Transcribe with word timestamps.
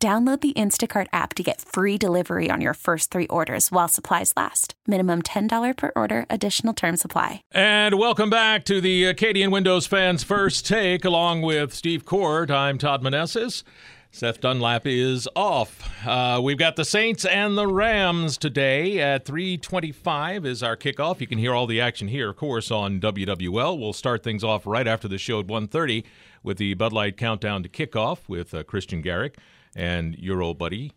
Download 0.00 0.40
the 0.40 0.52
Instacart 0.52 1.08
app 1.12 1.34
to 1.34 1.42
get 1.42 1.60
free 1.60 1.98
delivery 1.98 2.52
on 2.52 2.60
your 2.60 2.74
first 2.74 3.10
three 3.10 3.26
orders 3.26 3.72
while 3.72 3.88
supplies 3.88 4.32
last. 4.36 4.74
Minimum 4.86 5.22
$10 5.22 5.76
per 5.76 5.90
order, 5.96 6.24
additional 6.30 6.72
term 6.72 6.96
supply. 6.96 7.42
And 7.50 7.98
welcome 7.98 8.30
back 8.30 8.64
to 8.66 8.80
the 8.80 9.06
Acadian 9.06 9.50
Windows 9.50 9.88
fans' 9.88 10.22
first 10.22 10.64
take, 10.64 11.04
along 11.04 11.42
with 11.42 11.74
Steve 11.74 12.04
Korte. 12.04 12.48
I'm 12.48 12.78
Todd 12.78 13.02
Menesses. 13.02 13.64
Seth 14.12 14.40
Dunlap 14.40 14.86
is 14.86 15.28
off. 15.34 15.82
Uh, 16.06 16.40
we've 16.40 16.56
got 16.56 16.76
the 16.76 16.84
Saints 16.84 17.24
and 17.24 17.58
the 17.58 17.66
Rams 17.66 18.38
today 18.38 19.00
at 19.00 19.24
3:25 19.24 20.46
is 20.46 20.62
our 20.62 20.76
kickoff. 20.76 21.20
You 21.20 21.26
can 21.26 21.38
hear 21.38 21.52
all 21.52 21.66
the 21.66 21.80
action 21.80 22.06
here, 22.06 22.30
of 22.30 22.36
course, 22.36 22.70
on 22.70 23.00
WWL. 23.00 23.76
We'll 23.76 23.92
start 23.92 24.22
things 24.22 24.44
off 24.44 24.64
right 24.64 24.86
after 24.86 25.08
the 25.08 25.18
show 25.18 25.40
at 25.40 25.48
1:30 25.48 26.04
with 26.44 26.56
the 26.58 26.74
Bud 26.74 26.92
Light 26.92 27.16
countdown 27.16 27.64
to 27.64 27.68
kickoff 27.68 28.20
with 28.28 28.54
uh, 28.54 28.62
Christian 28.62 29.02
Garrick 29.02 29.36
and 29.76 30.16
your 30.18 30.42
old 30.42 30.58
buddy, 30.58 30.92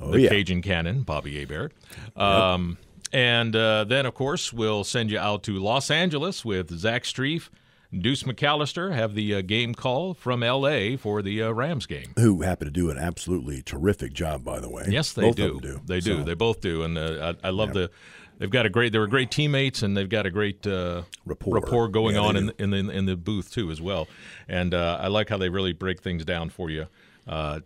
Oh, 0.00 0.10
the 0.12 0.22
yeah. 0.22 0.30
Cajun 0.30 0.62
Cannon, 0.62 1.02
Bobby 1.02 1.38
Hebert. 1.38 1.72
Um, 2.16 2.78
And 3.12 3.54
uh, 3.54 3.84
then, 3.84 4.06
of 4.06 4.14
course, 4.14 4.52
we'll 4.54 4.84
send 4.84 5.10
you 5.10 5.18
out 5.18 5.42
to 5.42 5.58
Los 5.58 5.90
Angeles 5.90 6.46
with 6.46 6.70
Zach 6.78 7.02
Streif, 7.04 7.50
Deuce 7.94 8.22
McAllister, 8.22 8.94
have 8.94 9.14
the 9.14 9.34
uh, 9.34 9.40
game 9.42 9.74
call 9.74 10.14
from 10.14 10.42
L.A. 10.42 10.96
for 10.96 11.20
the 11.20 11.42
uh, 11.42 11.50
Rams 11.50 11.84
game. 11.84 12.14
Who 12.18 12.40
happen 12.40 12.66
to 12.66 12.70
do 12.72 12.88
an 12.88 12.96
absolutely 12.96 13.60
terrific 13.60 14.14
job, 14.14 14.42
by 14.44 14.60
the 14.60 14.70
way. 14.70 14.84
Yes, 14.88 15.12
they 15.12 15.22
Both 15.24 15.36
do. 15.36 15.60
Do. 15.60 15.80
They 15.84 16.00
do. 16.00 16.18
So, 16.20 16.24
They 16.24 16.32
both 16.32 16.62
do. 16.62 16.84
And 16.84 16.96
uh, 16.96 17.34
I, 17.44 17.48
I 17.48 17.50
love 17.50 17.74
the. 17.74 17.90
They've 18.38 18.48
got 18.50 18.64
a 18.64 18.70
great. 18.70 18.92
They 18.94 18.98
were 18.98 19.06
great 19.08 19.30
teammates, 19.30 19.82
and 19.82 19.94
they've 19.94 20.08
got 20.08 20.24
a 20.24 20.30
great 20.30 20.66
uh, 20.66 21.02
Rapport. 21.26 21.88
going 21.88 22.14
Yeah, 22.14 22.22
on 22.22 22.36
in, 22.36 22.52
in 22.58 22.70
the 22.70 22.78
in 22.90 23.04
the 23.04 23.14
booth 23.14 23.52
too, 23.52 23.70
as 23.70 23.80
well. 23.82 24.08
And 24.48 24.72
uh, 24.72 24.96
I 24.98 25.08
like 25.08 25.28
how 25.28 25.36
they 25.36 25.50
really 25.50 25.74
break 25.74 26.00
things 26.00 26.24
down 26.24 26.48
for 26.48 26.70
you 26.70 26.86
uh, 27.28 27.60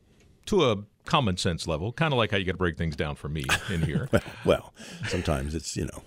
to 0.47 0.71
a 0.71 0.77
common 1.05 1.37
sense 1.37 1.67
level, 1.67 1.93
kind 1.93 2.13
of 2.13 2.19
like 2.19 2.31
how 2.31 2.37
you 2.37 2.45
got 2.45 2.53
to 2.53 2.59
break 2.59 2.77
things 2.77 2.97
down 2.97 3.15
for 3.17 3.29
me 3.29 3.45
in 3.71 3.83
here. 3.83 4.09
well, 4.45 4.73
sometimes 5.09 5.55
it's 5.55 5.77
you 5.77 5.87
know, 5.87 6.03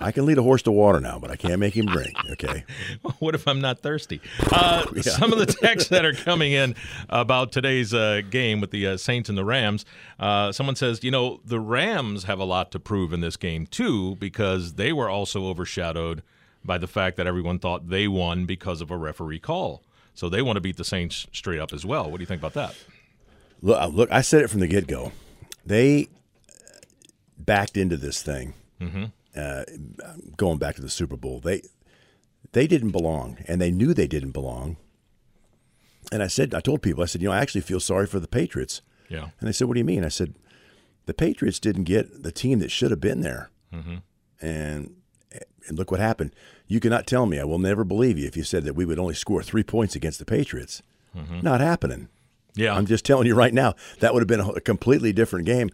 I 0.00 0.12
can 0.12 0.26
lead 0.26 0.38
a 0.38 0.42
horse 0.42 0.62
to 0.62 0.72
water 0.72 1.00
now, 1.00 1.18
but 1.18 1.30
I 1.30 1.36
can't 1.36 1.58
make 1.58 1.74
him 1.74 1.86
drink. 1.86 2.14
Okay. 2.32 2.64
what 3.18 3.34
if 3.34 3.48
I'm 3.48 3.60
not 3.60 3.80
thirsty? 3.80 4.20
Uh, 4.52 4.84
Some 5.02 5.32
of 5.32 5.38
the 5.38 5.46
texts 5.46 5.90
that 5.90 6.04
are 6.04 6.14
coming 6.14 6.52
in 6.52 6.74
about 7.10 7.52
today's 7.52 7.92
uh, 7.92 8.22
game 8.30 8.60
with 8.60 8.70
the 8.70 8.86
uh, 8.86 8.96
Saints 8.96 9.28
and 9.28 9.36
the 9.36 9.44
Rams. 9.44 9.84
Uh, 10.18 10.50
someone 10.50 10.76
says, 10.76 11.04
you 11.04 11.10
know, 11.10 11.40
the 11.44 11.60
Rams 11.60 12.24
have 12.24 12.38
a 12.38 12.44
lot 12.44 12.70
to 12.72 12.80
prove 12.80 13.12
in 13.12 13.20
this 13.20 13.36
game 13.36 13.66
too, 13.66 14.16
because 14.16 14.74
they 14.74 14.92
were 14.92 15.10
also 15.10 15.46
overshadowed 15.46 16.22
by 16.64 16.78
the 16.78 16.86
fact 16.86 17.16
that 17.16 17.26
everyone 17.26 17.58
thought 17.58 17.88
they 17.88 18.08
won 18.08 18.46
because 18.46 18.80
of 18.80 18.90
a 18.90 18.96
referee 18.96 19.40
call. 19.40 19.82
So 20.14 20.28
they 20.28 20.40
want 20.40 20.56
to 20.56 20.60
beat 20.60 20.78
the 20.78 20.84
Saints 20.84 21.26
straight 21.32 21.60
up 21.60 21.72
as 21.72 21.84
well. 21.84 22.10
What 22.10 22.16
do 22.16 22.22
you 22.22 22.26
think 22.26 22.40
about 22.40 22.54
that? 22.54 22.74
Look, 23.62 23.92
look, 23.94 24.12
I 24.12 24.20
said 24.20 24.42
it 24.42 24.48
from 24.48 24.60
the 24.60 24.66
get 24.66 24.86
go. 24.86 25.12
They 25.64 26.08
backed 27.38 27.76
into 27.76 27.96
this 27.96 28.22
thing. 28.22 28.54
Mm-hmm. 28.80 29.04
Uh, 29.34 29.64
going 30.36 30.58
back 30.58 30.76
to 30.76 30.82
the 30.82 30.88
Super 30.88 31.16
Bowl, 31.16 31.40
they 31.40 31.62
they 32.52 32.66
didn't 32.66 32.90
belong, 32.90 33.38
and 33.46 33.60
they 33.60 33.70
knew 33.70 33.92
they 33.92 34.06
didn't 34.06 34.30
belong. 34.30 34.76
And 36.12 36.22
I 36.22 36.28
said, 36.28 36.54
I 36.54 36.60
told 36.60 36.82
people, 36.82 37.02
I 37.02 37.06
said, 37.06 37.20
you 37.20 37.28
know, 37.28 37.34
I 37.34 37.40
actually 37.40 37.60
feel 37.62 37.80
sorry 37.80 38.06
for 38.06 38.20
the 38.20 38.28
Patriots. 38.28 38.80
Yeah. 39.08 39.28
And 39.40 39.48
they 39.48 39.52
said, 39.52 39.68
"What 39.68 39.74
do 39.74 39.80
you 39.80 39.84
mean?" 39.84 40.04
I 40.04 40.08
said, 40.08 40.34
"The 41.06 41.14
Patriots 41.14 41.60
didn't 41.60 41.84
get 41.84 42.22
the 42.22 42.32
team 42.32 42.58
that 42.60 42.70
should 42.70 42.90
have 42.90 43.00
been 43.00 43.20
there." 43.20 43.50
Mm-hmm. 43.72 43.96
And 44.40 44.96
and 45.68 45.78
look 45.78 45.90
what 45.90 46.00
happened. 46.00 46.34
You 46.66 46.80
cannot 46.80 47.06
tell 47.06 47.26
me 47.26 47.38
I 47.38 47.44
will 47.44 47.58
never 47.58 47.84
believe 47.84 48.18
you 48.18 48.26
if 48.26 48.36
you 48.36 48.44
said 48.44 48.64
that 48.64 48.74
we 48.74 48.84
would 48.84 48.98
only 48.98 49.14
score 49.14 49.42
three 49.42 49.62
points 49.62 49.94
against 49.94 50.18
the 50.18 50.24
Patriots. 50.24 50.82
Mm-hmm. 51.16 51.40
Not 51.40 51.60
happening. 51.60 52.08
Yeah. 52.56 52.74
I'm 52.74 52.86
just 52.86 53.04
telling 53.04 53.26
you 53.26 53.34
right 53.34 53.54
now 53.54 53.74
that 54.00 54.12
would 54.12 54.20
have 54.20 54.28
been 54.28 54.40
a 54.40 54.60
completely 54.60 55.12
different 55.12 55.46
game. 55.46 55.70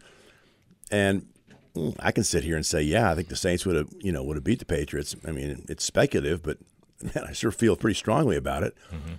And 0.91 1.27
mm, 1.75 1.95
I 1.99 2.11
can 2.11 2.23
sit 2.23 2.43
here 2.43 2.55
and 2.55 2.65
say, 2.65 2.81
yeah, 2.81 3.09
I 3.11 3.15
think 3.15 3.29
the 3.29 3.35
Saints 3.35 3.65
would 3.65 3.75
have, 3.75 3.89
you 3.99 4.11
know, 4.11 4.23
would 4.23 4.37
have 4.37 4.43
beat 4.43 4.59
the 4.59 4.65
Patriots. 4.65 5.15
I 5.25 5.31
mean, 5.31 5.65
it's 5.69 5.83
speculative, 5.83 6.43
but 6.43 6.57
man, 7.01 7.25
I 7.27 7.33
sure 7.33 7.51
feel 7.51 7.75
pretty 7.75 7.95
strongly 7.95 8.35
about 8.35 8.63
it. 8.63 8.75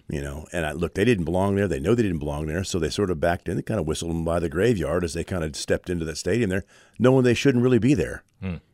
You 0.09 0.23
know, 0.23 0.47
and 0.53 0.65
I, 0.67 0.73
look, 0.73 0.95
they 0.95 1.05
didn't 1.05 1.25
belong 1.25 1.57
there. 1.57 1.67
They 1.67 1.81
know 1.81 1.95
they 1.95 2.03
didn't 2.03 2.19
belong 2.19 2.47
there, 2.47 2.65
so 2.65 2.79
they 2.79 2.91
sort 2.91 3.11
of 3.11 3.19
backed 3.21 3.49
in. 3.49 3.57
They 3.57 3.63
kind 3.63 3.81
of 3.81 3.87
whistled 3.87 4.11
them 4.11 4.25
by 4.25 4.39
the 4.39 4.49
graveyard 4.49 5.03
as 5.05 5.15
they 5.15 5.25
kind 5.25 5.43
of 5.43 5.57
stepped 5.57 5.91
into 5.91 6.05
that 6.05 6.17
stadium 6.17 6.51
there, 6.51 6.65
knowing 6.99 7.25
they 7.25 7.35
shouldn't 7.35 7.65
really 7.65 7.79
be 7.79 7.95
there. 7.95 8.23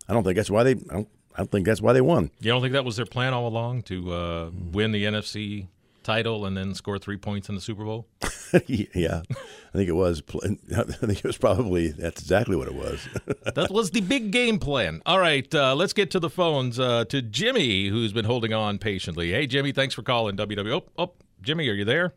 I 0.09 0.13
don't 0.13 0.25
think 0.25 0.37
that's 0.37 0.51
why 0.51 0.65
they. 0.65 0.73
I 0.73 0.95
don't. 0.95 1.09
I 1.33 1.39
don't 1.39 1.51
think 1.53 1.65
that's 1.65 1.81
why 1.81 1.93
they 1.93 2.01
won. 2.01 2.33
You 2.41 2.51
don't 2.51 2.61
think 2.61 2.73
that 2.73 2.85
was 2.85 2.97
their 2.97 3.07
plan 3.07 3.33
all 3.33 3.47
along 3.47 3.83
to 3.85 4.13
uh, 4.13 4.51
win 4.73 4.91
the 4.91 5.05
NFC 5.05 5.69
title 6.11 6.45
and 6.45 6.57
then 6.57 6.75
score 6.75 6.99
three 6.99 7.17
points 7.17 7.49
in 7.49 7.55
the 7.55 7.61
Super 7.61 7.85
Bowl? 7.85 8.09
yeah, 8.67 9.23
I 9.31 9.77
think 9.77 9.89
it 9.89 9.95
was. 9.95 10.23
I 10.45 10.83
think 10.85 11.19
it 11.19 11.25
was 11.25 11.39
probably 11.39 11.89
that's 11.89 12.21
exactly 12.21 12.57
what 12.57 12.67
it 12.67 12.75
was. 12.75 13.09
that 13.55 13.71
was 13.71 13.93
the 13.93 14.01
big 14.01 14.33
game 14.33 14.59
plan. 14.59 15.03
All 15.07 15.21
right, 15.21 15.53
uh, 15.55 15.75
let's 15.77 15.93
get 15.93 16.11
to 16.13 16.19
the 16.19 16.31
phones 16.31 16.81
uh, 16.81 17.05
to 17.07 17.23
Jimmy, 17.23 17.89
who's 17.89 18.13
been 18.13 18.25
holding 18.25 18.53
on 18.53 18.79
patiently. 18.79 19.31
Hey, 19.31 19.47
Jimmy, 19.47 19.71
thanks 19.71 19.95
for 19.95 20.03
calling 20.03 20.37
WW. 20.37 20.83
Oh, 20.83 20.85
oh, 20.99 21.13
Jimmy, 21.43 21.69
are 21.69 21.75
you 21.75 21.85
there? 21.85 22.13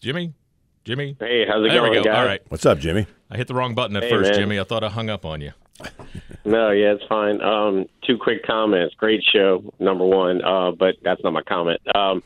Jimmy, 0.00 0.34
Jimmy. 0.84 1.16
Hey, 1.20 1.46
how's 1.46 1.64
it 1.64 1.68
there 1.68 1.80
going, 1.82 1.90
we 1.90 1.96
go. 1.98 2.04
guys? 2.04 2.16
All 2.16 2.24
right, 2.24 2.40
What's 2.48 2.66
up, 2.66 2.78
Jimmy? 2.78 3.06
I 3.30 3.36
hit 3.36 3.46
the 3.46 3.54
wrong 3.54 3.76
button 3.76 3.96
at 3.96 4.02
Hey, 4.02 4.10
first, 4.10 4.30
man. 4.30 4.40
Jimmy. 4.40 4.58
I 4.58 4.64
thought 4.64 4.82
I 4.82 4.88
hung 4.88 5.08
up 5.08 5.24
on 5.24 5.40
you. 5.40 5.52
No, 6.44 6.70
yeah, 6.70 6.94
it's 6.94 7.04
fine. 7.08 7.40
Um, 7.42 7.86
two 8.06 8.18
quick 8.18 8.44
comments. 8.44 8.94
Great 8.96 9.22
show, 9.22 9.62
number 9.78 10.04
one, 10.04 10.42
uh, 10.42 10.72
but 10.72 10.96
that's 11.02 11.22
not 11.22 11.32
my 11.32 11.42
comment. 11.42 11.80
Um, 11.94 12.22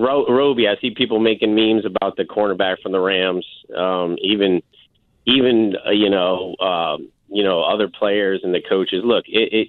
Ro- 0.00 0.26
Robey, 0.28 0.66
I 0.66 0.76
see 0.80 0.90
people 0.90 1.18
making 1.18 1.54
memes 1.54 1.84
about 1.84 2.16
the 2.16 2.24
cornerback 2.24 2.80
from 2.82 2.92
the 2.92 3.00
Rams. 3.00 3.46
Um, 3.76 4.16
even, 4.22 4.62
even 5.26 5.76
uh, 5.86 5.90
you 5.90 6.08
know, 6.10 6.56
um, 6.60 7.10
you 7.28 7.44
know, 7.44 7.62
other 7.62 7.88
players 7.88 8.40
and 8.42 8.54
the 8.54 8.62
coaches. 8.66 9.02
Look, 9.04 9.24
it, 9.28 9.52
it 9.52 9.68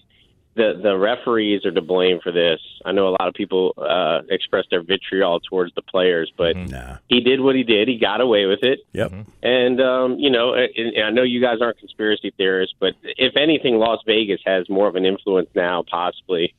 the 0.56 0.80
the 0.82 0.98
referees 0.98 1.66
are 1.66 1.72
to 1.72 1.82
blame 1.82 2.20
for 2.22 2.32
this. 2.32 2.60
I 2.86 2.92
know 2.92 3.08
a 3.08 3.16
lot 3.20 3.28
of 3.28 3.34
people 3.34 3.74
uh, 3.78 4.22
express 4.30 4.66
their 4.70 4.82
vitriol 4.84 5.40
towards 5.40 5.74
the 5.76 5.82
players, 5.82 6.32
but 6.38 6.56
Nah. 6.56 6.98
he 7.08 7.22
did 7.22 7.40
what 7.40 7.56
he 7.56 7.64
did. 7.64 7.88
He 7.88 7.98
got 7.98 8.22
away 8.22 8.46
with 8.46 8.60
it. 8.64 8.80
Yep. 8.94 9.12
And 9.44 9.82
um, 9.82 10.18
you 10.20 10.30
know, 10.30 10.54
and, 10.54 10.70
and 10.96 11.06
I 11.06 11.10
know 11.12 11.24
you 11.24 11.42
guys 11.42 11.58
aren't 11.62 11.78
conspiracy 11.80 12.34
theorists, 12.38 12.76
but 12.80 12.94
if 13.04 13.36
anything, 13.38 13.76
Las 13.80 14.00
Vegas 14.06 14.42
has 14.46 14.70
more 14.70 14.88
of 14.88 14.96
an 14.96 15.06
influence 15.06 15.50
now, 15.56 15.84
possibly, 15.90 16.54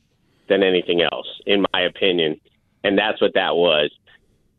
than 0.47 0.63
anything 0.63 1.01
else, 1.01 1.27
in 1.45 1.65
my 1.73 1.81
opinion. 1.81 2.39
And 2.83 2.97
that's 2.97 3.21
what 3.21 3.33
that 3.35 3.55
was. 3.55 3.91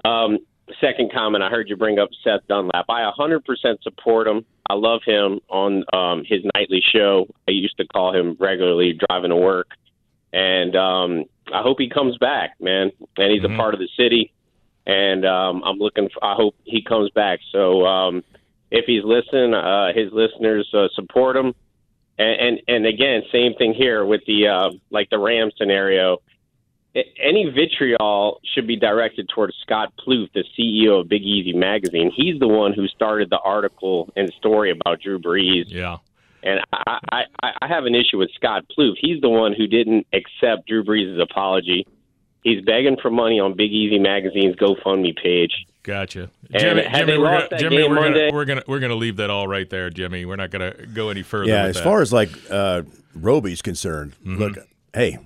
Um, 0.04 0.38
second 0.80 1.12
comment, 1.12 1.42
I 1.42 1.48
heard 1.50 1.68
you 1.68 1.76
bring 1.76 1.98
up 1.98 2.10
Seth 2.22 2.46
Dunlap. 2.48 2.86
I 2.88 3.10
100% 3.18 3.42
support 3.82 4.26
him. 4.26 4.44
I 4.68 4.74
love 4.74 5.00
him 5.04 5.40
on 5.48 5.84
um, 5.92 6.24
his 6.26 6.40
nightly 6.54 6.82
show. 6.92 7.26
I 7.46 7.50
used 7.50 7.76
to 7.76 7.86
call 7.86 8.14
him 8.14 8.36
regularly 8.40 8.98
driving 9.08 9.30
to 9.30 9.36
work, 9.36 9.68
and 10.32 10.74
um, 10.74 11.24
I 11.52 11.60
hope 11.60 11.78
he 11.78 11.90
comes 11.90 12.16
back, 12.16 12.54
man. 12.60 12.90
And 13.18 13.32
he's 13.32 13.44
a 13.44 13.54
part 13.54 13.74
of 13.74 13.80
the 13.80 13.88
city 13.98 14.32
and 14.86 15.24
um, 15.24 15.62
I'm 15.64 15.78
looking. 15.78 16.08
For, 16.12 16.24
I 16.24 16.34
hope 16.34 16.54
he 16.64 16.82
comes 16.82 17.10
back. 17.10 17.40
So 17.52 17.86
um, 17.86 18.22
if 18.70 18.84
he's 18.86 19.04
listening, 19.04 19.54
uh, 19.54 19.92
his 19.94 20.12
listeners 20.12 20.68
uh, 20.74 20.88
support 20.94 21.36
him. 21.36 21.54
And, 22.18 22.40
and 22.40 22.60
and 22.68 22.86
again, 22.86 23.22
same 23.32 23.54
thing 23.54 23.74
here 23.74 24.04
with 24.04 24.20
the 24.26 24.48
uh, 24.48 24.70
like 24.90 25.10
the 25.10 25.18
Ram 25.18 25.50
scenario. 25.56 26.18
A- 26.96 27.12
Any 27.20 27.50
vitriol 27.50 28.40
should 28.54 28.66
be 28.66 28.76
directed 28.76 29.28
towards 29.28 29.54
Scott 29.62 29.92
Plouffe, 29.98 30.32
the 30.32 30.44
CEO 30.58 31.00
of 31.00 31.08
Big 31.08 31.22
Easy 31.22 31.52
Magazine. 31.52 32.12
He's 32.14 32.38
the 32.38 32.48
one 32.48 32.72
who 32.72 32.86
started 32.88 33.30
the 33.30 33.38
article 33.38 34.12
and 34.16 34.32
story 34.38 34.70
about 34.70 35.00
Drew 35.00 35.18
Brees. 35.18 35.64
Yeah. 35.68 35.98
And 36.42 36.60
I, 36.72 36.98
I, 37.10 37.22
I 37.42 37.50
I 37.62 37.66
have 37.68 37.86
an 37.86 37.94
issue 37.94 38.18
with 38.18 38.30
Scott 38.34 38.64
Plouffe. 38.76 38.96
He's 39.00 39.20
the 39.22 39.30
one 39.30 39.54
who 39.54 39.66
didn't 39.66 40.06
accept 40.12 40.68
Drew 40.68 40.84
Brees' 40.84 41.20
apology. 41.20 41.86
He's 42.42 42.62
begging 42.62 42.98
for 43.00 43.10
money 43.10 43.40
on 43.40 43.54
Big 43.56 43.72
Easy 43.72 43.98
Magazine's 43.98 44.54
GoFundMe 44.56 45.16
page. 45.16 45.52
Gotcha, 45.82 46.30
And 46.52 46.60
Jimmy. 46.62 46.82
Jimmy, 46.94 47.18
we're 47.18 47.24
gonna, 47.48 47.58
Jimmy, 47.58 47.88
we're 47.88 47.94
gonna, 47.94 48.30
we're 48.32 48.44
gonna 48.44 48.62
we're 48.66 48.78
gonna 48.80 48.94
leave 48.94 49.16
that 49.16 49.30
all 49.30 49.48
right 49.48 49.68
there, 49.68 49.88
Jimmy. 49.90 50.24
We're 50.26 50.36
not 50.36 50.50
gonna 50.50 50.74
go 50.94 51.08
any 51.08 51.22
further. 51.22 51.46
Yeah, 51.50 51.62
with 51.62 51.70
as 51.70 51.76
that. 51.76 51.84
far 51.84 52.02
as 52.02 52.12
like 52.12 52.30
uh, 52.50 52.82
Robey's 53.14 53.62
concerned, 53.62 54.12
Mm-hmm. 54.20 54.36
look, 54.36 54.58
hey, 54.94 55.18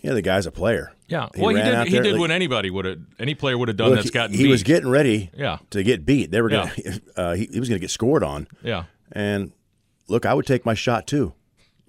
Yeah, 0.00 0.12
the 0.14 0.22
guy's 0.22 0.46
a 0.46 0.52
player. 0.52 0.92
Yeah. 1.08 1.28
He 1.34 1.40
well, 1.40 1.54
he 1.56 1.60
did. 1.62 1.86
He 1.88 1.92
there, 1.94 2.02
did 2.02 2.12
like- 2.12 2.20
what 2.20 2.30
anybody 2.30 2.70
would 2.70 2.84
have. 2.84 2.98
Any 3.18 3.34
player 3.34 3.58
would 3.58 3.68
have 3.68 3.76
done 3.76 3.90
Look, 3.90 3.98
that's 3.98 4.10
gotten 4.10 4.36
he 4.36 4.44
beat. 4.44 4.50
was 4.50 4.62
getting 4.62 4.88
ready 4.88 5.30
Yeah. 5.36 5.58
to 5.70 5.82
get 5.82 6.06
beat. 6.06 6.30
They 6.30 6.40
were 6.40 6.48
going 6.50 6.68
to 6.76 7.00
uh, 7.16 7.34
he, 7.34 7.46
he 7.52 7.58
was 7.58 7.68
going 7.68 7.78
to 7.80 7.82
get 7.82 7.90
scored 7.90 8.22
on. 8.22 8.46
Yeah. 8.62 8.84
And 9.12 9.52
look, 10.06 10.24
I 10.26 10.34
would 10.34 10.46
take 10.46 10.64
my 10.64 10.74
shot 10.74 11.06
too. 11.06 11.32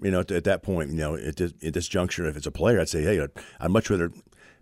You 0.02 0.10
know, 0.10 0.20
at, 0.20 0.30
at 0.32 0.44
that 0.44 0.62
point, 0.62 0.90
you 0.90 0.96
know, 0.96 1.14
at 1.14 1.36
this, 1.36 1.52
at 1.62 1.74
this 1.74 1.86
juncture, 1.86 2.26
if 2.26 2.36
it's 2.36 2.46
a 2.46 2.50
player, 2.50 2.80
I'd 2.80 2.88
say, 2.88 3.02
hey, 3.02 3.20
I'd, 3.20 3.30
I'd 3.60 3.70
much 3.70 3.90
rather 3.90 4.10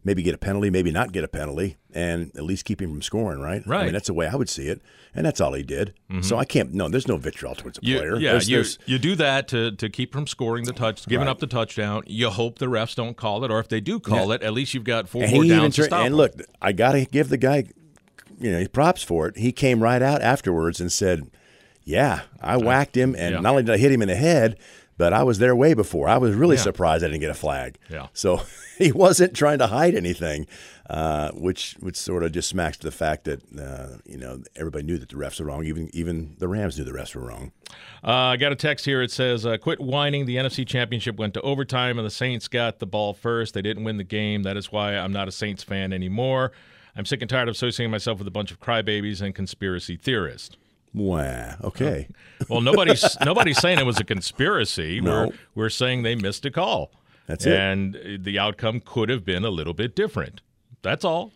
maybe 0.05 0.23
get 0.23 0.35
a 0.35 0.39
penalty, 0.39 0.71
maybe 0.71 0.91
not 0.91 1.13
get 1.13 1.25
a 1.25 1.29
penalty, 1.29 1.77
and 1.93 2.31
at 2.37 2.45
least 2.45 2.65
keep 2.65 2.81
him 2.81 2.91
from 2.91 3.03
scoring. 3.03 3.41
Right? 3.41 3.67
Right. 3.67 3.81
I 3.81 3.85
mean, 3.85 3.93
that's 3.93 4.07
the 4.07 4.15
way 4.15 4.27
I 4.27 4.37
would 4.37 4.49
see 4.49 4.69
it, 4.69 4.81
and 5.15 5.27
that's 5.27 5.41
all 5.41 5.53
he 5.55 5.63
did. 5.63 5.95
Mm-hmm. 6.11 6.23
So 6.23 6.39
I 6.39 6.45
can't. 6.45 6.73
No, 6.73 6.89
there's 6.89 7.09
no 7.09 7.17
vitriol 7.17 7.55
towards 7.55 7.79
a 7.79 7.81
You, 7.85 7.99
player. 7.99 8.17
yeah, 8.19 8.31
There's- 8.33 8.49
you, 8.49 8.57
there's- 8.57 8.79
you 8.87 8.99
do 8.99 9.15
that 9.17 9.49
to, 9.49 9.73
to 9.73 9.89
keep 9.89 10.13
from 10.13 10.27
scoring 10.27 10.65
the 10.65 10.73
touch, 10.73 11.07
giving 11.07 11.27
Right. 11.27 11.31
up 11.31 11.41
the 11.41 11.47
touchdown. 11.47 12.03
You 12.07 12.31
hope 12.31 12.59
the 12.59 12.67
refs 12.67 12.95
don't 12.95 13.17
call 13.17 13.45
it, 13.45 13.51
or 13.51 13.59
if 13.61 13.69
they 13.69 13.81
do 13.81 13.99
call 14.01 14.33
it, 14.33 14.43
at 14.43 14.53
least 14.53 14.75
you've 14.75 14.85
got 14.85 15.09
four 15.09 15.23
and 15.25 15.33
more 15.33 15.45
downs 15.45 15.77
to 15.77 15.85
stop. 15.85 16.01
and 16.01 16.15
them. 16.15 16.19
look, 16.19 16.33
I 16.63 16.73
got 16.73 16.93
to 16.93 17.05
give 17.05 17.29
the 17.29 17.37
guy, 17.39 17.65
you 18.41 18.53
know, 18.53 18.67
props 18.69 19.03
for 19.03 19.27
it. 19.29 19.37
He 19.37 19.53
came 19.53 19.83
right 19.83 20.01
out 20.03 20.23
afterwards 20.23 20.81
and 20.81 20.93
said, 20.93 21.29
"Yeah, 21.85 22.21
I 22.41 22.57
whacked 22.57 22.97
him, 22.97 23.15
and 23.17 23.35
yeah. 23.35 23.41
not 23.41 23.51
only 23.51 23.63
did 23.65 23.75
I 23.75 23.79
hit 23.79 23.91
him 23.93 24.03
in 24.03 24.09
the 24.09 24.15
head, 24.17 24.59
but 24.99 25.13
I 25.15 25.23
was 25.23 25.39
there 25.39 25.57
way 25.57 25.73
before. 25.73 26.09
I 26.09 26.19
was 26.19 26.35
really 26.35 26.57
Yeah. 26.57 26.63
surprised 26.63 27.03
I 27.03 27.09
didn't 27.09 27.21
get 27.21 27.31
a 27.31 27.35
flag. 27.35 27.79
Yeah. 27.89 28.09
So 28.13 28.43
he 28.79 28.93
wasn't 28.93 29.35
trying 29.35 29.59
to 29.61 29.69
hide 29.69 29.95
anything, 29.95 30.47
uh, 30.91 31.31
which 31.31 31.77
which 31.81 31.97
sort 31.97 32.23
of 32.23 32.33
just 32.33 32.49
smacks 32.49 32.77
to 32.79 32.87
the 32.87 32.91
fact 32.93 33.25
that 33.25 33.41
uh, 33.59 33.99
you 34.05 34.19
know 34.19 34.43
everybody 34.57 34.85
knew 34.85 34.99
that 34.99 35.09
the 35.09 35.15
refs 35.17 35.41
were 35.41 35.47
wrong. 35.47 35.65
Even 35.65 35.89
even 35.95 36.35
the 36.39 36.49
Rams 36.49 36.77
knew 36.77 36.85
the 36.85 36.93
refs 36.93 37.15
were 37.15 37.23
wrong. 37.27 37.53
Uh, 38.05 38.11
I 38.35 38.37
got 38.37 38.53
a 38.53 38.57
text 38.57 38.85
here. 38.85 39.01
It 39.03 39.11
says, 39.11 39.47
uh, 39.47 39.57
"Quit 39.57 39.81
whining. 39.81 40.27
The 40.27 40.37
NFC 40.37 40.67
Championship 40.67 41.17
went 41.17 41.33
to 41.35 41.41
overtime, 41.43 41.99
and 41.99 42.07
the 42.07 42.11
Saints 42.11 42.47
got 42.49 42.79
the 42.79 42.87
ball 42.87 43.15
first. 43.15 43.55
They 43.55 43.63
didn't 43.63 43.85
win 43.85 43.97
the 43.97 44.05
game. 44.05 44.43
That 44.43 44.57
is 44.57 44.71
why 44.71 44.97
I'm 44.97 45.13
not 45.13 45.29
a 45.29 45.33
Saints 45.33 45.63
fan 45.63 45.93
anymore. 45.93 46.53
I'm 46.97 47.05
sick 47.05 47.23
and 47.23 47.31
tired 47.31 47.49
of 47.49 47.55
associating 47.55 47.91
myself 47.93 48.19
with 48.19 48.27
a 48.27 48.31
bunch 48.33 48.51
of 48.51 48.59
crybabies 48.61 49.23
and 49.23 49.35
conspiracy 49.35 49.97
theorists." 49.97 50.57
Wow. 50.95 51.57
Okay. 51.65 52.09
Oh. 52.43 52.45
Well, 52.49 52.61
nobody's 52.61 53.17
nobody's 53.25 53.59
saying 53.59 53.79
it 53.79 53.87
was 53.87 54.01
a 54.01 54.05
conspiracy. 54.05 55.01
No. 55.01 55.11
We're 55.29 55.33
we're 55.55 55.71
saying 55.71 56.03
they 56.03 56.15
missed 56.15 56.45
a 56.45 56.51
call. 56.51 56.93
That's 57.27 57.45
it. 57.47 57.53
And 57.53 57.99
the 58.25 58.39
outcome 58.39 58.81
could 58.85 59.09
have 59.11 59.25
been 59.25 59.45
a 59.45 59.51
little 59.51 59.75
bit 59.75 59.95
different. 59.95 60.41
That's 60.83 61.05
all. 61.05 61.33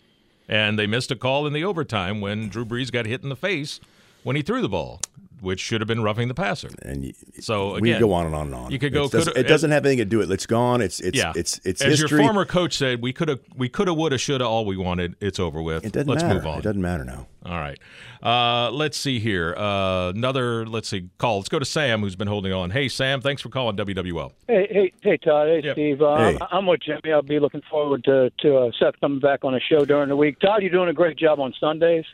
And 0.48 0.78
they 0.78 0.86
missed 0.86 1.10
a 1.10 1.16
call 1.16 1.46
in 1.46 1.52
the 1.52 1.64
overtime 1.64 2.20
when 2.20 2.48
Drew 2.48 2.64
Brees 2.64 2.90
got 2.90 3.06
hit 3.06 3.22
in 3.22 3.28
the 3.28 3.36
face 3.36 3.78
when 4.22 4.36
he 4.36 4.42
threw 4.42 4.62
the 4.62 4.68
ball, 4.68 5.00
which 5.42 5.60
should 5.60 5.80
have 5.80 5.88
been 5.88 6.02
roughing 6.02 6.28
the 6.28 6.34
passer. 6.34 6.70
And 6.82 7.02
y- 7.02 7.12
So 7.40 7.72
we 7.74 7.90
again, 7.90 7.94
could 8.00 8.06
go 8.06 8.12
on 8.14 8.26
and 8.26 8.34
on 8.34 8.46
and 8.46 8.54
on. 8.54 8.70
you 8.70 8.78
could 8.78 8.92
go- 8.94 9.04
It 9.04 9.12
doesn't, 9.12 9.34
coulda- 9.34 9.40
it 9.40 9.48
doesn't 9.48 9.70
have 9.70 9.84
anything 9.84 9.98
to 9.98 10.04
do 10.06 10.18
with 10.18 10.30
it. 10.30 10.34
It's 10.34 10.46
gone. 10.46 10.80
It's 10.80 11.00
it's 11.00 11.18
yeah, 11.18 11.32
it's 11.36 11.60
it's 11.64 11.82
as 11.82 11.98
history. 12.00 12.18
your 12.20 12.26
former 12.28 12.44
coach 12.46 12.76
said, 12.78 13.02
we 13.02 13.12
could 13.12 13.28
have, 13.28 13.40
we 13.54 13.68
could 13.68 13.88
have, 13.88 13.96
would 13.98 14.12
have, 14.12 14.20
should 14.20 14.40
have, 14.40 14.48
all 14.48 14.64
we 14.64 14.76
wanted. 14.76 15.16
It's 15.20 15.38
over 15.38 15.60
with. 15.60 15.84
it 15.84 15.92
doesn't 15.92 16.08
Let's 16.08 16.22
matter. 16.22 16.36
move 16.36 16.46
on. 16.46 16.58
It 16.60 16.62
doesn't 16.62 16.80
matter 16.80 17.04
now. 17.04 17.26
All 17.44 17.58
right. 17.58 17.76
Uh, 18.22 18.70
let's 18.70 18.96
see 18.96 19.18
here. 19.18 19.52
Uh, 19.56 20.10
another, 20.10 20.64
let's 20.64 20.88
see, 20.88 21.08
call. 21.18 21.38
Let's 21.38 21.48
go 21.48 21.58
to 21.58 21.64
Sam, 21.64 22.00
who's 22.00 22.14
been 22.14 22.28
holding 22.28 22.52
on. 22.52 22.70
Hey, 22.70 22.86
Sam, 22.88 23.20
thanks 23.20 23.42
for 23.42 23.48
calling 23.48 23.76
WWL. 23.76 24.30
Hey, 24.46 24.68
hey, 24.70 24.92
hey, 25.02 25.16
Todd. 25.16 25.48
Hey, 25.48 25.60
Yep. 25.64 25.74
Steve. 25.74 26.02
Uh, 26.02 26.16
Hey. 26.16 26.38
I'm, 26.40 26.48
I'm 26.52 26.66
with 26.66 26.82
Jimmy. 26.82 27.12
I'll 27.12 27.22
be 27.22 27.40
looking 27.40 27.62
forward 27.68 28.04
to 28.04 28.30
to 28.40 28.56
uh, 28.58 28.70
Seth 28.78 28.94
coming 29.00 29.18
back 29.18 29.40
on 29.44 29.54
the 29.54 29.60
show 29.60 29.84
during 29.84 30.08
the 30.08 30.14
week. 30.16 30.38
Todd, 30.38 30.62
you're 30.62 30.70
doing 30.70 30.88
a 30.88 30.92
great 30.92 31.18
job 31.18 31.40
on 31.40 31.52
Sundays, 31.58 32.04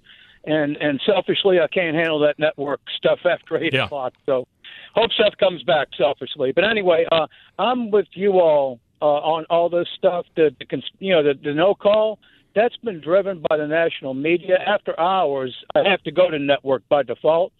and 0.45 0.77
and 0.77 1.01
selfishly, 1.05 1.61
I 1.61 1.67
can't 1.69 1.95
handle 1.97 2.19
that 2.21 2.39
network 2.39 2.81
stuff 2.97 3.21
after 3.25 3.57
eight 3.57 3.73
Yeah. 3.73 3.85
o'clock. 3.87 4.15
So, 4.27 4.47
hope 4.95 5.11
Seth 5.17 5.37
comes 5.39 5.63
back 5.63 5.89
selfishly. 5.97 6.53
But 6.53 6.65
anyway, 6.65 7.07
uh, 7.11 7.27
I'm 7.59 7.91
with 7.91 8.09
you 8.13 8.41
all 8.41 8.81
uh, 9.03 9.05
on 9.05 9.45
all 9.51 9.69
this 9.69 9.89
stuff. 9.97 10.27
The, 10.37 10.55
the 10.59 10.65
cons- 10.67 10.91
you 10.99 11.15
know 11.15 11.23
the, 11.23 11.35
the 11.43 11.55
no 11.55 11.75
call. 11.75 12.19
That's 12.55 12.77
been 12.79 13.01
driven 13.01 13.45
by 13.49 13.57
the 13.57 13.67
national 13.67 14.15
media. 14.15 14.57
After 14.59 14.99
hours, 14.99 15.55
I 15.75 15.89
have 15.89 16.03
to 16.05 16.11
go 16.11 16.31
to 16.31 16.39
network 16.39 16.83
by 16.89 17.03
default, 17.03 17.53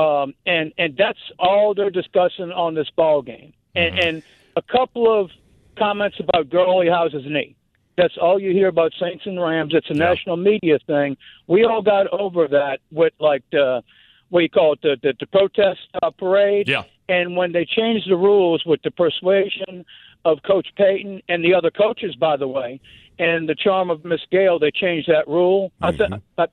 um, 0.00 0.34
and 0.46 0.72
and 0.78 0.96
that's 0.96 1.18
all 1.38 1.74
they're 1.74 1.90
discussing 1.90 2.50
on 2.52 2.74
this 2.74 2.88
ball 2.96 3.22
game. 3.22 3.52
And, 3.74 3.98
and 3.98 4.22
a 4.56 4.62
couple 4.62 5.08
of 5.10 5.30
comments 5.78 6.18
about 6.20 6.50
Gurley 6.50 6.88
how's 6.88 7.12
his 7.12 7.24
knee. 7.24 7.56
That's 7.96 8.16
all 8.20 8.40
you 8.40 8.52
hear 8.52 8.68
about 8.68 8.92
Saints 8.98 9.24
and 9.26 9.40
Rams. 9.40 9.72
It's 9.74 9.90
a 9.90 9.94
national 9.94 10.36
media 10.36 10.78
thing. 10.86 11.16
We 11.46 11.64
all 11.64 11.82
got 11.82 12.06
over 12.12 12.48
that 12.48 12.78
with 12.90 13.12
like 13.20 13.42
the 13.52 13.82
what 14.30 14.40
do 14.40 14.42
you 14.44 14.50
call 14.50 14.72
it 14.74 14.82
the 14.82 14.96
the, 15.02 15.14
the 15.20 15.26
protest 15.26 15.80
uh, 16.02 16.10
parade. 16.10 16.68
Yeah. 16.68 16.84
And 17.08 17.36
when 17.36 17.52
they 17.52 17.66
changed 17.66 18.08
the 18.08 18.16
rules 18.16 18.64
with 18.64 18.80
the 18.82 18.90
persuasion 18.90 19.84
of 20.24 20.38
Coach 20.46 20.68
Payton 20.76 21.22
and 21.28 21.44
the 21.44 21.52
other 21.52 21.70
coaches, 21.70 22.14
by 22.14 22.36
the 22.36 22.48
way, 22.48 22.80
and 23.18 23.48
the 23.48 23.54
charm 23.54 23.90
of 23.90 24.04
Miss 24.04 24.20
Gayle, 24.30 24.58
they 24.58 24.70
changed 24.70 25.08
that 25.08 25.28
rule. 25.28 25.72
I 25.82 25.92
th- 25.92 26.10
uh, 26.38 26.46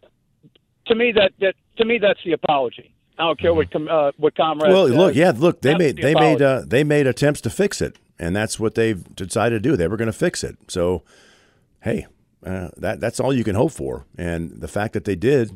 to 0.88 0.96
me, 0.96 1.14
that, 1.14 1.32
that 1.40 1.54
to 1.78 1.86
me 1.86 2.00
that's 2.00 2.20
the 2.26 2.34
apology. 2.34 2.94
I 3.18 3.24
don't 3.24 3.40
care 3.40 3.54
what 3.54 3.70
com- 3.72 3.88
uh, 3.90 4.12
what 4.18 4.36
comrades. 4.36 4.74
Well, 4.74 4.88
says. 4.88 4.96
look, 4.96 5.16
yeah, 5.16 5.34
look, 5.36 5.62
they 5.62 5.72
That's 5.72 5.80
made 5.80 5.96
the 5.98 6.02
they 6.02 6.16
made 6.16 6.42
uh, 6.42 6.64
they 6.66 6.84
made 6.84 7.06
attempts 7.06 7.42
to 7.42 7.50
fix 7.50 7.82
it, 7.82 7.98
and 8.18 8.36
that's 8.36 8.60
what 8.60 8.76
they've 8.76 9.04
decided 9.16 9.62
to 9.62 9.70
do. 9.70 9.76
They 9.76 9.88
were 9.88 9.98
going 9.98 10.08
to 10.08 10.14
fix 10.14 10.44
it. 10.44 10.58
So, 10.70 11.04
hey, 11.82 12.08
uh, 12.46 12.70
that 12.78 13.00
that's 13.00 13.20
all 13.20 13.34
you 13.34 13.44
can 13.44 13.56
hope 13.56 13.72
for. 13.72 14.06
And 14.18 14.52
the 14.62 14.68
fact 14.68 14.94
that 14.94 15.06
they 15.06 15.16
did, 15.16 15.52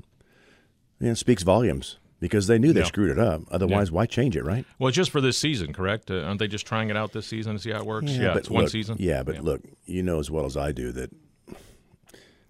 you 1.00 1.08
know, 1.10 1.14
speaks 1.14 1.44
volumes 1.44 1.98
because 2.20 2.48
they 2.48 2.58
knew 2.58 2.72
they 2.74 2.82
Yeah. 2.82 2.86
screwed 2.86 3.12
it 3.12 3.20
up. 3.20 3.42
Otherwise, 3.52 3.92
why 3.92 4.06
change 4.06 4.36
it, 4.38 4.44
right? 4.44 4.66
Well, 4.80 4.92
just 4.92 5.12
for 5.12 5.20
this 5.22 5.38
season, 5.38 5.74
correct? 5.74 6.10
Uh, 6.10 6.22
aren't 6.22 6.40
they 6.40 6.48
just 6.48 6.66
trying 6.66 6.90
it 6.90 6.96
out 6.98 7.12
this 7.14 7.28
season 7.28 7.54
to 7.54 7.60
see 7.60 7.72
how 7.72 7.80
it 7.80 7.86
works? 7.86 8.12
Yeah, 8.12 8.30
but 8.30 8.38
it's 8.38 8.50
one 8.50 8.64
look- 8.64 8.72
season. 8.72 8.96
Yeah, 9.00 9.24
but 9.24 9.44
look, 9.44 9.62
you 9.86 10.04
know 10.04 10.20
as 10.20 10.30
well 10.32 10.46
as 10.46 10.56
I 10.58 10.72
do 10.72 10.92
that 10.94 11.12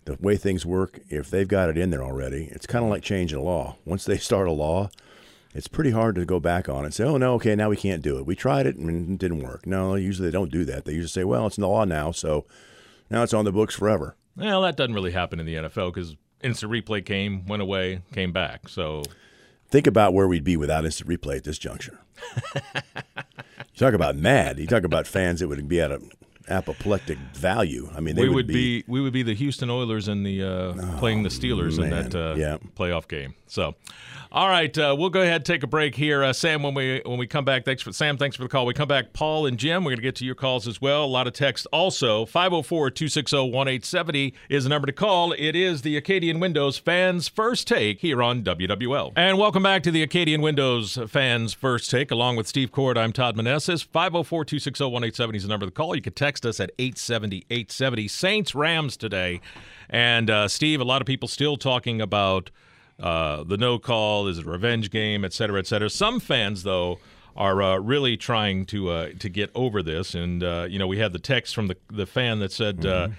the 0.05 0.17
way 0.19 0.35
things 0.35 0.65
work, 0.65 0.99
if 1.09 1.29
they've 1.29 1.47
got 1.47 1.69
it 1.69 1.77
in 1.77 1.89
there 1.89 2.03
already, 2.03 2.49
it's 2.51 2.65
kind 2.65 2.83
of 2.83 2.91
like 2.91 3.01
changing 3.03 3.37
a 3.39 3.41
law. 3.41 3.77
Once 3.85 4.03
they 4.05 4.17
start 4.29 4.47
a 4.47 4.51
law, 4.51 4.89
it's 5.55 5.67
pretty 5.67 5.91
hard 5.91 6.15
to 6.15 6.25
go 6.25 6.39
back 6.39 6.67
on 6.67 6.81
it 6.83 6.85
and 6.87 6.93
say, 6.93 7.03
"Oh 7.03 7.17
no, 7.17 7.35
okay, 7.35 7.55
now 7.55 7.69
we 7.69 7.77
can't 7.77 8.01
do 8.01 8.17
it. 8.17 8.25
We 8.25 8.35
tried 8.35 8.65
it 8.65 8.75
and 8.75 9.11
it 9.11 9.19
didn't 9.19 9.43
work." 9.43 9.65
No, 9.65 9.95
usually 9.95 10.27
they 10.27 10.33
don't 10.33 10.51
do 10.51 10.65
that. 10.65 10.85
They 10.85 10.93
usually 10.93 11.09
say, 11.09 11.23
"Well, 11.23 11.47
it's 11.47 11.57
in 11.57 11.61
the 11.61 11.67
law 11.67 11.85
now, 11.85 12.11
so 12.11 12.45
now 13.09 13.23
it's 13.23 13.33
on 13.33 13.45
the 13.45 13.51
books 13.51 13.75
forever." 13.75 14.15
Well, 14.35 14.61
that 14.63 14.77
doesn't 14.77 14.95
really 14.95 15.11
happen 15.11 15.39
in 15.39 15.45
the 15.45 15.55
NFL 15.55 15.93
because 15.93 16.15
instant 16.41 16.71
replay 16.71 17.05
came, 17.05 17.45
went 17.45 17.61
away, 17.61 18.01
came 18.11 18.31
back. 18.31 18.67
So 18.67 19.03
Think 19.73 19.87
about 19.87 20.13
where 20.13 20.27
we'd 20.27 20.43
be 20.43 20.55
without 20.55 20.85
instant 20.85 21.09
replay 21.09 21.37
at 21.37 21.45
this 21.45 21.57
juncture. 21.57 21.99
you 22.55 22.61
talk 23.75 23.95
about 23.95 24.15
mad. 24.15 24.59
You 24.59 24.67
talk 24.67 24.83
about 24.83 25.07
fans 25.07 25.39
that 25.39 25.47
would 25.47 25.67
be 25.67 25.81
at 25.81 25.91
an 25.91 26.11
apoplectic 26.49 27.17
value. 27.33 27.89
I 27.95 27.99
mean, 27.99 28.15
they 28.15 28.23
we 28.23 28.29
would, 28.29 28.35
would 28.35 28.47
be, 28.47 28.83
we 28.87 29.01
would 29.01 29.13
be 29.13 29.23
the 29.23 29.35
Houston 29.35 29.69
Oilers 29.69 30.07
in 30.07 30.23
the 30.23 30.43
uh, 30.43 30.97
playing 30.97 31.23
the 31.23 31.29
Steelers 31.29 31.81
in 31.81 31.89
that 31.89 32.15
uh, 32.15 32.35
Yeah. 32.37 32.57
playoff 32.77 33.07
game. 33.07 33.33
So, 33.47 33.75
all 34.31 34.49
right, 34.49 34.75
uh, 34.79 34.95
we'll 34.97 35.11
go 35.11 35.21
ahead 35.21 35.35
and 35.35 35.45
take 35.45 35.61
a 35.61 35.67
break 35.67 35.93
here, 35.93 36.23
uh, 36.23 36.33
Sam. 36.33 36.63
When 36.63 36.73
we 36.73 37.03
when 37.05 37.19
we 37.19 37.27
come 37.27 37.45
back, 37.45 37.65
thanks 37.65 37.83
for 37.83 37.93
Sam. 37.93 38.17
Thanks 38.17 38.35
for 38.35 38.41
the 38.41 38.49
call. 38.49 38.65
We 38.65 38.73
come 38.73 38.87
back, 38.87 39.13
Paul 39.13 39.45
and 39.45 39.59
Jim. 39.59 39.83
We're 39.83 39.91
going 39.91 39.97
to 39.97 40.01
get 40.01 40.15
to 40.15 40.25
your 40.25 40.33
calls 40.33 40.67
as 40.67 40.81
well. 40.81 41.03
A 41.03 41.05
lot 41.05 41.27
of 41.27 41.33
text 41.33 41.67
also. 41.71 42.25
504-260-1870 42.25 44.33
is 44.49 44.63
the 44.63 44.71
number 44.71 44.87
to 44.87 44.91
call. 44.91 45.33
It 45.33 45.55
is 45.55 45.83
the 45.83 45.95
Acadian 45.97 46.39
Windows 46.39 46.79
fans 46.79 47.27
first 47.27 47.67
take 47.67 47.99
here 47.99 48.23
on 48.23 48.41
WWL. 48.43 49.13
And 49.15 49.37
welcome 49.37 49.61
back 49.61 49.83
to 49.83 49.91
the 49.91 50.01
Acadian 50.01 50.41
Windows 50.41 50.97
fans 51.07 51.53
first 51.53 51.91
take 51.91 52.09
along 52.09 52.35
with 52.35 52.47
Steve 52.47 52.71
Korte. 52.71 52.97
I'm 52.97 53.13
Todd 53.13 53.37
Menesses. 53.37 53.83
504-260-1870 53.83 55.35
is 55.35 55.43
the 55.43 55.49
number 55.49 55.67
to 55.67 55.71
call. 55.71 55.95
You 55.95 56.01
can 56.01 56.13
text 56.13 56.32
us 56.45 56.59
at 56.59 56.75
870-870. 56.77 58.09
Saints 58.09 58.55
Rams 58.55 58.97
today. 58.97 59.41
And 59.89 60.29
uh, 60.29 60.47
Steve, 60.47 60.81
a 60.81 60.83
lot 60.83 61.01
of 61.01 61.05
people 61.05 61.27
still 61.27 61.57
talking 61.57 62.01
about 62.01 62.49
uh, 62.99 63.43
the 63.43 63.57
no 63.57 63.79
call 63.79 64.27
is 64.27 64.37
it 64.37 64.45
a 64.45 64.49
revenge 64.49 64.89
game, 64.89 65.25
et 65.25 65.33
cetera, 65.33 65.59
et 65.59 65.67
cetera. 65.67 65.89
Some 65.89 66.19
fans, 66.19 66.63
though, 66.63 66.99
are 67.35 67.61
uh, 67.61 67.77
really 67.77 68.17
trying 68.17 68.65
to 68.67 68.89
uh, 68.89 69.09
to 69.19 69.29
get 69.29 69.49
over 69.55 69.81
this. 69.81 70.13
And 70.13 70.43
uh, 70.43 70.67
you 70.69 70.79
know, 70.79 70.87
we 70.87 70.99
had 70.99 71.13
the 71.13 71.19
text 71.19 71.55
from 71.55 71.67
the 71.67 71.77
the 71.91 72.05
fan 72.05 72.39
that 72.39 72.51
said 72.51 72.85
uh, 72.85 73.09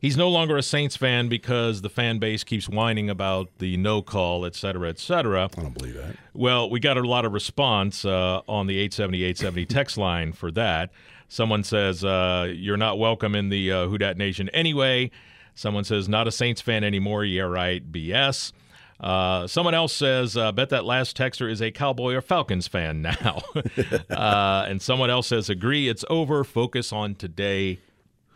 he's 0.00 0.16
no 0.16 0.28
longer 0.28 0.56
a 0.56 0.62
Saints 0.62 0.96
fan 0.96 1.28
because 1.28 1.82
the 1.82 1.90
fan 1.90 2.18
base 2.18 2.44
keeps 2.44 2.68
whining 2.68 3.10
about 3.10 3.50
the 3.58 3.76
no 3.76 4.02
call, 4.02 4.44
et 4.46 4.54
cetera, 4.54 4.88
et 4.88 4.98
cetera. 4.98 5.48
I 5.56 5.60
don't 5.60 5.76
believe 5.76 5.94
that. 5.94 6.16
Well, 6.34 6.70
we 6.70 6.80
got 6.80 6.96
a 6.96 7.02
lot 7.02 7.24
of 7.24 7.32
response 7.32 8.04
uh, 8.04 8.42
on 8.48 8.66
the 8.66 8.78
870 8.78 9.22
870 9.24 9.66
text 9.66 9.98
line 9.98 10.32
for 10.32 10.50
that. 10.52 10.90
Someone 11.28 11.62
says, 11.62 12.04
uh, 12.04 12.50
You're 12.54 12.76
not 12.76 12.98
welcome 12.98 13.34
in 13.34 13.48
the 13.48 13.72
uh, 13.72 13.86
Who 13.88 13.98
Dat 13.98 14.16
Nation 14.16 14.48
anyway. 14.50 15.10
Someone 15.54 15.84
says, 15.84 16.08
Not 16.08 16.26
a 16.26 16.32
Saints 16.32 16.60
fan 16.60 16.84
anymore. 16.84 17.24
Yeah, 17.24 17.42
right. 17.42 17.90
BS. 17.92 18.52
Uh, 19.00 19.46
someone 19.46 19.74
else 19.74 19.92
says, 19.92 20.36
uh, 20.36 20.50
Bet 20.50 20.70
that 20.70 20.84
last 20.84 21.16
texter 21.16 21.50
is 21.50 21.60
a 21.60 21.70
Cowboy 21.70 22.14
or 22.14 22.20
Falcons 22.20 22.66
fan 22.66 23.02
now. 23.02 23.42
uh, 24.10 24.64
and 24.68 24.80
someone 24.80 25.10
else 25.10 25.26
says, 25.28 25.50
Agree, 25.50 25.88
it's 25.88 26.04
over. 26.08 26.44
Focus 26.44 26.92
on 26.92 27.14
today. 27.14 27.78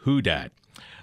Who 0.01 0.21
Dat. 0.21 0.53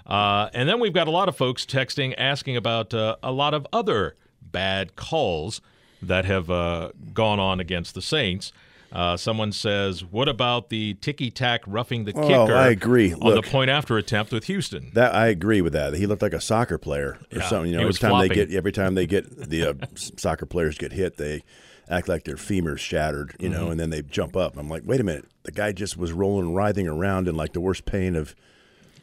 Uh, 0.09 0.49
and 0.53 0.67
then 0.67 0.79
we've 0.79 0.93
got 0.93 1.07
a 1.07 1.11
lot 1.11 1.29
of 1.29 1.37
folks 1.37 1.65
texting 1.65 2.13
asking 2.17 2.57
about 2.57 2.93
uh, 2.93 3.15
a 3.23 3.31
lot 3.31 3.53
of 3.53 3.65
other 3.71 4.15
bad 4.41 4.95
calls 4.95 5.61
that 6.01 6.25
have 6.25 6.49
uh, 6.49 6.91
gone 7.13 7.39
on 7.39 7.59
against 7.59 7.93
the 7.93 8.01
Saints. 8.01 8.51
Uh, 8.91 9.15
someone 9.15 9.51
says, 9.51 10.03
"What 10.03 10.27
about 10.27 10.69
the 10.69 10.95
ticky 10.95 11.29
tack 11.29 11.61
roughing 11.67 12.05
the 12.05 12.13
Oh, 12.15 12.27
kicker?" 12.27 12.55
I 12.57 12.69
agree. 12.69 13.13
on 13.13 13.19
Look. 13.19 13.45
the 13.45 13.51
point 13.51 13.69
after 13.69 13.97
attempt 13.97 14.31
with 14.31 14.45
Houston. 14.45 14.89
That 14.95 15.13
I 15.13 15.27
agree 15.27 15.61
with 15.61 15.73
that. 15.73 15.93
He 15.93 16.07
looked 16.07 16.23
like 16.23 16.33
a 16.33 16.41
soccer 16.41 16.79
player 16.79 17.19
or 17.31 17.37
Yeah, 17.37 17.47
something. 17.47 17.69
You 17.69 17.77
know, 17.77 17.83
every 17.83 17.93
time 17.93 18.09
flopping. 18.09 18.29
they 18.29 18.35
get 18.35 18.51
every 18.51 18.71
time 18.71 18.95
they 18.95 19.05
get 19.05 19.29
the 19.49 19.63
uh, 19.63 19.73
soccer 19.93 20.47
players 20.47 20.79
get 20.79 20.91
hit, 20.91 21.17
they 21.17 21.43
act 21.87 22.07
like 22.07 22.23
their 22.23 22.35
femurs 22.35 22.79
shattered. 22.79 23.35
You 23.39 23.49
Mm-hmm. 23.51 23.59
know, 23.59 23.69
and 23.69 23.79
then 23.79 23.91
they 23.91 24.01
jump 24.01 24.35
up. 24.35 24.57
I'm 24.57 24.69
like, 24.69 24.81
wait 24.85 24.99
a 24.99 25.03
minute, 25.03 25.25
the 25.43 25.51
guy 25.51 25.71
just 25.71 25.95
was 25.95 26.11
rolling 26.11 26.47
and 26.47 26.55
writhing 26.55 26.87
around 26.87 27.27
in 27.27 27.35
like 27.35 27.53
the 27.53 27.61
worst 27.61 27.85
pain 27.85 28.15
of 28.15 28.35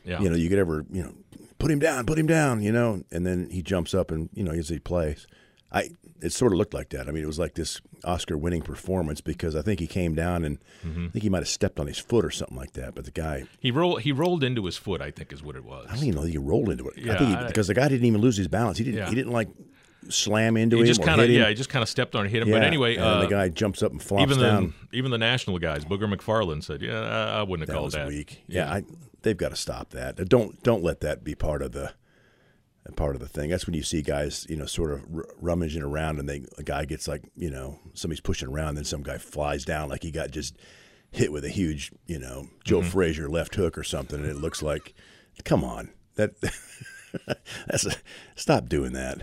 Yeah. 0.07 0.21
you 0.21 0.31
know 0.31 0.37
you 0.37 0.49
could 0.49 0.59
ever 0.59 0.87
you 0.91 1.03
know 1.03 1.13
put 1.59 1.71
him 1.71 1.79
down, 1.79 2.07
put 2.07 2.19
him 2.19 2.27
down. 2.27 2.63
You 2.63 2.73
know, 2.73 3.03
and 3.11 3.27
then 3.27 3.49
he 3.51 3.61
jumps 3.63 3.93
up 3.93 4.11
and 4.11 4.29
you 4.33 4.45
know 4.45 4.53
as 4.53 4.69
he 4.69 4.79
plays, 4.79 5.27
I 5.73 5.91
it 6.23 6.33
sort 6.33 6.53
of 6.53 6.59
looked 6.59 6.73
like 6.73 6.89
that. 6.91 7.09
I 7.09 7.13
mean, 7.13 7.23
it 7.23 7.27
was 7.27 7.39
like 7.39 7.55
this 7.55 7.81
Oscar-winning 8.05 8.63
performance 8.63 9.21
because 9.21 9.55
I 9.55 9.61
think 9.63 9.81
he 9.81 9.87
came 9.87 10.15
down 10.15 10.45
and 10.45 10.59
Mm-hmm. 10.87 11.07
I 11.07 11.09
think 11.11 11.23
he 11.25 11.29
might 11.29 11.39
have 11.41 11.49
stepped 11.49 11.81
on 11.81 11.89
his 11.89 11.99
foot 11.99 12.25
or 12.25 12.31
something 12.31 12.57
like 12.57 12.73
that. 12.75 12.95
But 12.95 13.05
the 13.07 13.11
guy, 13.11 13.45
he 13.59 13.71
rolled. 13.73 14.03
He 14.03 14.13
rolled 14.13 14.45
into 14.45 14.65
his 14.67 14.77
foot. 14.77 15.01
I 15.03 15.11
think 15.11 15.33
is 15.33 15.43
what 15.43 15.57
it 15.57 15.65
was. 15.65 15.87
I 15.91 15.95
don't 15.97 16.05
even 16.05 16.15
know 16.15 16.23
he 16.23 16.39
rolled 16.39 16.69
into 16.71 16.87
it. 16.89 16.95
I 16.99 17.01
Yeah, 17.03 17.19
think 17.19 17.31
he, 17.31 17.37
I- 17.37 17.47
because 17.49 17.67
the 17.67 17.75
guy 17.75 17.89
didn't 17.89 18.07
even 18.07 18.21
lose 18.21 18.37
his 18.37 18.47
balance. 18.49 18.79
He 18.79 18.85
didn't. 18.85 18.99
Yeah. 18.99 19.09
He 19.09 19.15
didn't 19.17 19.33
like 19.33 19.49
slam 20.09 20.57
into 20.57 20.77
he 20.77 20.83
him 20.83 20.87
just 20.87 21.01
or 21.01 21.05
kind 21.05 21.21
of 21.21 21.27
hit 21.27 21.37
him. 21.37 21.43
yeah. 21.43 21.49
He 21.49 21.55
just 21.55 21.69
kind 21.69 21.83
of 21.83 21.89
stepped 21.89 22.15
on 22.15 22.23
and 22.23 22.31
hit 22.31 22.43
him. 22.43 22.49
Yeah, 22.49 22.55
But 22.59 22.63
anyway, 22.65 22.95
and 22.97 23.05
uh, 23.05 23.21
the 23.23 23.27
guy 23.29 23.49
jumps 23.49 23.83
up 23.83 23.91
and 23.93 24.01
flops 24.03 24.23
even 24.23 24.39
the 24.39 24.45
down. 24.47 24.75
even 24.93 25.11
the 25.11 25.19
national 25.19 25.59
guys, 25.59 25.85
Booger 25.85 26.13
McFarland 26.13 26.63
said, 26.63 26.81
"Yeah, 26.83 27.01
I, 27.01 27.41
I 27.41 27.43
wouldn't 27.43 27.69
have 27.69 27.75
that 27.75 27.81
called 27.81 27.93
that." 27.93 28.07
weak. 28.09 28.43
Yeah, 28.47 28.71
I, 28.73 28.85
they've 29.27 29.37
got 29.37 29.51
to 29.51 29.57
stop 29.57 29.91
that. 29.91 30.17
Don't 30.29 30.63
don't 30.63 30.83
let 30.83 31.01
that 31.01 31.25
be 31.25 31.35
part 31.35 31.61
of 31.61 31.73
the 31.73 31.93
part 32.95 33.17
of 33.17 33.21
the 33.21 33.29
thing. 33.29 33.51
That's 33.51 33.67
when 33.67 33.75
you 33.75 33.83
see 33.83 34.01
guys, 34.01 34.47
you 34.49 34.57
know, 34.57 34.67
sort 34.67 34.93
of 34.93 35.05
r- 35.15 35.27
rummaging 35.41 35.83
around, 35.83 36.21
and 36.21 36.29
they 36.29 36.45
a 36.57 36.63
guy 36.63 36.85
gets 36.85 37.09
like, 37.09 37.25
you 37.37 37.51
know, 37.51 37.81
somebody's 37.95 38.21
pushing 38.21 38.49
around, 38.49 38.77
then 38.77 38.85
some 38.85 39.03
guy 39.03 39.19
flies 39.19 39.65
down 39.65 39.89
like 39.89 40.05
he 40.05 40.11
got 40.13 40.31
just 40.31 40.57
hit 41.11 41.33
with 41.33 41.45
a 41.45 41.49
huge, 41.49 41.93
you 42.07 42.19
know, 42.19 42.47
Joe 42.65 42.81
Mm-hmm. 42.81 42.89
Frazier 42.91 43.29
left 43.29 43.57
hook 43.57 43.77
or 43.77 43.85
something, 43.85 44.21
and 44.21 44.29
it 44.29 44.37
looks 44.37 44.63
like, 44.63 44.95
come 45.45 45.65
on, 45.65 45.91
that 46.15 46.35
that's 47.67 47.87
a, 47.87 47.93
stop 48.37 48.69
doing 48.69 48.93
that 48.93 49.23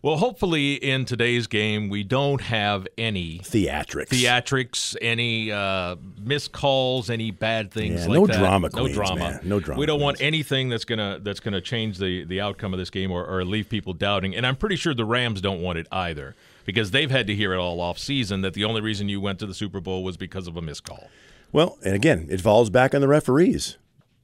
Well, 0.00 0.16
hopefully 0.16 0.74
in 0.74 1.04
today's 1.06 1.48
game 1.48 1.88
we 1.88 2.04
don't 2.04 2.40
have 2.40 2.86
any 2.96 3.40
theatrics. 3.40 4.08
theatrics, 4.10 4.96
any 5.02 5.50
uh, 5.50 5.96
missed 6.20 6.52
calls, 6.52 7.10
any 7.10 7.32
bad 7.32 7.72
things 7.72 8.02
Yeah, 8.02 8.06
like 8.12 8.20
no 8.20 8.26
that. 8.28 8.38
drama 8.38 8.68
no 8.72 8.82
queens, 8.82 8.94
drama, 8.96 9.18
man. 9.18 9.40
No 9.42 9.58
drama 9.58 9.80
We 9.80 9.86
don't 9.86 10.00
want 10.00 10.20
anything 10.20 10.68
that's 10.68 10.84
gonna 10.84 11.18
that's 11.20 11.40
gonna 11.40 11.60
change 11.60 11.98
the 11.98 12.24
the 12.24 12.40
outcome 12.40 12.72
of 12.72 12.78
this 12.78 12.90
game 12.90 13.10
or, 13.10 13.24
or 13.26 13.44
leave 13.44 13.68
people 13.68 13.92
doubting. 13.92 14.36
And 14.36 14.46
I'm 14.46 14.54
pretty 14.56 14.76
sure 14.76 14.94
the 14.94 15.04
Rams 15.04 15.40
don't 15.40 15.60
want 15.62 15.78
it 15.78 15.88
either 15.90 16.36
because 16.64 16.92
they've 16.92 17.10
had 17.10 17.26
to 17.26 17.34
hear 17.34 17.52
it 17.52 17.58
all 17.58 17.80
off 17.80 17.98
season 17.98 18.42
that 18.42 18.54
the 18.54 18.64
only 18.64 18.80
reason 18.80 19.08
you 19.08 19.20
went 19.20 19.40
to 19.40 19.46
the 19.46 19.54
Super 19.54 19.80
Bowl 19.80 20.04
was 20.04 20.16
because 20.16 20.46
of 20.46 20.56
a 20.56 20.62
miscall. 20.62 21.08
Well, 21.50 21.76
and 21.84 21.94
again, 21.94 22.28
it 22.30 22.40
falls 22.40 22.70
back 22.70 22.94
on 22.94 23.00
the 23.00 23.08
referees. 23.08 23.78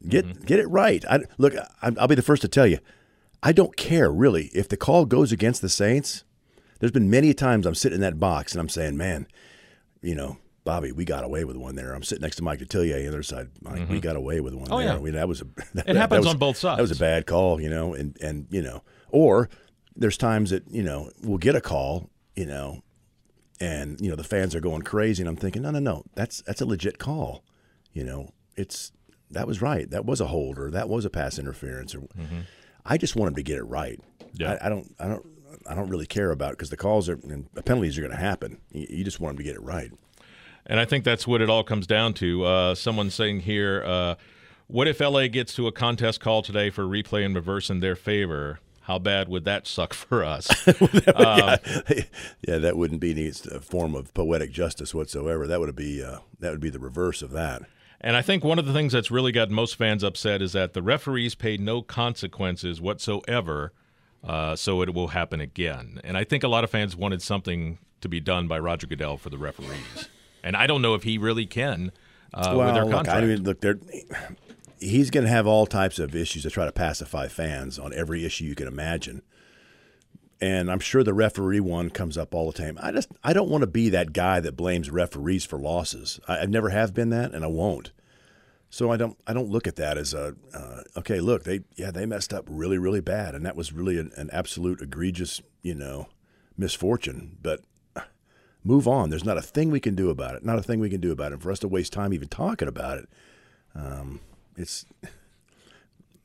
Get 0.06 0.24
Mm-hmm. 0.26 0.44
get 0.44 0.60
it 0.60 0.66
right. 0.68 1.04
I, 1.10 1.20
look, 1.38 1.54
I'll 1.82 2.06
be 2.06 2.14
the 2.14 2.22
first 2.22 2.42
to 2.42 2.48
tell 2.48 2.66
you, 2.66 2.78
I 3.44 3.52
don't 3.52 3.76
care 3.76 4.10
really 4.10 4.46
if 4.54 4.68
the 4.68 4.76
call 4.76 5.04
goes 5.04 5.30
against 5.30 5.60
the 5.60 5.68
Saints. 5.68 6.24
There's 6.80 6.90
been 6.90 7.10
many 7.10 7.34
times 7.34 7.66
I'm 7.66 7.74
sitting 7.74 7.96
in 7.96 8.00
that 8.00 8.18
box 8.18 8.52
and 8.52 8.60
I'm 8.60 8.70
saying, 8.70 8.96
man, 8.96 9.28
you 10.02 10.14
know, 10.14 10.38
Bobby, 10.64 10.92
we 10.92 11.04
got 11.04 11.24
away 11.24 11.44
with 11.44 11.56
one 11.56 11.74
there. 11.74 11.92
I'm 11.92 12.02
sitting 12.02 12.22
next 12.22 12.36
to 12.36 12.42
Mike 12.42 12.58
Detillier 12.58 12.94
on 12.94 13.02
the 13.02 13.08
other 13.08 13.22
side. 13.22 13.50
Mike, 13.60 13.74
we 13.74 13.80
mm-hmm. 13.80 13.98
got 13.98 14.16
away 14.16 14.40
with 14.40 14.54
one 14.54 14.68
Oh, 14.70 14.78
there. 14.78 14.88
yeah. 14.88 14.94
I 14.94 14.98
mean, 14.98 15.12
that 15.12 15.28
was 15.28 15.42
a 15.42 15.44
that, 15.74 15.88
It 15.88 15.96
happens 15.96 16.24
was- 16.24 16.34
on 16.34 16.38
both 16.38 16.56
sides. 16.56 16.78
That 16.78 16.82
was 16.82 16.90
a 16.90 16.96
bad 16.96 17.26
call, 17.26 17.60
you 17.60 17.68
know, 17.68 17.92
and 17.92 18.16
and 18.22 18.46
you 18.50 18.62
know, 18.62 18.82
or 19.10 19.50
there's 19.94 20.16
times 20.16 20.50
that 20.50 20.64
you 20.70 20.82
know 20.82 21.10
we'll 21.22 21.38
get 21.38 21.54
a 21.54 21.60
call, 21.60 22.08
you 22.34 22.46
know, 22.46 22.82
and 23.60 24.00
you 24.00 24.08
know 24.08 24.16
the 24.16 24.24
fans 24.24 24.54
are 24.54 24.60
going 24.60 24.82
crazy, 24.82 25.22
and 25.22 25.28
I'm 25.28 25.36
thinking, 25.36 25.62
no, 25.62 25.70
no, 25.70 25.80
no, 25.80 26.04
that's 26.14 26.40
that's 26.42 26.62
a 26.62 26.66
legit 26.66 26.98
call, 26.98 27.44
you 27.92 28.04
know, 28.04 28.32
it's 28.56 28.90
that 29.30 29.46
was 29.46 29.60
right, 29.60 29.90
that 29.90 30.06
was 30.06 30.20
a 30.20 30.26
hold, 30.28 30.58
or 30.58 30.70
that 30.70 30.88
was 30.88 31.04
a 31.04 31.10
pass 31.10 31.38
interference, 31.38 31.94
or 31.94 32.00
mm-hmm. 32.00 32.40
I 32.84 32.98
just 32.98 33.16
want 33.16 33.28
them 33.28 33.36
to 33.36 33.42
get 33.42 33.58
it 33.58 33.64
right. 33.64 34.00
Yeah. 34.34 34.58
I, 34.60 34.66
I 34.66 34.68
don't, 34.68 34.94
I 34.98 35.08
don't, 35.08 35.26
I 35.68 35.74
don't 35.74 35.88
really 35.88 36.06
care 36.06 36.30
about 36.30 36.50
because 36.52 36.70
the 36.70 36.76
calls 36.76 37.08
are 37.08 37.18
and 37.22 37.48
the 37.54 37.62
penalties 37.62 37.96
are 37.98 38.02
going 38.02 38.12
to 38.12 38.18
happen. 38.18 38.58
You, 38.70 38.86
you 38.90 39.04
just 39.04 39.20
want 39.20 39.36
them 39.36 39.44
to 39.44 39.50
get 39.50 39.56
it 39.56 39.62
right. 39.62 39.90
And 40.66 40.80
I 40.80 40.84
think 40.84 41.04
that's 41.04 41.26
what 41.26 41.40
it 41.42 41.50
all 41.50 41.64
comes 41.64 41.86
down 41.86 42.14
to. 42.14 42.44
Uh, 42.44 42.74
someone 42.74 43.10
saying 43.10 43.40
here, 43.40 43.82
uh, 43.86 44.14
what 44.66 44.88
if 44.88 45.00
LA 45.00 45.28
gets 45.28 45.54
to 45.56 45.66
a 45.66 45.72
contest 45.72 46.20
call 46.20 46.42
today 46.42 46.70
for 46.70 46.84
replay 46.84 47.24
and 47.24 47.34
reverse 47.34 47.68
in 47.70 47.80
their 47.80 47.96
favor? 47.96 48.60
How 48.82 48.98
bad 48.98 49.28
would 49.28 49.44
that 49.44 49.66
suck 49.66 49.94
for 49.94 50.24
us? 50.24 50.48
yeah, 50.80 51.56
yeah, 52.46 52.58
that 52.58 52.76
wouldn't 52.76 53.00
be 53.00 53.10
any 53.12 53.30
form 53.30 53.94
of 53.94 54.12
poetic 54.14 54.52
justice 54.52 54.94
whatsoever. 54.94 55.46
That 55.46 55.60
would 55.60 55.74
be 55.76 56.02
uh, 56.02 56.18
that 56.40 56.50
would 56.50 56.60
be 56.60 56.70
the 56.70 56.78
reverse 56.78 57.22
of 57.22 57.30
that. 57.32 57.62
And 58.04 58.18
I 58.18 58.22
think 58.22 58.44
one 58.44 58.58
of 58.58 58.66
the 58.66 58.74
things 58.74 58.92
that's 58.92 59.10
really 59.10 59.32
got 59.32 59.50
most 59.50 59.76
fans 59.76 60.04
upset 60.04 60.42
is 60.42 60.52
that 60.52 60.74
the 60.74 60.82
referees 60.82 61.34
paid 61.34 61.58
no 61.58 61.80
consequences 61.80 62.78
whatsoever, 62.78 63.72
uh, 64.22 64.54
so 64.56 64.82
it 64.82 64.92
will 64.92 65.08
happen 65.08 65.40
again. 65.40 66.02
And 66.04 66.18
I 66.18 66.22
think 66.22 66.44
a 66.44 66.48
lot 66.48 66.64
of 66.64 66.70
fans 66.70 66.94
wanted 66.94 67.22
something 67.22 67.78
to 68.02 68.08
be 68.10 68.20
done 68.20 68.46
by 68.46 68.58
Roger 68.58 68.86
Goodell 68.86 69.16
for 69.16 69.30
the 69.30 69.38
referees. 69.38 70.10
And 70.42 70.54
I 70.54 70.66
don't 70.66 70.82
know 70.82 70.92
if 70.94 71.04
he 71.04 71.16
really 71.16 71.46
can 71.46 71.92
uh, 72.34 72.54
with 72.54 72.74
their 72.74 72.84
look, 72.84 72.92
contract. 72.92 73.22
I 73.22 73.26
mean, 73.26 73.42
look, 73.42 73.62
they're, 73.62 73.80
he's 74.78 75.08
going 75.08 75.24
to 75.24 75.30
have 75.30 75.46
all 75.46 75.66
types 75.66 75.98
of 75.98 76.14
issues 76.14 76.42
to 76.42 76.50
try 76.50 76.66
to 76.66 76.72
pacify 76.72 77.28
fans 77.28 77.78
on 77.78 77.94
every 77.94 78.26
issue 78.26 78.44
you 78.44 78.54
can 78.54 78.68
imagine. 78.68 79.22
And 80.44 80.70
I'm 80.70 80.78
sure 80.78 81.02
the 81.02 81.14
referee 81.14 81.60
one 81.60 81.88
comes 81.88 82.18
up 82.18 82.34
all 82.34 82.52
the 82.52 82.58
time. 82.62 82.78
I 82.78 82.92
just 82.92 83.08
I 83.24 83.32
don't 83.32 83.48
want 83.48 83.62
to 83.62 83.66
be 83.66 83.88
that 83.88 84.12
guy 84.12 84.40
that 84.40 84.58
blames 84.58 84.90
referees 84.90 85.46
for 85.46 85.58
losses. 85.58 86.20
I, 86.28 86.40
I 86.40 86.44
never 86.44 86.68
have 86.68 86.92
been 86.92 87.08
that, 87.08 87.32
and 87.32 87.42
I 87.42 87.46
won't. 87.46 87.92
So 88.68 88.92
I 88.92 88.98
don't 88.98 89.16
I 89.26 89.32
don't 89.32 89.48
look 89.48 89.66
at 89.66 89.76
that 89.76 89.96
as 89.96 90.12
a 90.12 90.36
uh, 90.52 90.82
okay. 90.98 91.18
Look, 91.18 91.44
they 91.44 91.60
yeah 91.76 91.90
they 91.90 92.04
messed 92.04 92.34
up 92.34 92.44
really 92.46 92.76
really 92.76 93.00
bad, 93.00 93.34
and 93.34 93.46
that 93.46 93.56
was 93.56 93.72
really 93.72 93.96
an, 93.96 94.12
an 94.16 94.28
absolute 94.34 94.82
egregious 94.82 95.40
you 95.62 95.74
know 95.74 96.08
misfortune. 96.58 97.38
But 97.40 97.60
move 98.62 98.86
on. 98.86 99.08
There's 99.08 99.24
not 99.24 99.38
a 99.38 99.42
thing 99.42 99.70
we 99.70 99.80
can 99.80 99.94
do 99.94 100.10
about 100.10 100.34
it. 100.34 100.44
Not 100.44 100.58
a 100.58 100.62
thing 100.62 100.78
we 100.78 100.90
can 100.90 101.00
do 101.00 101.10
about 101.10 101.32
it. 101.32 101.36
And 101.36 101.42
for 101.42 101.52
us 101.52 101.60
to 101.60 101.68
waste 101.68 101.94
time 101.94 102.12
even 102.12 102.28
talking 102.28 102.68
about 102.68 102.98
it, 102.98 103.08
um, 103.74 104.20
it's. 104.58 104.84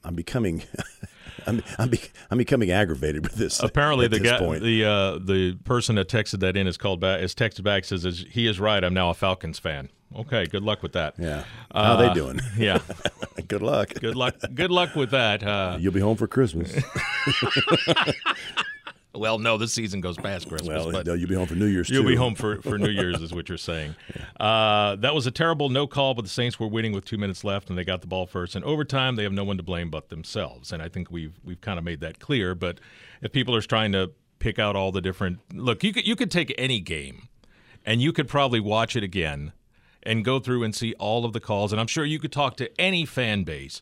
I'm 0.03 0.15
becoming, 0.15 0.63
I'm 1.47 1.63
I'm, 1.77 1.89
be, 1.89 1.99
I'm 2.31 2.37
becoming 2.37 2.71
aggravated 2.71 3.23
with 3.23 3.35
this. 3.35 3.61
Apparently, 3.61 4.07
the 4.07 4.19
this 4.19 4.31
guy, 4.31 4.39
point. 4.39 4.63
the 4.63 4.85
uh, 4.85 5.11
the 5.19 5.55
person 5.63 5.95
that 5.95 6.07
texted 6.09 6.39
that 6.41 6.55
in 6.57 6.67
is 6.67 6.77
called 6.77 6.99
back. 6.99 7.21
Is 7.21 7.33
texted 7.35 7.63
back 7.63 7.85
says 7.85 8.25
he 8.29 8.47
is 8.47 8.59
right. 8.59 8.83
I'm 8.83 8.93
now 8.93 9.09
a 9.09 9.13
Falcons 9.13 9.59
fan. 9.59 9.89
Okay, 10.15 10.45
good 10.45 10.63
luck 10.63 10.81
with 10.81 10.93
that. 10.93 11.13
yeah. 11.19 11.43
How 11.73 11.95
they 11.97 12.07
Uh, 12.07 12.13
doing? 12.15 12.39
Yeah, 12.57 12.79
Good 13.47 13.61
luck. 13.61 13.89
good 13.93 14.15
luck. 14.15 14.35
Good 14.55 14.71
luck 14.71 14.95
with 14.95 15.11
that. 15.11 15.43
Uh, 15.43 15.77
You'll 15.79 15.93
be 15.93 15.99
home 15.99 16.17
for 16.17 16.27
Christmas. 16.27 16.73
well, 19.15 19.39
no, 19.39 19.57
this 19.57 19.73
season 19.73 20.01
goes 20.01 20.17
past 20.17 20.47
Christmas. 20.47 20.85
well, 20.85 21.17
you'll 21.17 21.27
be 21.27 21.35
home 21.35 21.47
for 21.47 21.55
New 21.55 21.65
Year's. 21.65 21.89
You'll 21.89 22.03
too. 22.03 22.09
be 22.09 22.15
home 22.15 22.35
for, 22.35 22.61
for 22.61 22.77
New 22.77 22.89
Year's, 22.89 23.21
is 23.21 23.33
what 23.33 23.49
you're 23.49 23.57
saying. 23.57 23.95
Uh, 24.39 24.95
that 24.95 25.13
was 25.13 25.27
a 25.27 25.31
terrible 25.31 25.67
no 25.67 25.85
call, 25.85 26.13
but 26.13 26.21
the 26.21 26.29
Saints 26.29 26.57
were 26.57 26.67
winning 26.67 26.93
with 26.93 27.03
two 27.03 27.17
minutes 27.17 27.43
left, 27.43 27.69
and 27.69 27.77
they 27.77 27.83
got 27.83 27.99
the 27.99 28.07
ball 28.07 28.25
first. 28.25 28.55
And 28.55 28.63
overtime, 28.63 29.17
they 29.17 29.23
have 29.23 29.33
no 29.33 29.43
one 29.43 29.57
to 29.57 29.63
blame 29.63 29.89
but 29.89 30.07
themselves, 30.07 30.71
and 30.71 30.81
I 30.81 30.87
think 30.87 31.11
we've 31.11 31.33
we've 31.43 31.59
kind 31.59 31.77
of 31.77 31.83
made 31.83 31.99
that 31.99 32.19
clear. 32.19 32.55
But 32.55 32.79
if 33.21 33.33
people 33.33 33.53
are 33.53 33.61
trying 33.61 33.91
to 33.91 34.11
pick 34.39 34.57
out 34.57 34.77
all 34.77 34.93
the 34.93 35.01
different 35.01 35.39
look, 35.53 35.83
you 35.83 35.91
could 35.91 36.07
you 36.07 36.15
could 36.15 36.31
take 36.31 36.55
any 36.57 36.79
game, 36.79 37.27
and 37.85 38.01
you 38.01 38.13
could 38.13 38.29
probably 38.29 38.61
watch 38.61 38.95
it 38.95 39.03
again, 39.03 39.51
and 40.03 40.23
go 40.23 40.39
through 40.39 40.63
and 40.63 40.73
see 40.73 40.93
all 40.93 41.25
of 41.25 41.33
the 41.33 41.41
calls, 41.41 41.73
and 41.73 41.81
I'm 41.81 41.87
sure 41.87 42.05
you 42.05 42.19
could 42.19 42.31
talk 42.31 42.55
to 42.57 42.81
any 42.81 43.05
fan 43.05 43.43
base. 43.43 43.81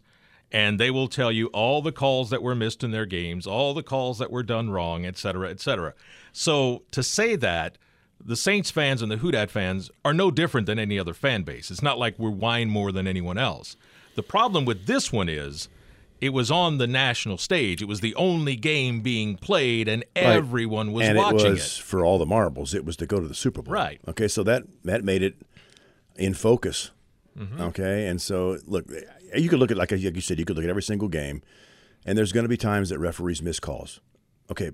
And 0.52 0.80
they 0.80 0.92
will 0.92 1.10
tell 1.10 1.32
you 1.32 1.48
all 1.48 1.82
the 1.82 1.92
calls 1.92 2.30
that 2.30 2.42
were 2.42 2.56
missed 2.56 2.84
in 2.84 2.92
their 2.92 3.06
games, 3.06 3.46
all 3.46 3.74
the 3.74 3.84
calls 3.84 4.18
that 4.20 4.32
were 4.32 4.44
done 4.44 4.70
wrong, 4.70 5.06
et 5.06 5.18
cetera, 5.18 5.50
et 5.50 5.60
cetera. 5.60 5.94
So 6.32 6.84
to 6.92 7.04
say 7.04 7.36
that 7.36 7.78
the 8.24 8.36
Saints 8.36 8.72
fans 8.72 9.02
and 9.02 9.12
the 9.12 9.18
Who 9.18 9.32
Dat 9.32 9.52
fans 9.52 9.92
are 10.04 10.14
no 10.14 10.32
different 10.32 10.68
than 10.68 10.80
any 10.80 10.98
other 10.98 11.14
fan 11.14 11.44
base. 11.44 11.70
It's 11.72 11.84
not 11.84 12.00
like 12.00 12.18
we're 12.18 12.30
whine 12.30 12.70
more 12.70 12.92
than 12.92 13.08
anyone 13.08 13.38
else. 13.38 13.78
The 14.16 14.24
problem 14.24 14.66
with 14.66 14.86
this 14.86 15.12
one 15.12 15.30
is 15.30 15.70
it 16.20 16.30
was 16.30 16.50
on 16.50 16.78
the 16.80 16.88
national 16.88 17.38
stage. 17.38 17.82
It 17.82 17.88
was 17.88 18.00
the 18.00 18.16
only 18.16 18.56
game 18.56 19.02
being 19.02 19.38
played, 19.38 19.88
and 19.88 20.04
everyone 20.16 20.92
was 20.92 21.08
and 21.08 21.18
watching 21.18 21.48
it 21.48 21.52
was 21.52 21.78
for 21.78 22.04
all 22.04 22.18
the 22.18 22.26
marbles. 22.26 22.74
It 22.74 22.86
was 22.86 22.98
to 22.98 23.06
go 23.06 23.20
to 23.20 23.28
the 23.28 23.36
Super 23.36 23.62
Bowl. 23.62 23.74
Right. 23.74 24.02
Okay, 24.08 24.28
so 24.28 24.44
that 24.44 24.64
that 24.84 25.04
made 25.04 25.22
it 25.22 25.36
in 26.16 26.34
focus. 26.34 26.92
Mm-hmm. 27.38 27.62
Okay, 27.62 28.08
and 28.08 28.20
so 28.20 28.58
look, 28.66 28.88
you 29.36 29.50
could 29.50 29.60
look 29.60 29.72
at 29.72 29.78
like 29.78 29.92
like 29.92 30.02
you 30.02 30.22
said, 30.22 30.40
you 30.40 30.46
could 30.46 30.56
look 30.56 30.64
at 30.64 30.70
every 30.70 30.84
single 30.84 31.08
game, 31.08 31.42
and 32.06 32.18
there's 32.18 32.32
going 32.32 32.46
to 32.46 32.50
be 32.50 32.58
times 32.58 32.90
that 32.90 33.00
referees 33.00 33.42
miss 33.42 33.60
calls. 33.60 34.00
Okay, 34.50 34.72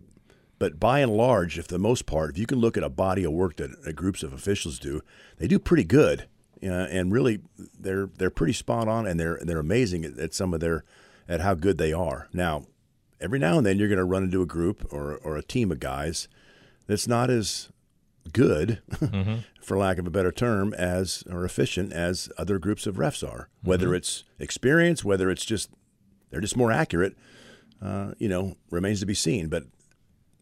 but 0.60 0.79
by 0.79 1.00
and 1.00 1.15
large, 1.15 1.57
if 1.57 1.67
the 1.67 1.79
most 1.79 2.05
part, 2.05 2.31
if 2.31 2.38
you 2.38 2.45
can 2.45 2.60
look 2.60 2.77
at 2.77 2.83
a 2.83 2.89
body 2.89 3.24
of 3.24 3.33
work 3.33 3.57
that 3.57 3.95
groups 3.95 4.24
of 4.24 4.33
officials 4.33 4.79
do, 4.79 5.01
they 5.38 5.48
do 5.48 5.60
pretty 5.60 5.83
good, 5.83 6.27
uh, 6.63 6.88
and 6.89 7.12
really 7.12 7.39
they're 7.79 8.10
they're 8.17 8.29
pretty 8.29 8.53
spot 8.53 8.88
on, 8.88 9.05
and 9.05 9.19
they're 9.19 9.39
they're 9.41 9.60
amazing 9.60 10.05
at, 10.05 10.17
at 10.17 10.33
some 10.33 10.53
of 10.53 10.60
their 10.60 10.83
at 11.27 11.41
how 11.41 11.53
good 11.53 11.77
they 11.77 11.93
are. 11.93 12.27
Now, 12.33 12.65
every 13.19 13.39
now 13.39 13.57
and 13.57 13.65
then 13.65 13.77
you're 13.77 13.88
going 13.88 13.98
to 13.98 14.05
run 14.05 14.24
into 14.24 14.41
a 14.41 14.45
group 14.45 14.88
or 14.91 15.15
or 15.17 15.38
a 15.38 15.43
team 15.43 15.72
of 15.72 15.79
guys 15.79 16.27
that's 16.88 17.07
not 17.07 17.29
as 17.29 17.69
good, 18.31 18.81
mm-hmm. 18.91 19.39
for 19.61 19.77
lack 19.77 19.97
of 19.97 20.07
a 20.07 20.11
better 20.11 20.31
term, 20.31 20.73
as 20.73 21.23
or 21.29 21.43
efficient 21.43 21.93
as 21.93 22.29
other 22.37 22.59
groups 22.59 22.87
of 22.87 22.95
refs 22.95 23.27
are. 23.27 23.49
Whether 23.61 23.87
mm-hmm. 23.87 23.95
it's 23.95 24.23
experience, 24.39 25.03
whether 25.03 25.29
it's 25.29 25.45
just 25.45 25.69
they're 26.29 26.41
just 26.41 26.57
more 26.57 26.71
accurate, 26.71 27.15
uh, 27.81 28.13
you 28.17 28.29
know, 28.29 28.55
remains 28.69 28.99
to 29.01 29.05
be 29.05 29.13
seen. 29.13 29.49
But 29.49 29.63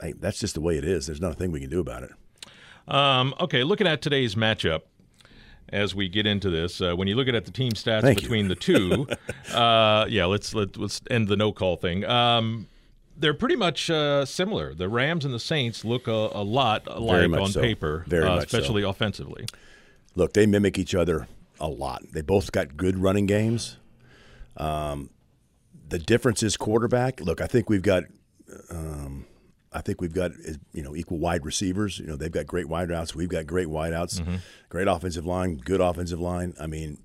hey, 0.02 0.14
that's 0.14 0.40
just 0.40 0.54
the 0.54 0.62
way 0.62 0.78
it 0.78 0.86
is. 0.86 1.08
There's 1.08 1.22
not 1.22 1.32
a 1.32 1.36
thing 1.36 1.52
we 1.52 1.62
can 1.62 1.70
do 1.70 1.80
about 1.80 2.04
it. 2.04 2.12
Um, 2.88 3.34
okay, 3.40 3.64
looking 3.64 3.88
at 3.88 4.02
today's 4.02 4.36
matchup, 4.36 4.82
as 5.72 5.96
we 5.96 6.10
get 6.10 6.28
into 6.28 6.50
this. 6.50 6.82
Uh, 6.82 6.96
when 6.96 7.08
you 7.08 7.16
look 7.16 7.28
at 7.28 7.46
the 7.46 7.52
team 7.52 7.72
stats 7.72 8.02
Thank 8.02 8.20
between 8.22 8.48
the 8.48 8.56
two, 8.56 9.08
uh, 9.54 10.06
yeah, 10.10 10.26
let's 10.26 10.54
let, 10.54 10.70
us 10.70 10.78
let's 10.78 11.02
end 11.10 11.28
the 11.28 11.38
no 11.38 11.52
call 11.52 11.78
thing. 11.78 12.06
Um, 12.06 12.68
they're 13.22 13.34
pretty 13.34 13.56
much 13.56 13.90
uh, 13.90 14.26
similar. 14.26 14.74
The 14.74 14.90
Rams 14.90 15.24
and 15.24 15.34
the 15.34 15.40
Saints 15.40 15.86
look 15.86 16.08
a, 16.08 16.12
a 16.12 16.44
lot 16.44 16.84
alike 16.88 17.32
on 17.32 17.52
so. 17.52 17.62
paper, 17.62 18.06
uh, 18.12 18.38
especially 18.38 18.82
so. 18.82 18.90
offensively. 18.90 19.46
Look, 20.16 20.34
they 20.34 20.46
mimic 20.46 20.78
each 20.78 20.94
other 20.94 21.28
a 21.60 21.70
lot. 21.70 22.04
They 22.12 22.22
both 22.22 22.52
got 22.52 22.76
good 22.76 22.98
running 22.98 23.28
games. 23.28 23.78
Um, 24.58 25.12
the 25.88 26.00
difference 26.00 26.44
is 26.44 26.58
quarterback. 26.58 27.22
Look, 27.22 27.40
I 27.40 27.48
think 27.48 27.70
we've 27.70 27.82
got. 27.82 28.04
Um, 28.70 29.26
I 29.72 29.80
think 29.82 30.02
we've 30.02 30.14
got 30.14 30.32
you 30.74 30.82
know 30.82 30.96
equal 30.96 31.20
wide 31.20 31.46
receivers. 31.46 32.00
You 32.00 32.08
know 32.08 32.16
they've 32.16 32.32
got 32.32 32.48
great 32.48 32.66
wideouts. 32.66 33.16
We've 33.16 33.30
got 33.30 33.46
great 33.46 33.68
wideouts, 33.68 34.20
mm-hmm. 34.20 34.36
great 34.68 34.88
offensive 34.88 35.26
line, 35.26 35.58
good 35.58 35.80
offensive 35.80 36.20
line. 36.20 36.56
I 36.60 36.68
mean, 36.68 36.98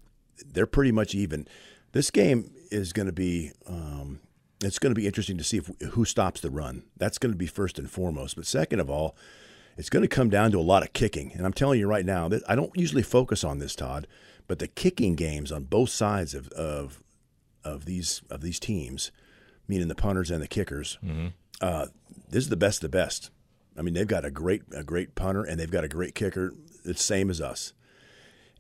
they're 0.45 0.67
pretty 0.67 0.93
much 0.93 1.15
even. 1.15 1.47
This 1.93 2.11
game 2.11 2.51
is 2.71 2.93
going 2.93 3.07
to 3.07 3.13
be 3.13 3.53
um, 3.67 4.19
it's 4.63 4.79
going 4.79 4.95
to 4.95 5.01
be 5.01 5.07
interesting 5.07 5.39
to 5.39 5.45
see 5.45 5.59
if 5.59 5.71
who 5.93 6.05
stops 6.05 6.41
the 6.41 6.51
run. 6.51 6.85
That's 6.97 7.19
going 7.19 7.33
to 7.33 7.39
be 7.39 7.47
first 7.47 7.79
and 7.79 7.91
foremost. 7.91 8.37
But 8.37 8.47
second 8.47 8.81
of 8.81 8.91
all, 8.91 9.17
it's 9.77 9.91
going 9.91 10.03
to 10.03 10.09
come 10.09 10.31
down 10.31 10.51
to 10.53 10.59
a 10.59 10.61
lot 10.61 10.83
of 10.83 10.93
kicking. 10.93 11.33
And 11.35 11.45
I'm 11.45 11.53
telling 11.53 11.79
you 11.79 11.87
right 11.87 12.07
now 12.07 12.29
that 12.29 12.43
I 12.49 12.55
don't 12.55 12.77
usually 12.77 13.03
focus 13.03 13.45
on 13.45 13.59
this, 13.59 13.75
Todd, 13.75 14.07
but 14.47 14.59
the 14.59 14.69
kicking 14.69 15.15
games 15.15 15.53
on 15.53 15.65
both 15.65 15.91
sides 15.91 16.35
of 16.35 16.49
of, 16.49 17.03
of 17.65 17.85
these 17.85 18.23
of 18.31 18.41
these 18.41 18.59
teams, 18.59 19.11
meaning 19.69 19.89
the 19.89 19.95
punters 19.95 20.31
and 20.31 20.43
the 20.43 20.49
kickers. 20.49 20.99
Mm-hmm 21.05 21.29
uh, 21.61 21.87
this 22.29 22.45
is 22.45 22.49
the 22.49 22.57
best 22.57 22.79
of 22.79 22.91
the 22.91 22.97
best. 22.97 23.31
I 23.79 23.83
mean, 23.83 23.95
they've 23.95 24.07
got 24.07 24.25
a 24.25 24.31
great 24.31 24.63
a 24.75 24.83
great 24.83 25.15
punter 25.15 25.45
and 25.45 25.61
they've 25.61 25.71
got 25.71 25.85
a 25.85 25.89
great 25.89 26.15
kicker. 26.15 26.53
It's 26.85 27.01
the 27.01 27.15
same 27.15 27.31
as 27.31 27.41
us. 27.41 27.73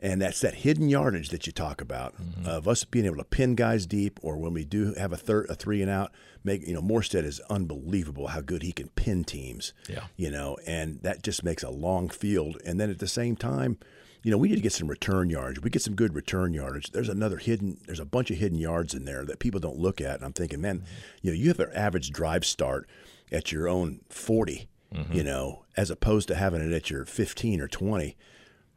And 0.00 0.20
that's 0.20 0.42
that 0.42 0.56
hidden 0.56 0.90
yardage 0.90 1.30
that 1.30 1.46
you 1.46 1.52
talk 1.52 1.80
about 1.80 2.14
mm-hmm. 2.20 2.46
of 2.46 2.68
us 2.68 2.84
being 2.84 3.06
able 3.06 3.16
to 3.16 3.24
pin 3.24 3.54
guys 3.54 3.86
deep, 3.86 4.20
or 4.22 4.36
when 4.36 4.52
we 4.52 4.64
do 4.64 4.92
have 4.94 5.12
a 5.12 5.16
third, 5.16 5.46
a 5.48 5.54
three 5.54 5.80
and 5.80 5.90
out, 5.90 6.12
make 6.44 6.66
you 6.66 6.74
know 6.74 6.82
Morstead 6.82 7.24
is 7.24 7.40
unbelievable 7.48 8.26
how 8.28 8.42
good 8.42 8.62
he 8.62 8.72
can 8.72 8.88
pin 8.90 9.24
teams. 9.24 9.72
Yeah, 9.88 10.04
you 10.16 10.30
know, 10.30 10.58
and 10.66 11.00
that 11.02 11.22
just 11.22 11.42
makes 11.42 11.62
a 11.62 11.70
long 11.70 12.10
field. 12.10 12.58
And 12.64 12.78
then 12.78 12.90
at 12.90 12.98
the 12.98 13.08
same 13.08 13.36
time, 13.36 13.78
you 14.26 14.32
know, 14.32 14.38
we 14.38 14.48
need 14.48 14.56
to 14.56 14.60
get 14.60 14.72
some 14.72 14.88
return 14.88 15.30
yards. 15.30 15.60
We 15.60 15.70
get 15.70 15.82
some 15.82 15.94
good 15.94 16.12
return 16.16 16.52
yardage. 16.52 16.90
There's 16.90 17.08
another 17.08 17.36
hidden, 17.36 17.78
there's 17.86 18.00
a 18.00 18.04
bunch 18.04 18.28
of 18.32 18.38
hidden 18.38 18.58
yards 18.58 18.92
in 18.92 19.04
there 19.04 19.24
that 19.24 19.38
people 19.38 19.60
don't 19.60 19.78
look 19.78 20.00
at. 20.00 20.16
And 20.16 20.24
I'm 20.24 20.32
thinking, 20.32 20.60
man, 20.60 20.78
mm-hmm. 20.80 20.86
you 21.22 21.30
know, 21.30 21.36
you 21.36 21.46
have 21.46 21.60
an 21.60 21.70
average 21.72 22.10
drive 22.10 22.44
start 22.44 22.88
at 23.30 23.52
your 23.52 23.68
own 23.68 24.00
40, 24.08 24.68
mm-hmm. 24.92 25.12
you 25.12 25.22
know, 25.22 25.64
as 25.76 25.90
opposed 25.90 26.26
to 26.26 26.34
having 26.34 26.60
it 26.60 26.74
at 26.74 26.90
your 26.90 27.04
15 27.04 27.60
or 27.60 27.68
20. 27.68 28.16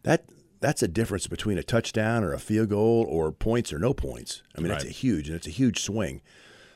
That 0.04 0.26
that's 0.60 0.84
a 0.84 0.88
difference 0.88 1.28
between 1.28 1.58
a 1.58 1.64
touchdown 1.64 2.24
or 2.24 2.34
a 2.34 2.40
field 2.40 2.70
goal 2.70 3.06
or 3.10 3.32
points 3.32 3.72
or 3.72 3.80
no 3.80 3.94
points. 3.94 4.44
I 4.58 4.62
mean, 4.62 4.72
right. 4.72 4.82
it's 4.82 4.90
a 4.90 4.94
huge 4.94 5.28
and 5.28 5.36
it's 5.36 5.48
a 5.48 5.52
huge 5.52 5.82
swing. 5.82 6.22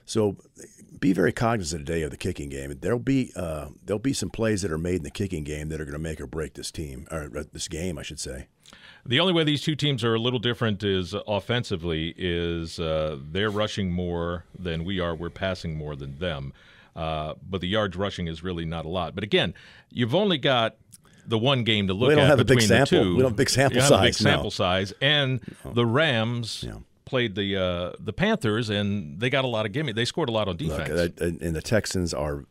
So 0.06 0.38
be 1.00 1.14
very 1.14 1.32
cognizant 1.32 1.86
today 1.86 2.02
of 2.04 2.12
the 2.12 2.18
kicking 2.18 2.50
game. 2.50 2.74
There'll 2.80 3.00
be 3.00 3.32
uh, 3.36 3.70
there'll 3.86 4.00
be 4.00 4.14
some 4.14 4.30
plays 4.30 4.62
that 4.62 4.72
are 4.72 4.78
made 4.78 4.98
in 4.98 5.04
the 5.04 5.12
kicking 5.12 5.44
game 5.44 5.70
that 5.70 5.80
are 5.80 5.86
going 5.86 5.94
to 5.94 6.00
make 6.00 6.20
or 6.20 6.28
break 6.28 6.54
this 6.54 6.72
team 6.72 7.08
or 7.12 7.30
uh, 7.36 7.44
this 7.52 7.68
game, 7.68 7.98
I 7.98 8.04
should 8.04 8.20
say. 8.20 8.48
The 9.06 9.20
only 9.20 9.34
way 9.34 9.44
these 9.44 9.62
two 9.62 9.76
teams 9.76 10.04
are 10.04 10.16
a 10.16 10.20
little 10.20 10.40
different 10.40 10.84
is 10.84 11.14
offensively 11.28 12.14
is 12.18 12.80
uh, 12.80 13.18
they're 13.32 13.50
rushing 13.50 13.92
more 13.92 14.46
than 14.58 14.84
we 14.84 15.00
are. 15.00 15.14
We're 15.14 15.30
passing 15.30 15.76
more 15.76 15.96
than 15.96 16.20
them. 16.20 16.54
Uh, 16.96 17.34
but 17.50 17.62
the 17.62 17.68
yards 17.68 17.98
rushing 17.98 18.28
is 18.28 18.44
really 18.44 18.66
not 18.66 18.86
a 18.86 18.90
lot. 18.90 19.16
But 19.16 19.24
again, 19.24 19.54
you've 19.90 20.16
only 20.16 20.38
got 20.38 20.78
the 21.26 21.38
one 21.38 21.64
game 21.64 21.88
to 21.88 21.94
look 21.94 22.10
we 22.10 22.16
don't 22.16 22.26
at 22.26 22.30
have 22.30 22.38
between 22.40 22.58
a 22.58 22.62
big 22.62 22.68
sample. 22.68 23.00
the 23.00 23.04
two. 23.04 23.16
We 23.16 23.22
don't 23.22 23.32
have 23.32 23.34
a 23.34 23.36
big 23.36 23.50
sample 23.50 23.82
size. 23.82 24.06
Big 24.06 24.14
sample 24.16 24.44
no. 24.46 24.50
size, 24.50 24.94
and 25.02 25.42
no. 25.66 25.74
the 25.74 25.86
Rams. 25.86 26.64
Yeah. 26.66 26.78
Played 27.06 27.36
the 27.36 27.58
uh, 27.58 27.92
the 28.00 28.14
Panthers 28.14 28.70
and 28.70 29.20
they 29.20 29.30
got 29.30 29.44
a 29.44 29.48
lot 29.48 29.68
of 29.68 29.72
gimme. 29.72 29.92
They 29.92 30.06
scored 30.06 30.30
a 30.30 30.32
lot 30.32 30.48
on 30.48 30.58
defense. 30.58 30.90
Look, 30.90 31.20
and 31.20 31.56
the 31.56 31.62
Texans 31.62 32.12
are 32.12 32.46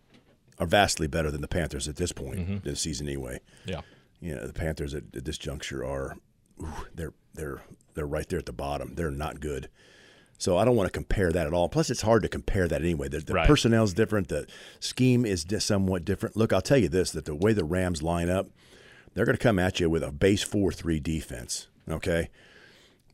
are 0.59 0.67
vastly 0.67 1.09
better 1.09 1.31
than 1.31 1.41
the 1.41 1.49
Panthers 1.49 1.89
at 1.89 1.97
this 1.97 2.13
point 2.13 2.39
mm-hmm. 2.39 2.53
in 2.53 2.61
the 2.63 2.77
season 2.77 3.09
anyway. 3.09 3.41
Yeah, 3.65 3.81
you 4.21 4.37
know 4.37 4.47
the 4.47 4.53
Panthers 4.53 4.95
at, 4.95 5.05
at 5.17 5.25
this 5.25 5.39
juncture 5.39 5.85
are 5.85 6.17
ooh, 6.63 6.69
they're 6.95 7.15
they're 7.35 7.63
they're 7.95 8.07
right 8.07 8.29
there 8.29 8.39
at 8.39 8.47
the 8.47 8.53
bottom. 8.53 8.95
They're 8.95 9.11
not 9.11 9.41
good. 9.41 9.69
So 10.43 10.59
I 10.59 10.65
don't 10.65 10.75
want 10.75 10.89
to 10.89 10.93
compare 10.93 11.31
that 11.31 11.47
at 11.47 11.53
all. 11.53 11.69
Plus, 11.69 11.89
it's 11.89 12.03
hard 12.03 12.25
to 12.25 12.29
compare 12.29 12.67
that 12.67 12.83
anyway. 12.83 13.07
The, 13.07 13.21
the 13.21 13.35
right. 13.35 13.47
personnel 13.47 13.85
is 13.85 13.95
different. 13.95 14.27
The 14.27 14.49
scheme 14.81 15.25
is 15.25 15.47
somewhat 15.61 16.05
different. 16.05 16.37
Look, 16.37 16.53
I'll 16.53 16.61
tell 16.61 16.79
you 16.79 16.89
this: 16.89 17.13
that 17.13 17.27
the 17.27 17.35
way 17.37 17.53
the 17.53 17.63
Rams 17.63 18.03
line 18.03 18.29
up, 18.29 18.49
they're 19.15 19.25
going 19.25 19.39
to 19.39 19.43
come 19.43 19.61
at 19.61 19.79
you 19.79 19.89
with 19.89 20.03
a 20.03 20.11
base 20.11 20.43
four-three 20.43 20.99
defense. 20.99 21.69
Okay. 21.89 22.29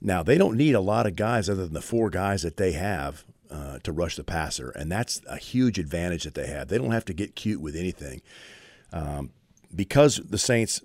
Now 0.01 0.23
they 0.23 0.39
don't 0.39 0.57
need 0.57 0.75
a 0.75 0.81
lot 0.81 1.07
of 1.07 1.17
guys 1.17 1.51
other 1.51 1.65
than 1.65 1.75
the 1.75 1.83
four 1.83 2.09
guys 2.09 2.41
that 2.45 2.57
they 2.57 2.73
have 2.73 3.27
uh, 3.51 3.79
to 3.81 3.93
rush 3.93 4.17
the 4.17 4.25
passer, 4.25 4.71
and 4.71 4.91
that's 4.91 5.21
a 5.29 5.37
huge 5.37 5.79
advantage 5.79 6.25
that 6.25 6.33
they 6.33 6.47
have. 6.47 6.69
They 6.69 6.79
don't 6.79 6.93
have 6.93 7.05
to 7.05 7.13
get 7.13 7.37
cute 7.37 7.61
with 7.61 7.77
anything. 7.77 8.23
Um, 8.91 9.33
because 9.77 10.17
the 10.17 10.39
Saints 10.39 10.81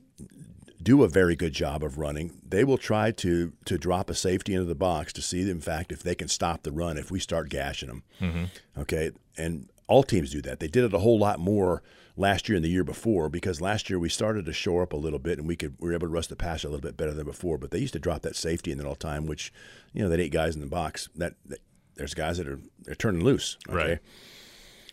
do 0.83 1.03
a 1.03 1.07
very 1.07 1.35
good 1.35 1.53
job 1.53 1.83
of 1.83 1.97
running, 1.97 2.41
they 2.47 2.63
will 2.63 2.77
try 2.77 3.11
to 3.11 3.53
to 3.65 3.77
drop 3.77 4.09
a 4.09 4.15
safety 4.15 4.53
into 4.53 4.65
the 4.65 4.75
box 4.75 5.13
to 5.13 5.21
see, 5.21 5.49
in 5.49 5.61
fact, 5.61 5.91
if 5.91 6.03
they 6.03 6.15
can 6.15 6.27
stop 6.27 6.63
the 6.63 6.71
run 6.71 6.97
if 6.97 7.09
we 7.09 7.19
start 7.19 7.49
gashing 7.49 7.87
them. 7.87 8.03
Mm-hmm. 8.21 8.81
Okay, 8.81 9.11
and 9.37 9.69
all 9.87 10.03
teams 10.03 10.31
do 10.31 10.41
that. 10.41 10.59
They 10.59 10.67
did 10.67 10.83
it 10.83 10.93
a 10.93 10.99
whole 10.99 11.19
lot 11.19 11.39
more 11.39 11.83
last 12.15 12.47
year 12.47 12.55
and 12.55 12.63
the 12.63 12.69
year 12.69 12.83
before 12.83 13.27
because 13.27 13.59
last 13.59 13.89
year 13.89 13.97
we 13.97 14.09
started 14.09 14.45
to 14.45 14.53
shore 14.53 14.83
up 14.83 14.93
a 14.93 14.97
little 14.97 15.19
bit 15.19 15.39
and 15.39 15.47
we 15.47 15.55
could 15.55 15.75
we 15.79 15.89
were 15.89 15.93
able 15.93 16.07
to 16.07 16.13
rush 16.13 16.27
the 16.27 16.35
pass 16.35 16.63
a 16.63 16.67
little 16.67 16.81
bit 16.81 16.97
better 16.97 17.13
than 17.13 17.25
before. 17.25 17.57
But 17.57 17.71
they 17.71 17.79
used 17.79 17.93
to 17.93 17.99
drop 17.99 18.21
that 18.21 18.35
safety 18.35 18.71
in 18.71 18.77
there 18.77 18.87
all 18.87 18.95
time, 18.95 19.25
which 19.25 19.51
you 19.93 20.03
know 20.03 20.09
that 20.09 20.19
eight 20.19 20.31
guys 20.31 20.55
in 20.55 20.61
the 20.61 20.67
box 20.67 21.09
that, 21.15 21.35
that 21.45 21.59
there's 21.95 22.13
guys 22.13 22.37
that 22.37 22.47
are 22.47 22.59
they're 22.83 22.95
turning 22.95 23.23
loose. 23.23 23.57
Okay? 23.67 23.75
Right. 23.75 23.99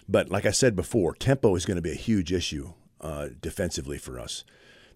But 0.08 0.28
like 0.28 0.44
I 0.44 0.50
said 0.50 0.74
before, 0.74 1.14
tempo 1.14 1.54
is 1.54 1.64
going 1.64 1.76
to 1.76 1.82
be 1.82 1.92
a 1.92 1.94
huge 1.94 2.32
issue 2.32 2.72
uh, 3.00 3.28
defensively 3.40 3.96
for 3.96 4.18
us. 4.18 4.44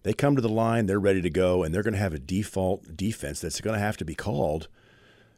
They 0.05 0.13
come 0.13 0.35
to 0.35 0.41
the 0.41 0.47
line, 0.47 0.85
they're 0.85 0.99
ready 0.99 1.23
to 1.23 1.31
go, 1.31 1.63
and 1.63 1.73
they're 1.73 1.81
going 1.81 1.95
to 1.95 1.99
have 1.99 2.13
a 2.13 2.19
default 2.19 2.95
defense 2.95 3.41
that's 3.41 3.59
going 3.59 3.73
to 3.73 3.79
have 3.79 3.97
to 3.97 4.05
be 4.05 4.13
called 4.13 4.67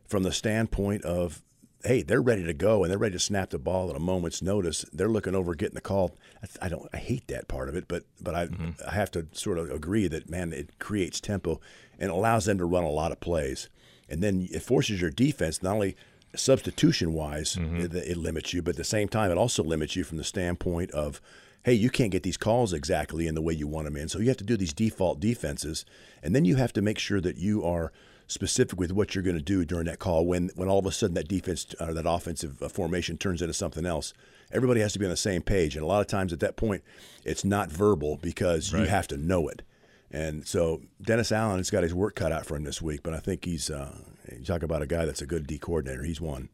from 0.05 0.23
the 0.23 0.31
standpoint 0.33 1.05
of, 1.05 1.41
hey, 1.85 2.01
they're 2.01 2.21
ready 2.21 2.43
to 2.43 2.53
go 2.53 2.83
and 2.83 2.91
they're 2.91 2.97
ready 2.97 3.13
to 3.13 3.19
snap 3.19 3.51
the 3.51 3.59
ball 3.59 3.89
at 3.89 3.95
a 3.95 3.99
moment's 3.99 4.41
notice. 4.41 4.83
They're 4.91 5.07
looking 5.07 5.35
over, 5.35 5.55
getting 5.55 5.75
the 5.75 5.79
call. 5.79 6.17
I 6.61 6.67
don't, 6.67 6.89
I 6.91 6.97
hate 6.97 7.29
that 7.29 7.47
part 7.47 7.69
of 7.69 7.77
it, 7.77 7.87
but 7.87 8.03
but 8.19 8.35
I, 8.35 8.47
mm-hmm. 8.47 8.71
I 8.85 8.91
have 8.91 9.09
to 9.11 9.27
sort 9.31 9.57
of 9.57 9.71
agree 9.71 10.09
that 10.09 10.29
man, 10.29 10.51
it 10.51 10.79
creates 10.79 11.21
tempo 11.21 11.61
and 11.97 12.11
allows 12.11 12.43
them 12.43 12.57
to 12.57 12.65
run 12.65 12.83
a 12.83 12.89
lot 12.89 13.13
of 13.13 13.21
plays, 13.21 13.69
and 14.09 14.21
then 14.21 14.49
it 14.51 14.63
forces 14.63 14.99
your 14.99 15.11
defense 15.11 15.63
not 15.63 15.75
only 15.75 15.95
substitution 16.35 17.13
wise, 17.13 17.55
mm-hmm. 17.55 17.77
it, 17.77 17.93
it 17.93 18.17
limits 18.17 18.51
you, 18.51 18.61
but 18.61 18.71
at 18.71 18.75
the 18.75 18.83
same 18.83 19.07
time, 19.07 19.31
it 19.31 19.37
also 19.37 19.63
limits 19.63 19.95
you 19.95 20.03
from 20.03 20.17
the 20.17 20.25
standpoint 20.25 20.91
of 20.91 21.21
hey, 21.67 21.73
you 21.73 21.89
can't 21.89 22.13
get 22.13 22.23
these 22.23 22.37
calls 22.37 22.71
exactly 22.71 23.27
in 23.27 23.35
the 23.35 23.41
way 23.41 23.53
you 23.53 23.67
want 23.67 23.83
them 23.83 23.97
in. 23.97 24.07
So 24.07 24.19
you 24.19 24.29
have 24.29 24.37
to 24.37 24.45
do 24.45 24.55
these 24.55 24.71
default 24.71 25.19
defenses, 25.19 25.83
and 26.23 26.33
then 26.33 26.45
you 26.45 26.55
have 26.55 26.71
to 26.71 26.81
make 26.81 26.97
sure 26.97 27.19
that 27.19 27.35
you 27.35 27.61
are 27.65 27.91
specific 28.25 28.79
with 28.79 28.93
what 28.93 29.13
you're 29.13 29.23
going 29.23 29.35
to 29.35 29.43
do 29.43 29.65
during 29.65 29.85
that 29.87 29.99
call. 29.99 30.25
When 30.25 30.49
when 30.55 30.69
all 30.69 30.79
of 30.79 30.85
a 30.85 30.93
sudden 30.93 31.15
that 31.15 31.27
defense 31.27 31.75
or 31.81 31.93
that 31.93 32.09
offensive 32.09 32.63
uh, 32.63 32.69
formation 32.69 33.17
turns 33.17 33.41
into 33.41 33.53
something 33.53 33.85
else, 33.85 34.13
everybody 34.49 34.79
has 34.79 34.93
to 34.93 34.99
be 34.99 35.03
on 35.03 35.11
the 35.11 35.17
same 35.17 35.41
page. 35.41 35.75
And 35.75 35.83
a 35.83 35.87
lot 35.87 35.99
of 35.99 36.07
times 36.07 36.31
at 36.31 36.39
that 36.39 36.55
point, 36.55 36.85
it's 37.25 37.43
not 37.43 37.69
verbal 37.69 38.15
because 38.15 38.73
right. 38.73 38.83
you 38.83 38.87
have 38.87 39.09
to 39.09 39.17
know 39.17 39.49
it. 39.49 39.61
And 40.09 40.47
so 40.47 40.83
Dennis 41.01 41.33
Allen 41.33 41.57
has 41.57 41.69
got 41.69 41.83
his 41.83 41.93
work 41.93 42.15
cut 42.15 42.31
out 42.31 42.45
for 42.45 42.55
him 42.55 42.63
this 42.63 42.81
week, 42.81 43.03
but 43.03 43.13
I 43.13 43.19
think 43.19 43.43
he's 43.43 43.69
uh, 43.69 43.93
you 44.31 44.45
talk 44.45 44.63
about 44.63 44.81
a 44.81 44.87
guy 44.87 45.03
that's 45.03 45.21
a 45.21 45.27
good 45.27 45.45
D 45.45 45.57
coordinator. 45.57 46.03
He's 46.03 46.21
one. 46.21 46.47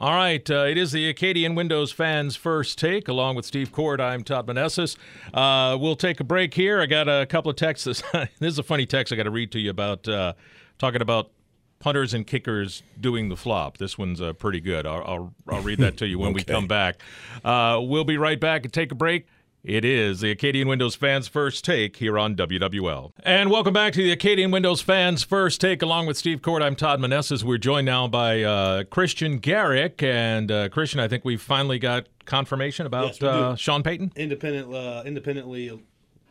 All 0.00 0.14
right, 0.14 0.48
uh, 0.48 0.66
it 0.68 0.78
is 0.78 0.92
the 0.92 1.08
Acadian 1.08 1.56
Windows 1.56 1.90
fans' 1.90 2.36
first 2.36 2.78
take, 2.78 3.08
along 3.08 3.34
with 3.34 3.44
Steve 3.44 3.72
Korte. 3.72 4.00
I'm 4.00 4.22
Todd 4.22 4.46
Menesses. 4.46 4.96
Uh, 5.34 5.76
we'll 5.80 5.96
take 5.96 6.20
a 6.20 6.24
break 6.24 6.54
here. 6.54 6.80
I 6.80 6.86
got 6.86 7.08
a 7.08 7.26
couple 7.26 7.50
of 7.50 7.56
texts. 7.56 8.00
this 8.12 8.28
is 8.40 8.60
a 8.60 8.62
funny 8.62 8.86
text 8.86 9.12
I 9.12 9.16
got 9.16 9.24
to 9.24 9.32
read 9.32 9.50
to 9.50 9.58
you 9.58 9.70
about 9.70 10.06
uh, 10.06 10.34
talking 10.78 11.02
about 11.02 11.32
punters 11.80 12.14
and 12.14 12.24
kickers 12.24 12.84
doing 13.00 13.28
the 13.28 13.36
flop. 13.36 13.78
This 13.78 13.98
one's 13.98 14.20
uh, 14.20 14.34
pretty 14.34 14.60
good. 14.60 14.86
I'll, 14.86 15.02
I'll, 15.04 15.34
I'll, 15.48 15.62
read 15.62 15.80
that 15.80 15.96
to 15.96 16.06
you 16.06 16.20
when 16.20 16.28
okay. 16.30 16.44
we 16.48 16.54
come 16.54 16.68
back. 16.68 17.02
Uh, 17.44 17.80
we'll 17.82 18.04
be 18.04 18.18
right 18.18 18.38
back 18.38 18.62
and 18.62 18.72
take 18.72 18.92
a 18.92 18.94
break. 18.94 19.26
It 19.68 19.84
is 19.84 20.20
the 20.20 20.30
Acadian 20.30 20.66
Windows 20.66 20.94
fans' 20.94 21.28
first 21.28 21.62
take 21.62 21.96
here 21.98 22.18
on 22.18 22.34
WWL. 22.34 23.12
And 23.22 23.50
welcome 23.50 23.74
back 23.74 23.92
to 23.92 24.02
the 24.02 24.10
Acadian 24.12 24.50
Windows 24.50 24.80
fans' 24.80 25.22
first 25.22 25.60
take. 25.60 25.82
Along 25.82 26.06
with 26.06 26.16
Steve 26.16 26.40
Korte, 26.40 26.62
I'm 26.62 26.74
Todd 26.74 27.00
Menesses. 27.00 27.44
We're 27.44 27.58
joined 27.58 27.84
now 27.84 28.08
by 28.08 28.42
uh, 28.42 28.84
Christian 28.84 29.36
Garrick. 29.36 30.02
And 30.02 30.50
uh, 30.50 30.70
Christian, 30.70 31.00
I 31.00 31.08
think 31.08 31.26
we 31.26 31.36
finally 31.36 31.78
got 31.78 32.06
confirmation 32.24 32.86
about 32.86 33.20
yes, 33.20 33.22
uh, 33.22 33.56
Sean 33.56 33.82
Payton. 33.82 34.12
Independent, 34.16 34.72
uh, 34.72 35.02
independently 35.04 35.78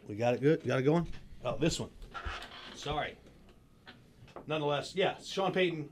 We 0.07 0.15
got 0.15 0.33
it 0.33 0.41
good. 0.41 0.65
Got 0.65 0.79
it 0.79 0.83
going. 0.85 1.05
Oh, 1.45 1.57
this 1.59 1.79
one. 1.79 1.91
Sorry. 2.73 3.13
Nonetheless, 4.47 4.93
yeah, 4.95 5.13
Sean 5.23 5.51
Payton. 5.51 5.87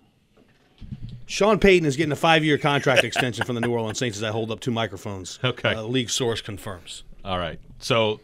Sean 1.28 1.60
Payton 1.60 1.86
is 1.86 1.96
getting 1.96 2.12
a 2.12 2.16
five-year 2.16 2.58
contract 2.58 3.04
extension 3.04 3.46
from 3.46 3.54
the 3.54 3.62
New 3.62 3.72
Orleans 3.72 4.00
Saints 4.00 4.18
as 4.18 4.24
I 4.24 4.32
hold 4.32 4.50
up 4.50 4.62
two 4.62 4.72
microphones. 4.72 5.38
Okay. 5.44 5.76
Uh, 5.76 5.84
league 5.84 6.10
source 6.10 6.42
confirms. 6.42 7.04
All 7.26 7.38
right. 7.40 7.60
So, 7.80 8.20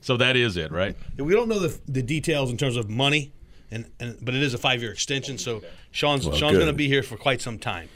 so 0.00 0.16
that 0.16 0.36
is 0.36 0.56
it, 0.56 0.72
right? 0.72 0.96
We 1.18 1.32
don't 1.34 1.48
know 1.48 1.58
the, 1.58 1.78
the 1.86 2.02
details 2.02 2.50
in 2.50 2.56
terms 2.56 2.76
of 2.76 2.88
money, 2.88 3.32
and, 3.70 3.84
and 4.00 4.16
but 4.22 4.34
it 4.34 4.42
is 4.42 4.54
a 4.54 4.58
five-year 4.58 4.90
extension. 4.90 5.38
So 5.38 5.62
Sean's 5.90 6.26
Well, 6.26 6.36
Sean's 6.36 6.54
going 6.56 6.66
to 6.68 6.72
be 6.72 6.88
here 6.88 7.02
for 7.02 7.16
quite 7.16 7.40
some 7.40 7.58
time. 7.58 7.88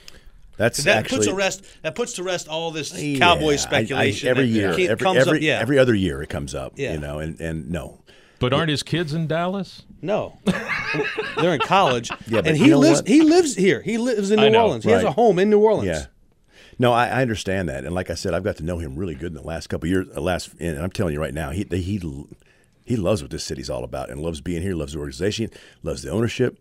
That's 0.56 0.85
That 0.85 0.98
actually 0.98 1.18
puts 1.18 1.28
to 1.28 1.35
rest. 1.35 1.64
That 1.83 1.94
puts 1.94 2.12
to 2.14 2.22
rest 2.22 2.46
all 2.48 2.70
this 2.70 2.92
Yeah, 3.00 3.18
cowboy 3.18 3.50
I- 3.50 3.52
I- 3.52 3.56
speculation 3.56 4.28
every 4.28 4.42
that 4.50 4.76
year, 4.76 4.90
every 4.90 4.96
comes 4.96 5.18
every, 5.18 5.38
up. 5.38 5.42
Yeah, 5.42 5.59
every 5.59 5.78
other 5.78 5.94
year 5.94 6.20
it 6.22 6.28
comes 6.28 6.54
up. 6.54 6.74
Yeah. 6.76 6.92
You 6.92 7.00
know, 7.00 7.18
and 7.18 7.40
and 7.40 7.70
no, 7.70 8.00
But 8.40 8.52
aren't 8.52 8.68
his 8.68 8.83
kids 8.83 9.14
in 9.14 9.26
Dallas? 9.26 9.83
No, 10.02 10.38
they're 11.37 11.54
in 11.54 11.61
college. 11.61 12.11
Yeah, 12.26 12.42
but 12.42 12.48
and 12.48 12.59
you 12.59 12.64
he 12.64 12.70
know 12.70 12.78
lives. 12.78 13.00
what? 13.00 13.09
He 13.09 13.22
lives 13.22 13.54
here. 13.56 13.80
He 13.80 13.96
lives 13.96 14.30
in 14.30 14.38
New 14.40 14.50
know, 14.50 14.64
Orleans. 14.64 14.85
He 14.85 14.90
has 14.90 15.02
a 15.02 15.12
home 15.12 15.38
in 15.38 15.48
New 15.48 15.61
Orleans. 15.61 15.87
Yeah. 15.87 16.06
No, 16.81 16.95
I, 16.95 17.09
I 17.09 17.21
understand 17.21 17.69
that, 17.69 17.85
and 17.85 17.95
like 17.95 18.09
I 18.09 18.14
said, 18.14 18.33
I've 18.33 18.43
got 18.43 18.57
to 18.57 18.64
know 18.64 18.79
him 18.79 18.97
really 18.97 19.14
good 19.14 19.33
in 19.33 19.35
the 19.35 19.47
last 19.47 19.66
couple 19.66 19.87
years. 19.87 20.09
Last, 20.16 20.55
and 20.59 20.79
I'm 20.79 20.88
telling 20.88 21.12
you 21.12 21.21
right 21.21 21.35
now, 21.35 21.51
he 21.51 21.66
he 21.71 22.01
he 22.87 22.97
loves 22.97 23.21
what 23.21 23.31
this 23.31 23.45
city's 23.45 23.69
all 23.69 23.85
about, 23.85 24.09
and 24.09 24.23
loves 24.23 24.40
being 24.40 24.62
here, 24.62 24.75
loves 24.75 24.95
the 24.95 24.99
organization, 24.99 25.51
loves 25.83 26.01
the 26.01 26.11
ownership, 26.11 26.59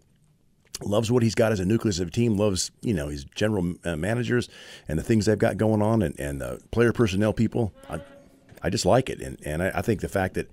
loves 0.84 1.10
what 1.10 1.24
he's 1.24 1.36
got 1.36 1.54
as 1.54 1.62
a 1.62 1.66
nucleus 1.66 2.00
of 2.00 2.10
a 2.10 2.12
team, 2.12 2.36
loves 2.36 2.70
you 2.82 2.94
know 2.94 3.08
his 3.08 3.24
general 3.24 3.76
uh, 3.86 3.96
managers 3.96 4.50
and 4.90 5.00
the 5.00 5.04
things 5.04 5.26
they've 5.26 5.40
got 5.40 5.56
going 5.56 5.82
on, 5.82 6.02
and 6.02 6.20
and 6.20 6.42
the 6.42 6.60
player 6.72 6.92
personnel 6.92 7.32
people. 7.32 7.74
I, 7.90 8.02
I 8.62 8.70
just 8.70 8.86
like 8.86 9.10
it, 9.10 9.22
and 9.22 9.40
and 9.46 9.64
I, 9.64 9.72
I 9.76 9.82
think 9.82 10.02
the 10.02 10.10
fact 10.10 10.34
that 10.34 10.52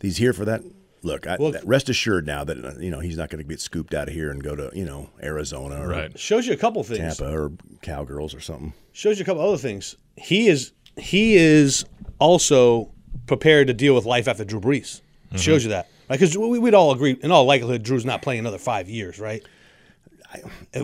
he's 0.00 0.18
here 0.18 0.32
for 0.32 0.44
that. 0.44 0.62
Look, 1.02 1.26
I, 1.26 1.36
Look- 1.36 1.56
rest 1.64 1.88
assured 1.88 2.26
now 2.26 2.44
that 2.44 2.64
uh, 2.64 2.72
you 2.78 2.90
know 2.90 3.00
he's 3.00 3.16
not 3.16 3.30
going 3.30 3.42
to 3.42 3.48
get 3.48 3.60
scooped 3.60 3.94
out 3.94 4.08
of 4.08 4.14
here 4.14 4.30
and 4.30 4.42
go 4.42 4.56
to 4.56 4.70
you 4.74 4.84
know 4.84 5.10
Arizona 5.22 5.80
or 5.82 5.88
Right. 5.88 6.18
Shows 6.18 6.46
you 6.46 6.52
a 6.54 6.56
couple 6.56 6.82
things. 6.82 7.18
Tampa 7.18 7.32
or 7.32 7.52
Cowgirls 7.82 8.34
or 8.34 8.40
something. 8.40 8.72
Shows 8.92 9.18
you 9.18 9.22
a 9.22 9.26
couple 9.26 9.42
other 9.46 9.58
things. 9.58 9.96
He 10.16 10.48
is. 10.48 10.72
He 10.96 11.36
is 11.36 11.84
also 12.18 12.90
prepared 13.26 13.68
to 13.68 13.74
deal 13.74 13.94
with 13.94 14.04
life 14.04 14.26
after 14.26 14.44
Drew 14.44 14.60
Brees. 14.60 15.00
Mm-hmm. 15.28 15.36
Shows 15.36 15.62
you 15.64 15.70
that. 15.70 15.88
Because 16.08 16.36
we, 16.36 16.58
we'd 16.58 16.74
all 16.74 16.90
agree, 16.90 17.16
in 17.22 17.30
all 17.30 17.44
likelihood, 17.44 17.82
Drew's 17.82 18.04
not 18.06 18.22
playing 18.22 18.40
another 18.40 18.58
five 18.58 18.88
years, 18.88 19.20
right? 19.20 19.42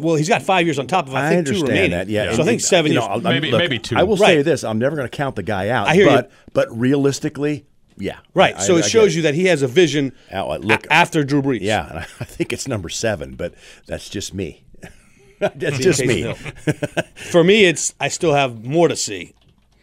well, 0.00 0.14
he's 0.16 0.28
got 0.28 0.42
five 0.42 0.66
years 0.66 0.78
on 0.78 0.86
top 0.86 1.06
of 1.08 1.14
I, 1.14 1.26
I, 1.26 1.30
think 1.30 1.46
two 1.46 1.52
understand 1.54 1.68
remaining. 1.68 1.90
that. 1.92 2.08
Yeah, 2.08 2.34
So 2.34 2.42
I 2.42 2.44
think 2.46 2.60
seven 2.60 2.92
you 2.92 2.98
years. 2.98 3.06
know, 3.08 3.14
I'll- 3.14 3.20
Maybe- 3.20 3.50
look, 3.50 3.58
maybe 3.58 3.78
two. 3.78 3.96
I 3.96 4.02
will 4.04 4.16
say 4.16 4.42
this: 4.42 4.64
I'm 4.64 4.78
never 4.78 4.96
going 4.96 5.08
to 5.08 5.14
count 5.14 5.36
the 5.36 5.42
guy 5.42 5.68
out. 5.68 5.88
I 5.88 5.94
hear 5.94 6.04
you. 6.04 6.10
but, 6.10 6.30
But 6.52 6.78
realistically, 6.78 7.66
yeah, 7.96 8.18
right. 8.34 8.54
I- 8.56 8.60
so 8.60 8.76
I- 8.76 8.78
it 8.80 8.84
I 8.84 8.88
shows 8.88 9.14
you 9.16 9.22
that 9.22 9.34
he 9.34 9.46
has 9.46 9.62
a 9.62 9.68
vision 9.68 10.12
look- 10.32 10.86
after 10.90 11.24
Drew 11.24 11.42
Brees. 11.42 11.60
Yeah, 11.62 11.88
and 11.88 11.98
I 12.20 12.24
think 12.24 12.52
it's 12.52 12.66
number 12.68 12.88
seven, 12.88 13.34
but 13.34 13.54
that's 13.86 14.08
just 14.08 14.34
me. 14.34 14.64
that's 15.38 15.78
just 15.78 16.04
me. 16.04 16.32
For 17.14 17.42
me, 17.44 17.64
it's 17.66 17.94
I 18.00 18.08
still 18.08 18.34
have 18.34 18.64
more 18.64 18.88
to 18.88 18.96
see. 18.96 19.34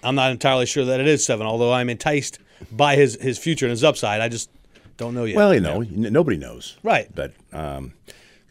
I'm 0.03 0.15
not 0.15 0.31
entirely 0.31 0.65
sure 0.65 0.85
that 0.85 0.99
it 0.99 1.07
is 1.07 1.25
seven, 1.25 1.45
although 1.45 1.73
I'm 1.73 1.89
enticed 1.89 2.39
by 2.71 2.95
his 2.95 3.15
his 3.21 3.37
future 3.37 3.65
and 3.65 3.71
his 3.71 3.83
upside. 3.83 4.21
I 4.21 4.29
just 4.29 4.49
don't 4.97 5.13
know 5.13 5.25
yet. 5.25 5.35
Well, 5.35 5.53
you 5.53 5.59
know, 5.61 5.81
n- 5.81 6.11
nobody 6.11 6.37
knows, 6.37 6.77
Right. 6.83 7.07
But 7.13 7.33
um, 7.53 7.93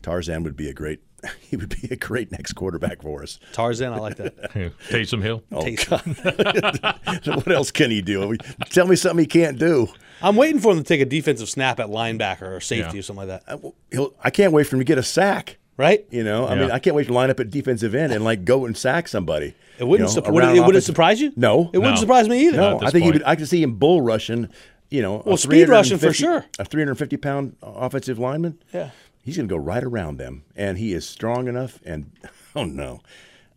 Tarzan 0.03 0.43
would 0.45 0.57
be 0.57 0.69
a 0.69 0.73
great. 0.75 1.01
He 1.51 1.57
would 1.57 1.69
be 1.69 1.89
a 1.91 1.97
great 1.97 2.31
next 2.31 2.53
quarterback 2.53 3.03
for 3.03 3.23
us. 3.23 3.39
Tarzan, 3.53 3.93
I 3.93 3.97
like 3.99 4.17
that. 4.17 4.53
Taysom 4.89 5.21
Hill. 5.23 5.43
Oh, 5.51 5.63
Taysom. 5.65 6.81
God. 7.25 7.27
what 7.37 7.51
else 7.53 7.71
can 7.71 7.91
he 7.91 8.03
do? 8.03 8.37
Tell 8.71 8.87
me 8.87 8.95
something 8.97 9.19
he 9.19 9.27
can't 9.27 9.59
do. 9.59 9.89
I'm 10.23 10.37
waiting 10.37 10.61
for 10.61 10.73
him 10.73 10.79
to 10.79 10.85
take 10.85 11.01
a 11.01 11.05
defensive 11.05 11.49
snap 11.49 11.81
at 11.81 11.89
linebacker 11.89 12.43
or 12.57 12.61
safety 12.61 12.95
Yeah. 12.97 13.01
or 13.01 13.03
something 13.03 13.29
like 13.29 13.45
that. 13.47 13.53
Uh, 13.65 13.71
he'll, 13.91 14.15
I 14.23 14.31
can't 14.31 14.53
wait 14.53 14.67
for 14.69 14.77
him 14.77 14.81
to 14.81 14.85
get 14.85 14.99
a 14.99 15.03
sack. 15.03 15.57
Right? 15.77 16.05
You 16.11 16.23
know, 16.23 16.45
I 16.47 16.55
Yeah. 16.55 16.61
mean, 16.61 16.71
I 16.73 16.79
can't 16.79 16.95
wait 16.95 17.07
to 17.07 17.15
line 17.15 17.31
up 17.31 17.41
at 17.41 17.49
defensive 17.49 17.95
end 17.95 18.13
and 18.13 18.23
like 18.23 18.45
go 18.45 18.67
and 18.67 18.77
sack 18.77 19.09
somebody. 19.09 19.55
It 19.79 19.85
wouldn't. 19.89 20.11
you 20.11 20.15
know, 20.17 20.23
sup- 20.23 20.31
would 20.33 20.45
it, 20.45 20.57
it 20.57 20.61
wouldn't 20.61 20.85
surprise 20.85 21.23
you? 21.23 21.33
No, 21.37 21.71
it 21.73 21.79
wouldn't 21.79 21.95
No. 21.97 22.01
surprise 22.01 22.29
me 22.29 22.47
either. 22.49 22.59
No, 22.59 22.81
I 22.83 22.91
think 22.91 23.05
he 23.07 23.11
would, 23.13 23.23
I 23.25 23.35
could 23.35 23.49
see 23.49 23.63
him 23.63 23.77
bull 23.77 24.03
rushing. 24.03 24.49
You 24.91 25.01
know, 25.01 25.23
Well, 25.25 25.39
speed 25.39 25.71
rushing 25.71 25.97
for 25.97 26.13
sure. 26.13 26.45
A 26.59 26.67
350 26.67 27.17
pound 27.17 27.57
offensive 27.63 28.19
lineman. 28.19 28.59
Yeah. 28.75 28.91
He's 29.23 29.37
going 29.37 29.49
to 29.49 29.55
go 29.55 29.59
right 29.59 29.83
around 29.83 30.19
them, 30.19 30.45
and 30.57 30.79
he 30.79 30.93
is 30.93 31.07
strong 31.07 31.49
enough. 31.49 31.81
And 31.85 32.11
oh 32.57 32.65
no, 32.65 33.01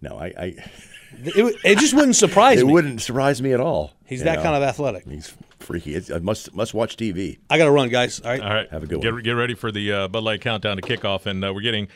no, 0.01 0.17
I, 0.17 0.25
I 0.25 0.55
It, 1.23 1.55
it 1.63 1.79
just 1.79 1.93
wouldn't 1.93 2.15
surprise 2.15 2.59
it 2.61 2.65
me. 2.65 2.71
It 2.71 2.73
wouldn't 2.73 3.01
surprise 3.01 3.41
me 3.41 3.53
at 3.53 3.59
all. 3.59 3.93
He's 4.05 4.23
that 4.23 4.37
know. 4.37 4.43
kind 4.43 4.55
of 4.55 4.63
athletic. 4.63 5.07
He's 5.07 5.33
freaky. 5.59 5.95
It's, 5.95 6.11
I 6.11 6.19
must 6.19 6.53
must 6.53 6.73
watch 6.73 6.97
TV. 6.97 7.39
I 7.49 7.57
got 7.57 7.65
to 7.65 7.71
run, 7.71 7.89
guys. 7.89 8.19
All 8.19 8.31
right. 8.31 8.41
All 8.41 8.53
right. 8.53 8.69
Have 8.69 8.83
a 8.83 8.87
good 8.87 9.01
get, 9.01 9.13
one. 9.13 9.23
Get 9.23 9.31
ready 9.31 9.55
for 9.55 9.71
the 9.71 9.91
uh, 9.91 10.07
Bud 10.07 10.23
Light 10.23 10.41
countdown 10.41 10.77
to 10.77 10.81
kickoff, 10.81 11.25
and 11.25 11.43
uh, 11.43 11.53
we're 11.53 11.61
getting 11.61 11.87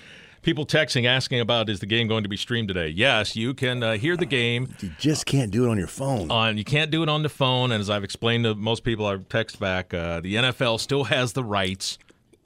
people 0.42 0.66
texting 0.66 1.06
asking 1.06 1.42
about 1.42 1.70
is 1.70 1.82
the 1.82 1.86
game 1.86 2.08
going 2.08 2.24
to 2.24 2.30
be 2.30 2.38
streamed 2.38 2.70
today? 2.70 2.88
Yes, 2.88 3.36
you 3.36 3.54
can 3.54 3.84
uh, 3.84 3.98
hear 3.98 4.16
the 4.16 4.26
game 4.26 4.74
You 4.80 4.92
just 4.98 5.26
can't 5.26 5.52
do 5.52 5.66
it 5.66 5.70
on 5.70 5.78
your 5.78 5.88
phone. 5.88 6.32
on. 6.32 6.58
You 6.58 6.64
can't 6.64 6.90
do 6.90 7.04
it 7.04 7.10
on 7.10 7.24
the 7.24 7.30
phone, 7.30 7.72
and 7.72 7.82
as 7.82 7.90
I've 7.90 8.04
explained 8.04 8.46
to 8.46 8.56
most 8.56 8.84
people, 8.84 9.06
I've 9.06 9.28
text 9.28 9.60
back. 9.60 9.94
Uh, 9.94 10.22
the 10.22 10.36
NFL 10.36 10.80
still 10.80 11.06
has 11.06 11.34
the 11.34 11.44
rights 11.44 11.98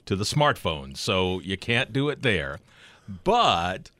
to 0.06 0.16
the 0.16 0.24
smartphone, 0.24 0.96
so 0.96 1.40
you 1.40 1.56
can't 1.56 1.92
do 1.92 2.08
it 2.08 2.22
there. 2.22 2.58
But 3.24 3.90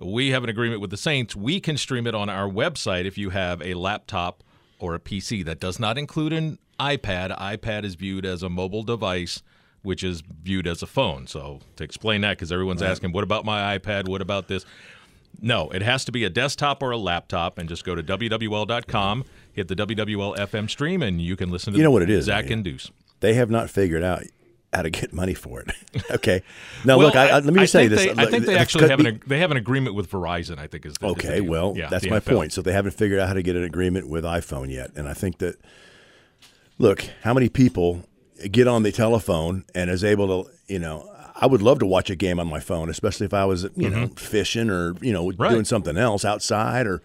we 0.00 0.30
have 0.30 0.44
an 0.44 0.50
agreement 0.50 0.80
with 0.80 0.90
the 0.90 0.96
Saints. 0.96 1.34
We 1.34 1.60
can 1.60 1.76
stream 1.76 2.06
it 2.06 2.14
on 2.14 2.28
our 2.28 2.48
website 2.48 3.04
if 3.04 3.18
you 3.18 3.30
have 3.30 3.60
a 3.62 3.74
laptop 3.74 4.42
or 4.78 4.94
a 4.94 5.00
PC. 5.00 5.44
That 5.44 5.60
does 5.60 5.78
not 5.78 5.98
include 5.98 6.32
an 6.32 6.58
iPad. 6.78 7.36
iPad 7.38 7.84
is 7.84 7.94
viewed 7.96 8.24
as 8.24 8.42
a 8.42 8.48
mobile 8.48 8.82
device, 8.84 9.42
which 9.82 10.04
is 10.04 10.22
viewed 10.42 10.66
as 10.66 10.82
a 10.82 10.86
phone. 10.86 11.26
So 11.26 11.60
to 11.76 11.84
explain 11.84 12.20
that, 12.20 12.36
because 12.38 12.52
everyone's 12.52 12.82
asking, 12.82 13.12
what 13.12 13.24
about 13.24 13.44
my 13.44 13.78
iPad? 13.78 14.08
What 14.08 14.22
about 14.22 14.48
this? 14.48 14.64
No, 15.40 15.68
it 15.70 15.82
has 15.82 16.04
to 16.06 16.12
be 16.12 16.24
a 16.24 16.30
desktop 16.30 16.82
or 16.82 16.90
a 16.90 16.96
laptop, 16.96 17.58
and 17.58 17.68
just 17.68 17.84
go 17.84 17.94
to 17.94 18.02
WWL.com, 18.02 19.24
hit 19.52 19.68
the 19.68 19.76
WWL 19.76 20.36
FM 20.36 20.68
stream, 20.70 21.02
and 21.02 21.20
you 21.20 21.36
can 21.36 21.50
listen 21.50 21.72
to 21.72 21.76
You 21.76 21.84
know 21.84 21.90
what 21.90 22.02
it 22.02 22.10
is, 22.10 22.24
Zach 22.24 22.46
man. 22.46 22.54
and 22.54 22.64
Deuce. 22.64 22.90
They 23.20 23.34
have 23.34 23.50
not 23.50 23.68
figured 23.70 24.02
out 24.02 24.22
how 24.72 24.82
to 24.82 24.90
get 24.90 25.12
money 25.12 25.34
for 25.34 25.60
it. 25.62 25.70
okay, 26.10 26.42
now 26.84 26.96
look, 26.98 27.16
I, 27.16 27.28
I, 27.28 27.34
let 27.40 27.52
me 27.54 27.60
just 27.60 27.72
say 27.72 27.88
this. 27.88 28.04
They, 28.04 28.10
I 28.22 28.26
think 28.26 28.44
they 28.46 28.56
actually 28.56 28.88
have 28.88 29.00
an 29.00 29.06
ag- 29.06 29.24
they 29.26 29.38
have 29.38 29.50
an 29.50 29.56
agreement 29.56 29.94
with 29.96 30.10
Verizon. 30.10 30.58
I 30.58 30.66
think 30.66 30.84
is 30.86 30.94
the, 30.98 31.06
is 31.08 31.14
the 31.14 31.18
Okay, 31.28 31.40
well, 31.40 31.74
Yeah, 31.76 31.88
that's 31.88 32.06
my 32.06 32.20
NFL. 32.20 32.34
point. 32.36 32.52
So 32.52 32.62
they 32.62 32.72
haven't 32.72 32.92
figured 32.92 33.18
out 33.20 33.28
how 33.28 33.34
to 33.34 33.42
get 33.42 33.56
an 33.56 33.64
agreement 33.64 34.08
with 34.08 34.24
iPhone 34.24 34.70
yet, 34.70 34.90
and 34.96 35.08
I 35.08 35.14
think 35.14 35.38
that 35.38 35.56
look, 36.78 37.08
how 37.22 37.34
many 37.34 37.48
people 37.48 38.04
get 38.50 38.68
on 38.68 38.82
the 38.82 38.92
telephone 38.92 39.64
and 39.74 39.90
is 39.90 40.04
able 40.04 40.44
to, 40.44 40.50
you 40.68 40.78
know, 40.78 41.10
I 41.34 41.46
would 41.46 41.62
love 41.62 41.78
to 41.80 41.86
watch 41.86 42.10
a 42.10 42.16
game 42.16 42.38
on 42.38 42.46
my 42.48 42.60
phone, 42.60 42.88
especially 42.88 43.26
if 43.26 43.34
I 43.34 43.44
was, 43.44 43.66
you 43.76 43.88
know, 43.90 44.08
fishing 44.16 44.70
or 44.70 44.94
you 45.00 45.12
know 45.12 45.26
Mm-hmm. 45.28 45.42
Right. 45.42 45.50
doing 45.50 45.64
something 45.64 45.96
else 45.96 46.24
outside 46.24 46.86
or 46.86 47.00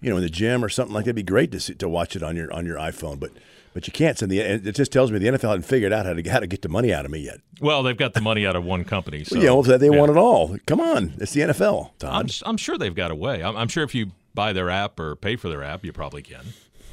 you 0.00 0.10
know 0.10 0.16
in 0.16 0.22
the 0.22 0.28
gym 0.30 0.64
or 0.64 0.68
something 0.68 0.94
like 0.94 1.04
that. 1.04 1.10
It'd 1.10 1.16
be 1.16 1.22
great 1.22 1.50
to 1.52 1.60
see, 1.60 1.74
to 1.74 1.88
watch 1.88 2.14
it 2.16 2.22
on 2.22 2.36
your 2.36 2.52
on 2.52 2.66
your 2.66 2.76
iPhone, 2.78 3.18
but 3.20 3.30
but 3.76 3.86
you 3.86 3.92
can't. 3.92 4.16
So 4.16 4.24
the 4.24 4.38
it 4.38 4.74
just 4.74 4.90
tells 4.90 5.12
me 5.12 5.18
the 5.18 5.26
NFL 5.26 5.50
hadn't 5.50 5.66
figured 5.66 5.92
out 5.92 6.06
how 6.06 6.14
to 6.14 6.30
how 6.30 6.40
to 6.40 6.46
get 6.46 6.62
the 6.62 6.68
money 6.70 6.94
out 6.94 7.04
of 7.04 7.10
me 7.10 7.18
yet. 7.18 7.40
Well, 7.60 7.82
they've 7.82 7.94
got 7.94 8.14
the 8.14 8.22
money 8.22 8.46
out 8.46 8.56
of 8.56 8.64
one 8.64 8.84
company. 8.84 9.22
So, 9.22 9.36
you 9.36 9.44
know, 9.44 9.62
they 9.62 9.90
yeah. 9.90 9.98
want 9.98 10.10
it 10.10 10.16
all. 10.16 10.56
Come 10.66 10.80
on, 10.80 11.12
it's 11.18 11.34
the 11.34 11.42
NFL. 11.42 11.90
I'm, 12.02 12.26
I'm 12.46 12.56
sure 12.56 12.78
they've 12.78 12.94
got 12.94 13.10
a 13.10 13.14
way. 13.14 13.42
I'm, 13.42 13.54
I'm 13.54 13.68
sure 13.68 13.84
if 13.84 13.94
you 13.94 14.12
buy 14.32 14.54
their 14.54 14.70
app 14.70 14.98
or 14.98 15.14
pay 15.14 15.36
for 15.36 15.50
their 15.50 15.62
app, 15.62 15.84
you 15.84 15.92
probably 15.92 16.22
can. 16.22 16.40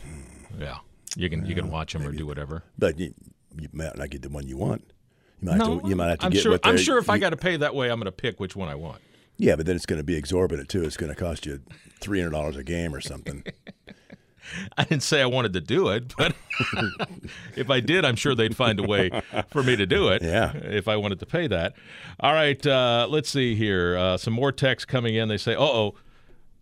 Hmm. 0.03 0.61
Yeah, 0.61 0.77
you 1.15 1.29
can 1.29 1.45
you 1.45 1.55
can 1.55 1.71
watch 1.71 1.93
them 1.93 2.05
or 2.05 2.11
do 2.11 2.25
whatever. 2.25 2.63
But 2.77 2.99
you, 2.99 3.13
you 3.57 3.69
might 3.71 3.97
not 3.97 4.09
get 4.09 4.21
the 4.21 4.27
one 4.27 4.45
you 4.45 4.57
want. 4.57 4.83
You 5.41 5.51
might, 5.51 5.57
have 5.59 5.81
to, 5.83 5.87
you 5.87 5.95
might 5.95 6.09
have 6.09 6.19
to 6.19 6.25
I'm 6.25 6.31
get 6.33 6.41
sure. 6.41 6.59
I'm 6.65 6.75
sure 6.75 6.97
if 6.97 7.09
I 7.09 7.17
got 7.17 7.29
to 7.29 7.37
pay 7.37 7.55
that 7.55 7.73
way, 7.73 7.91
I'm 7.91 7.97
going 7.97 8.07
to 8.07 8.11
pick 8.11 8.41
which 8.41 8.57
one 8.57 8.67
I 8.67 8.75
want. 8.75 8.99
Yeah, 9.37 9.55
but 9.55 9.65
then 9.65 9.77
it's 9.77 9.85
going 9.85 10.01
to 10.01 10.03
be 10.03 10.17
exorbitant 10.17 10.67
too. 10.67 10.83
It's 10.83 10.97
going 10.97 11.13
to 11.13 11.17
cost 11.17 11.45
you 11.45 11.61
three 12.01 12.19
hundred 12.19 12.31
dollars 12.31 12.57
a 12.57 12.63
game 12.65 12.93
or 12.93 12.99
something. 12.99 13.45
I 14.77 14.83
didn't 14.83 15.03
say 15.03 15.21
I 15.21 15.25
wanted 15.25 15.53
to 15.53 15.61
do 15.61 15.89
it, 15.89 16.13
but 16.17 16.35
if 17.55 17.69
I 17.69 17.79
did, 17.79 18.05
I'm 18.05 18.15
sure 18.15 18.35
they'd 18.35 18.55
find 18.55 18.79
a 18.79 18.83
way 18.83 19.09
for 19.49 19.63
me 19.63 19.75
to 19.75 19.85
do 19.85 20.09
it. 20.09 20.21
Yeah. 20.33 20.53
If 20.55 20.87
I 20.87 20.95
wanted 20.95 21.19
to 21.19 21.25
pay 21.25 21.47
that. 21.47 21.73
All 22.19 22.33
right. 22.33 22.65
Uh, 22.65 23.05
let's 23.09 23.29
see 23.29 23.55
here. 23.55 23.97
Uh, 23.97 24.17
some 24.17 24.33
more 24.33 24.51
texts 24.51 24.85
coming 24.85 25.15
in. 25.15 25.27
They 25.27 25.37
say, 25.37 25.53
"Uh 25.53 25.61
oh, 25.61 25.95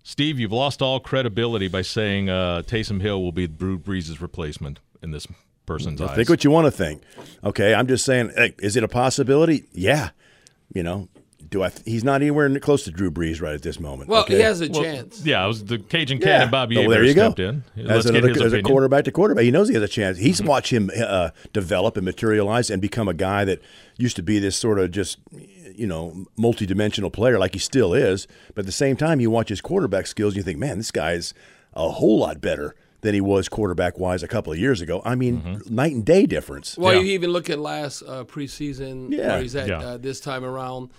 Steve, 0.04 0.40
you've 0.40 0.52
lost 0.52 0.82
all 0.82 1.00
credibility 1.00 1.68
by 1.68 1.84
saying 1.84 2.30
uh, 2.30 2.64
Taysom 2.66 3.02
Hill 3.02 3.22
will 3.22 3.32
be 3.32 3.48
Drew 3.48 3.78
Brees' 3.80 4.20
replacement 4.20 4.80
in 5.02 5.12
this 5.12 5.26
person's 5.66 6.02
eyes." 6.02 6.16
think 6.16 6.28
what 6.30 6.44
you 6.44 6.52
want 6.52 6.66
to 6.66 6.72
think. 6.72 7.02
Okay, 7.44 7.74
I'm 7.74 7.88
just 7.88 8.04
saying. 8.04 8.32
Hey, 8.36 8.56
is 8.60 8.76
it 8.76 8.84
a 8.84 8.88
possibility? 8.90 9.66
Yeah. 9.72 10.10
You 10.74 10.84
know, 10.84 11.08
do 11.52 11.64
I? 11.64 11.72
He's 11.86 12.04
not 12.04 12.22
anywhere 12.22 12.58
close 12.60 12.86
to 12.86 12.92
Drew 12.92 13.12
Brees 13.12 13.42
right 13.42 13.54
at 13.54 13.62
this 13.62 13.80
moment. 13.80 14.10
Well, 14.10 14.22
okay? 14.24 14.38
he 14.38 14.42
has 14.42 14.62
a 14.62 14.70
Well, 14.70 14.82
chance. 14.84 15.24
Yeah, 15.26 15.44
it 15.44 15.48
was 15.48 15.66
the 15.66 15.78
Cajun 15.78 16.18
Yeah. 16.20 16.26
Cannon 16.26 16.50
Bobby 16.50 16.78
Oh, 16.78 16.82
Abrams 16.82 16.96
there 16.96 17.04
you 17.04 17.14
go. 17.14 17.28
stepped 17.32 17.40
in. 17.42 17.64
As 17.78 17.86
Let's 17.86 18.06
get 18.06 18.16
another, 18.24 18.30
his 18.34 18.42
as 18.42 18.54
a 18.54 18.62
quarterback 18.64 19.04
to 19.06 19.12
quarterback, 19.12 19.44
he 19.44 19.52
knows 19.52 19.68
he 19.68 19.74
has 19.76 19.84
a 19.84 19.88
chance. 19.88 20.18
He's 20.18 20.42
watched 20.42 20.72
him 20.72 20.90
uh, 20.98 21.30
develop 21.54 21.98
and 21.98 22.06
materialize 22.06 22.70
and 22.72 22.82
become 22.82 23.08
a 23.10 23.14
guy 23.14 23.44
that 23.46 23.60
used 23.98 24.16
to 24.16 24.24
be 24.24 24.40
this 24.40 24.56
sort 24.56 24.80
of 24.80 24.92
just, 24.92 25.18
you 25.76 25.86
know, 25.86 26.26
multi-dimensional 26.38 27.12
player 27.12 27.38
like 27.38 27.54
he 27.54 27.60
still 27.60 27.94
is. 27.94 28.28
But 28.56 28.62
at 28.62 28.66
the 28.66 28.72
same 28.72 28.96
time, 28.96 29.20
you 29.20 29.30
watch 29.30 29.50
his 29.50 29.60
quarterback 29.62 30.08
skills 30.08 30.34
and 30.34 30.38
you 30.38 30.44
think, 30.44 30.58
man, 30.58 30.78
this 30.78 30.92
guy 30.92 31.12
is 31.14 31.34
a 31.74 31.90
whole 31.90 32.18
lot 32.20 32.40
better 32.42 32.76
than 33.02 33.14
he 33.14 33.20
was 33.20 33.50
quarterback 33.50 34.00
wise 34.00 34.24
a 34.24 34.28
couple 34.28 34.54
of 34.54 34.60
years 34.60 34.80
ago. 34.80 35.02
I 35.04 35.16
mean, 35.16 35.62
night 35.70 35.94
and 35.94 36.06
day 36.06 36.26
difference. 36.26 36.78
Well, 36.78 36.94
Yeah. 36.94 37.00
you 37.02 37.12
even 37.14 37.32
look 37.32 37.50
at 37.50 37.60
last 37.60 38.04
uh, 38.04 38.24
preseason 38.24 39.12
Yeah. 39.12 39.28
where 39.34 39.42
he's 39.42 39.56
at 39.56 39.68
Yeah. 39.68 39.80
uh, 39.80 39.98
this 39.98 40.20
time 40.22 40.46
around. 40.46 40.92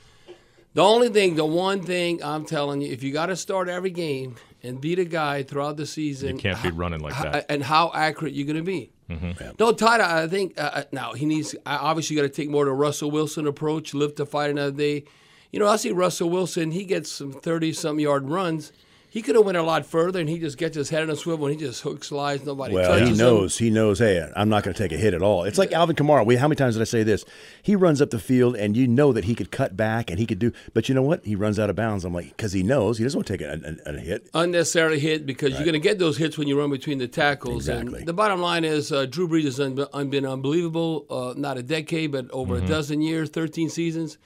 The 0.74 0.82
only 0.82 1.08
thing, 1.10 1.36
the 1.36 1.44
one 1.44 1.82
thing 1.82 2.22
I'm 2.24 2.44
telling 2.46 2.80
you, 2.80 2.90
if 2.90 3.02
you 3.02 3.12
got 3.12 3.26
to 3.26 3.36
start 3.36 3.68
every 3.68 3.90
game 3.90 4.36
and 4.62 4.80
beat 4.80 4.98
a 4.98 5.04
guy 5.04 5.42
throughout 5.42 5.76
the 5.76 5.84
season, 5.86 6.36
You 6.36 6.42
can't 6.42 6.62
be 6.62 6.70
running 6.70 7.00
like 7.00 7.14
h- 7.16 7.22
that. 7.22 7.46
and 7.50 7.62
how 7.62 7.90
accurate 7.94 8.32
you're 8.32 8.46
going 8.46 8.56
to 8.56 8.62
be. 8.62 8.90
Mm-hmm. 9.10 9.50
No, 9.58 9.72
Todd, 9.72 10.00
I 10.00 10.26
think 10.28 10.58
uh, 10.58 10.70
uh, 10.72 10.82
now 10.90 11.12
he 11.12 11.26
needs. 11.26 11.54
I 11.66 11.76
obviously 11.76 12.16
got 12.16 12.22
to 12.22 12.30
take 12.30 12.48
more 12.48 12.62
of 12.64 12.68
the 12.68 12.72
Russell 12.74 13.10
Wilson 13.10 13.46
approach, 13.46 13.92
live 13.92 14.14
to 14.14 14.24
fight 14.24 14.48
another 14.50 14.70
day. 14.74 15.04
You 15.50 15.60
know, 15.60 15.68
I 15.68 15.76
see 15.76 15.90
Russell 15.90 16.30
Wilson. 16.30 16.70
He 16.70 16.84
gets 16.84 17.10
some 17.10 17.32
thirty 17.32 17.74
some 17.74 18.00
yard 18.00 18.30
runs. 18.30 18.72
He 19.14 19.20
could 19.20 19.34
have 19.34 19.44
went 19.44 19.58
a 19.58 19.62
lot 19.62 19.84
further, 19.84 20.20
and 20.20 20.26
he 20.28 20.38
just 20.38 20.56
gets 20.56 20.74
his 20.74 20.88
head 20.88 21.02
in 21.02 21.10
a 21.10 21.16
swivel 21.16 21.46
and 21.46 21.54
he 21.60 21.66
just 21.66 21.82
hooks, 21.82 22.08
slides. 22.08 22.46
Nobody 22.46 22.72
Well, 22.74 22.88
touches 22.88 23.08
he 23.08 23.12
him. 23.12 23.18
knows. 23.18 23.58
He 23.58 23.68
knows. 23.68 23.98
Hey, 23.98 24.26
I'm 24.34 24.48
not 24.48 24.62
going 24.64 24.72
to 24.74 24.82
take 24.82 24.90
a 24.90 24.96
hit 24.96 25.12
at 25.12 25.20
all. 25.20 25.44
It's 25.44 25.58
like 25.58 25.70
Alvin 25.70 25.94
Kamara. 25.96 26.24
We, 26.24 26.36
how 26.36 26.48
many 26.48 26.56
times 26.56 26.76
did 26.76 26.80
I 26.80 26.84
say 26.84 27.02
this? 27.02 27.22
He 27.62 27.76
runs 27.76 28.00
up 28.00 28.08
the 28.08 28.18
field, 28.18 28.56
and 28.56 28.74
you 28.74 28.88
know 28.88 29.12
that 29.12 29.24
he 29.24 29.34
could 29.34 29.50
cut 29.50 29.76
back 29.76 30.08
and 30.08 30.18
he 30.18 30.24
could 30.24 30.38
do. 30.38 30.50
But 30.72 30.88
you 30.88 30.94
know 30.94 31.02
what? 31.02 31.26
He 31.26 31.34
runs 31.36 31.58
out 31.58 31.68
of 31.68 31.76
bounds. 31.76 32.06
I'm 32.06 32.14
like, 32.14 32.28
because 32.34 32.54
he 32.54 32.62
knows 32.62 32.96
he 32.96 33.04
doesn't 33.04 33.18
want 33.18 33.26
to 33.26 33.36
take 33.36 33.46
a, 33.46 33.76
a, 33.84 33.94
a 33.94 33.98
hit. 34.00 34.30
unnecessarily 34.32 34.98
hit 34.98 35.26
because 35.26 35.50
you're 35.52 35.64
going 35.64 35.74
to 35.74 35.78
get 35.78 35.98
those 35.98 36.16
hits 36.16 36.38
when 36.38 36.48
you 36.48 36.58
run 36.58 36.70
between 36.70 36.96
the 36.96 37.06
tackles. 37.06 37.68
Exactly. 37.68 37.98
And 37.98 38.08
the 38.08 38.14
bottom 38.14 38.40
line 38.40 38.64
is 38.64 38.92
uh, 38.92 39.04
Drew 39.04 39.28
Brees 39.28 39.44
has 39.44 39.60
un- 39.60 40.08
been 40.08 40.24
unbelievable, 40.24 41.04
uh, 41.10 41.34
not 41.36 41.58
a 41.58 41.62
decade, 41.62 42.12
but 42.12 42.30
over 42.30 42.54
Mm-hmm. 42.56 42.64
a 42.64 42.68
dozen 42.68 43.02
years, 43.02 43.28
13 43.28 43.68
seasons. 43.68 44.16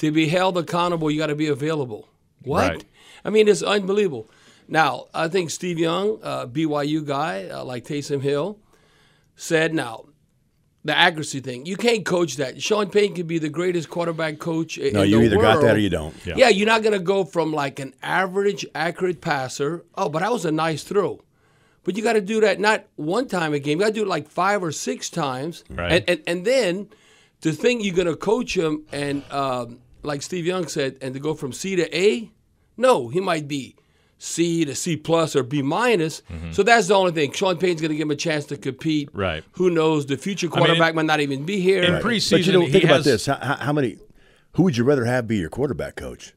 To 0.00 0.12
be 0.12 0.28
held 0.28 0.58
accountable, 0.58 1.10
you 1.10 1.16
got 1.18 1.28
to 1.28 1.34
be 1.34 1.46
available. 1.46 2.08
What? 2.42 2.68
Right. 2.70 2.84
I 3.24 3.30
mean, 3.30 3.48
it's 3.48 3.62
unbelievable. 3.62 4.30
Now, 4.68 5.06
I 5.12 5.28
think 5.28 5.50
Steve 5.50 5.78
Young, 5.78 6.18
uh, 6.22 6.46
BYU 6.46 7.04
guy 7.04 7.48
uh, 7.48 7.64
like 7.64 7.84
Taysom 7.84 8.22
Hill, 8.22 8.58
said 9.36 9.74
now 9.74 10.06
the 10.84 10.96
accuracy 10.96 11.40
thing. 11.40 11.64
You 11.64 11.76
can't 11.76 12.04
coach 12.04 12.36
that. 12.36 12.62
Sean 12.62 12.90
Payton 12.90 13.16
could 13.16 13.26
be 13.26 13.38
the 13.38 13.48
greatest 13.48 13.88
quarterback 13.88 14.38
coach 14.38 14.78
No, 14.78 15.02
you 15.02 15.18
the 15.18 15.24
either 15.24 15.36
got 15.36 15.62
that 15.62 15.76
or 15.76 15.78
you 15.78 15.88
don't. 15.88 16.14
Yeah. 16.26 16.48
you're 16.48 16.66
not 16.66 16.82
going 16.82 16.92
to 16.92 16.98
go 16.98 17.24
from 17.24 17.52
like 17.52 17.78
an 17.78 17.94
average 18.02 18.66
accurate 18.74 19.22
passer. 19.22 19.84
Oh, 19.94 20.10
but 20.10 20.20
that 20.20 20.30
was 20.30 20.44
a 20.44 20.52
nice 20.52 20.84
throw. 20.84 21.22
But 21.84 21.96
you 21.96 22.02
got 22.02 22.14
to 22.14 22.20
do 22.20 22.40
that 22.42 22.60
not 22.60 22.84
one 22.96 23.28
time 23.28 23.54
a 23.54 23.58
game. 23.58 23.78
You 23.78 23.84
got 23.84 23.88
to 23.88 23.94
do 23.94 24.02
it 24.02 24.08
like 24.08 24.28
five 24.28 24.62
or 24.62 24.72
six 24.72 25.08
times. 25.08 25.64
Right. 25.70 25.92
And, 25.92 26.04
and, 26.08 26.22
and 26.26 26.46
then 26.46 26.88
to 27.40 27.52
think 27.52 27.84
you're 27.84 27.94
going 27.94 28.06
to 28.08 28.16
coach 28.16 28.56
him 28.56 28.84
and, 28.92 29.22
um, 29.30 29.80
like 30.02 30.20
Steve 30.20 30.44
Young 30.44 30.66
said, 30.66 30.98
and 31.00 31.14
to 31.14 31.20
go 31.20 31.32
from 31.32 31.52
C 31.52 31.76
to 31.76 31.96
A, 31.96 32.30
no, 32.76 33.08
he 33.08 33.20
might 33.20 33.46
be 33.48 33.76
C 34.18 34.64
to 34.64 34.74
C 34.74 34.96
plus 34.96 35.36
or 35.36 35.42
B 35.42 35.62
minus. 35.62 36.22
Mm-hmm. 36.30 36.52
So 36.52 36.62
that's 36.62 36.88
the 36.88 36.94
only 36.94 37.12
thing. 37.12 37.32
Sean 37.32 37.56
Payton's 37.58 37.80
going 37.80 37.90
to 37.90 37.96
give 37.96 38.06
him 38.06 38.10
a 38.10 38.16
chance 38.16 38.46
to 38.46 38.56
compete. 38.56 39.10
Right. 39.12 39.44
Who 39.52 39.70
knows? 39.70 40.06
The 40.06 40.16
future 40.16 40.46
mean, 40.46 40.56
quarterback 40.56 40.94
might 40.94 41.06
not 41.06 41.20
even 41.20 41.44
be 41.44 41.60
here. 41.60 41.82
in 41.82 42.02
preseason, 42.02 42.30
But 42.30 42.46
you 42.46 42.52
know, 42.52 42.60
he 42.62 42.70
think 42.72 42.84
about 42.84 42.96
has- 42.96 43.04
this. 43.04 43.26
How, 43.26 43.36
how, 43.36 43.56
how 43.56 43.72
many? 43.72 43.98
Who 44.52 44.62
would 44.62 44.76
you 44.76 44.84
rather 44.84 45.04
have 45.04 45.26
be 45.26 45.36
your 45.38 45.50
quarterback 45.50 45.96
coach? 45.96 46.32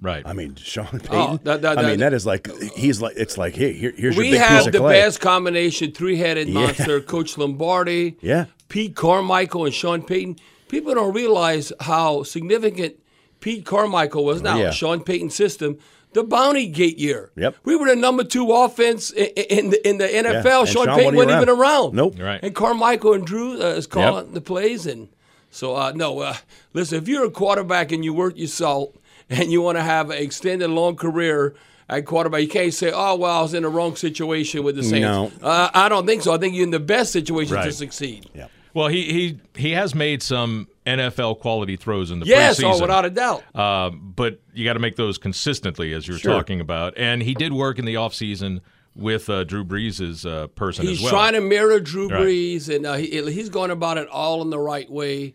Right. 0.00 0.22
I 0.26 0.32
mean, 0.32 0.54
Sean 0.54 0.86
oh, 0.92 0.98
Payton. 0.98 1.08
Oh, 1.12 1.40
that- 1.44 1.62
that- 1.62 1.78
I 1.78 1.82
mean, 1.82 1.98
that- 1.98 2.10
that 2.10 2.12
is 2.14 2.24
like 2.24 2.48
he's 2.76 3.00
like 3.02 3.16
it's 3.16 3.36
like 3.36 3.54
hey, 3.54 3.72
here, 3.72 3.92
here's 3.96 4.14
your 4.16 4.24
we 4.24 4.30
big 4.30 4.40
piece 4.40 4.48
have 4.48 4.66
of 4.66 4.72
the 4.72 4.78
clay. 4.78 5.00
best 5.00 5.20
combination, 5.20 5.92
three-headed 5.92 6.48
monster, 6.48 7.00
Coach 7.14 7.36
Lombardi, 7.36 8.16
Yeah. 8.20 8.46
Pete 8.68 8.94
Carmichael, 8.96 9.64
and 9.64 9.74
Sean 9.74 10.02
Payton. 10.02 10.36
People 10.68 10.94
don't 10.94 11.14
realize 11.14 11.72
how 11.80 12.22
significant 12.22 12.96
Pete 13.40 13.64
Carmichael 13.64 14.24
was. 14.24 14.42
Now, 14.42 14.58
yeah. 14.58 14.70
Sean 14.70 15.02
Payton's 15.02 15.34
system, 15.34 15.78
the 16.12 16.24
Bounty 16.24 16.66
Gate 16.66 16.98
year. 16.98 17.30
Yep. 17.36 17.56
We 17.64 17.76
were 17.76 17.86
the 17.86 17.96
number 17.96 18.24
two 18.24 18.50
offense 18.52 19.10
in, 19.10 19.26
in, 19.26 19.70
the, 19.70 19.88
in 19.88 19.98
the 19.98 20.06
NFL. 20.06 20.44
Yeah, 20.44 20.64
Sean 20.64 20.86
Sean 20.86 20.96
Payton 20.96 21.14
wasn't 21.14 21.16
wasn't 21.16 21.30
around. 21.30 21.42
even 21.42 21.48
around. 21.48 21.94
Nope. 21.94 22.14
Right. 22.18 22.40
And 22.42 22.54
Carmichael 22.54 23.14
and 23.14 23.26
Drew 23.26 23.60
uh, 23.60 23.66
is 23.66 23.86
calling 23.86 24.32
the 24.32 24.40
plays. 24.40 24.86
And 24.86 25.08
so, 25.50 25.76
uh, 25.76 25.92
no, 25.94 26.20
uh, 26.20 26.36
listen, 26.72 26.98
if 26.98 27.08
you're 27.08 27.24
a 27.24 27.30
quarterback 27.30 27.92
and 27.92 28.04
you 28.04 28.12
work 28.14 28.36
your 28.36 28.48
salt 28.48 28.96
and 29.28 29.52
you 29.52 29.62
want 29.62 29.76
to 29.78 29.82
have 29.82 30.10
an 30.10 30.18
extended 30.18 30.70
long 30.70 30.96
career 30.96 31.54
at 31.88 32.04
quarterback, 32.04 32.42
you 32.42 32.48
can't 32.48 32.74
say, 32.74 32.90
oh, 32.92 33.16
well, 33.16 33.38
I 33.38 33.42
was 33.42 33.54
in 33.54 33.62
the 33.62 33.68
wrong 33.68 33.96
situation 33.96 34.62
with 34.62 34.76
the 34.76 34.82
Saints. 34.82 35.00
No. 35.00 35.30
Uh, 35.42 35.70
I 35.72 35.88
don't 35.88 36.06
think 36.06 36.22
so. 36.22 36.34
I 36.34 36.38
think 36.38 36.54
you're 36.54 36.64
in 36.64 36.70
the 36.70 36.80
best 36.80 37.12
situation 37.12 37.56
to 37.56 37.72
succeed. 37.72 38.28
Yeah. 38.34 38.48
Well, 38.74 38.88
he 38.88 39.04
he 39.12 39.40
he 39.60 39.72
has 39.72 39.94
made 39.94 40.22
some 40.22 40.68
NFL 40.88 41.40
quality 41.40 41.76
throws 41.76 42.10
in 42.10 42.20
the 42.20 42.26
Yes, 42.26 42.58
preseason. 42.60 42.74
oh, 42.74 42.80
without 42.80 43.04
a 43.04 43.10
doubt. 43.10 43.44
Uh, 43.54 43.90
but 43.90 44.40
you 44.54 44.64
got 44.64 44.72
to 44.74 44.78
make 44.80 44.96
those 44.96 45.18
consistently, 45.18 45.92
as 45.92 46.08
you're 46.08 46.18
Sure. 46.18 46.32
talking 46.32 46.60
about. 46.60 46.94
And 46.96 47.22
he 47.22 47.34
did 47.34 47.52
work 47.52 47.78
in 47.78 47.84
the 47.84 47.94
offseason 47.94 48.60
with 48.96 49.28
uh, 49.30 49.44
Drew 49.44 49.64
Brees' 49.64 50.24
uh, 50.28 50.48
person 50.48 50.86
He's 50.86 50.98
as 50.98 51.02
well. 51.04 51.12
trying 51.12 51.34
to 51.34 51.40
mirror 51.40 51.78
Drew 51.78 52.08
Right. 52.08 52.22
Brees, 52.22 52.74
and 52.74 52.84
uh, 52.86 52.94
he, 52.94 53.06
he's 53.30 53.48
going 53.48 53.70
about 53.70 53.98
it 53.98 54.08
all 54.08 54.42
in 54.42 54.50
the 54.50 54.58
right 54.58 54.90
way. 54.90 55.34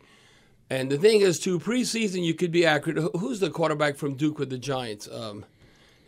And 0.70 0.90
the 0.92 0.98
thing 0.98 1.22
is, 1.22 1.40
too, 1.40 1.60
preseason 1.60 2.24
you 2.24 2.34
could 2.34 2.52
be 2.52 2.66
accurate. 2.66 2.98
Who's 3.18 3.40
the 3.40 3.50
quarterback 3.50 3.96
from 3.96 4.16
Duke 4.16 4.40
with 4.40 4.50
the 4.50 4.58
Giants? 4.58 5.08
Um, 5.12 5.46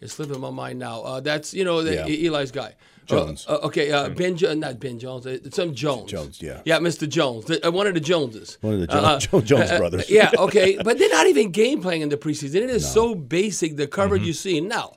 it's 0.02 0.14
slipping 0.14 0.40
my 0.42 0.50
mind 0.50 0.80
now. 0.80 1.02
Uh, 1.02 1.20
that's 1.22 1.54
you 1.54 1.64
know 1.64 1.82
the, 1.84 1.94
Yeah. 2.08 2.30
Eli's 2.30 2.52
guy. 2.52 2.74
Jones. 3.06 3.46
Uh, 3.48 3.54
uh, 3.56 3.66
okay, 3.68 3.92
uh, 3.92 4.10
Ben, 4.10 4.36
jo- 4.38 4.54
not 4.54 4.80
Ben 4.80 5.00
Jones. 5.00 5.26
Uh, 5.28 5.38
some 5.52 5.74
Jones. 5.74 6.12
Jones, 6.12 6.42
yeah. 6.42 6.62
Yeah, 6.66 6.80
Mr. 6.80 7.08
Jones, 7.08 7.46
the, 7.46 7.66
uh, 7.68 7.72
one 7.72 7.88
of 7.88 7.94
the 7.94 8.00
Joneses. 8.00 8.58
One 8.62 8.74
of 8.76 8.80
the 8.82 8.88
Jo- 8.88 8.94
Uh, 8.98 9.20
Jo- 9.26 9.42
Jones 9.42 9.72
brothers. 9.72 10.10
yeah, 10.10 10.32
okay, 10.40 10.78
but 10.84 10.98
they're 11.00 11.10
not 11.10 11.28
even 11.28 11.52
game 11.52 11.82
playing 11.82 12.02
in 12.02 12.10
the 12.10 12.18
preseason. 12.18 12.56
It 12.56 12.70
is 12.70 12.90
so 12.90 13.16
basic 13.16 13.76
the 13.78 13.88
coverage 13.88 14.22
Mm-hmm. 14.22 14.28
you 14.28 14.34
see 14.34 14.62
now. 14.62 14.94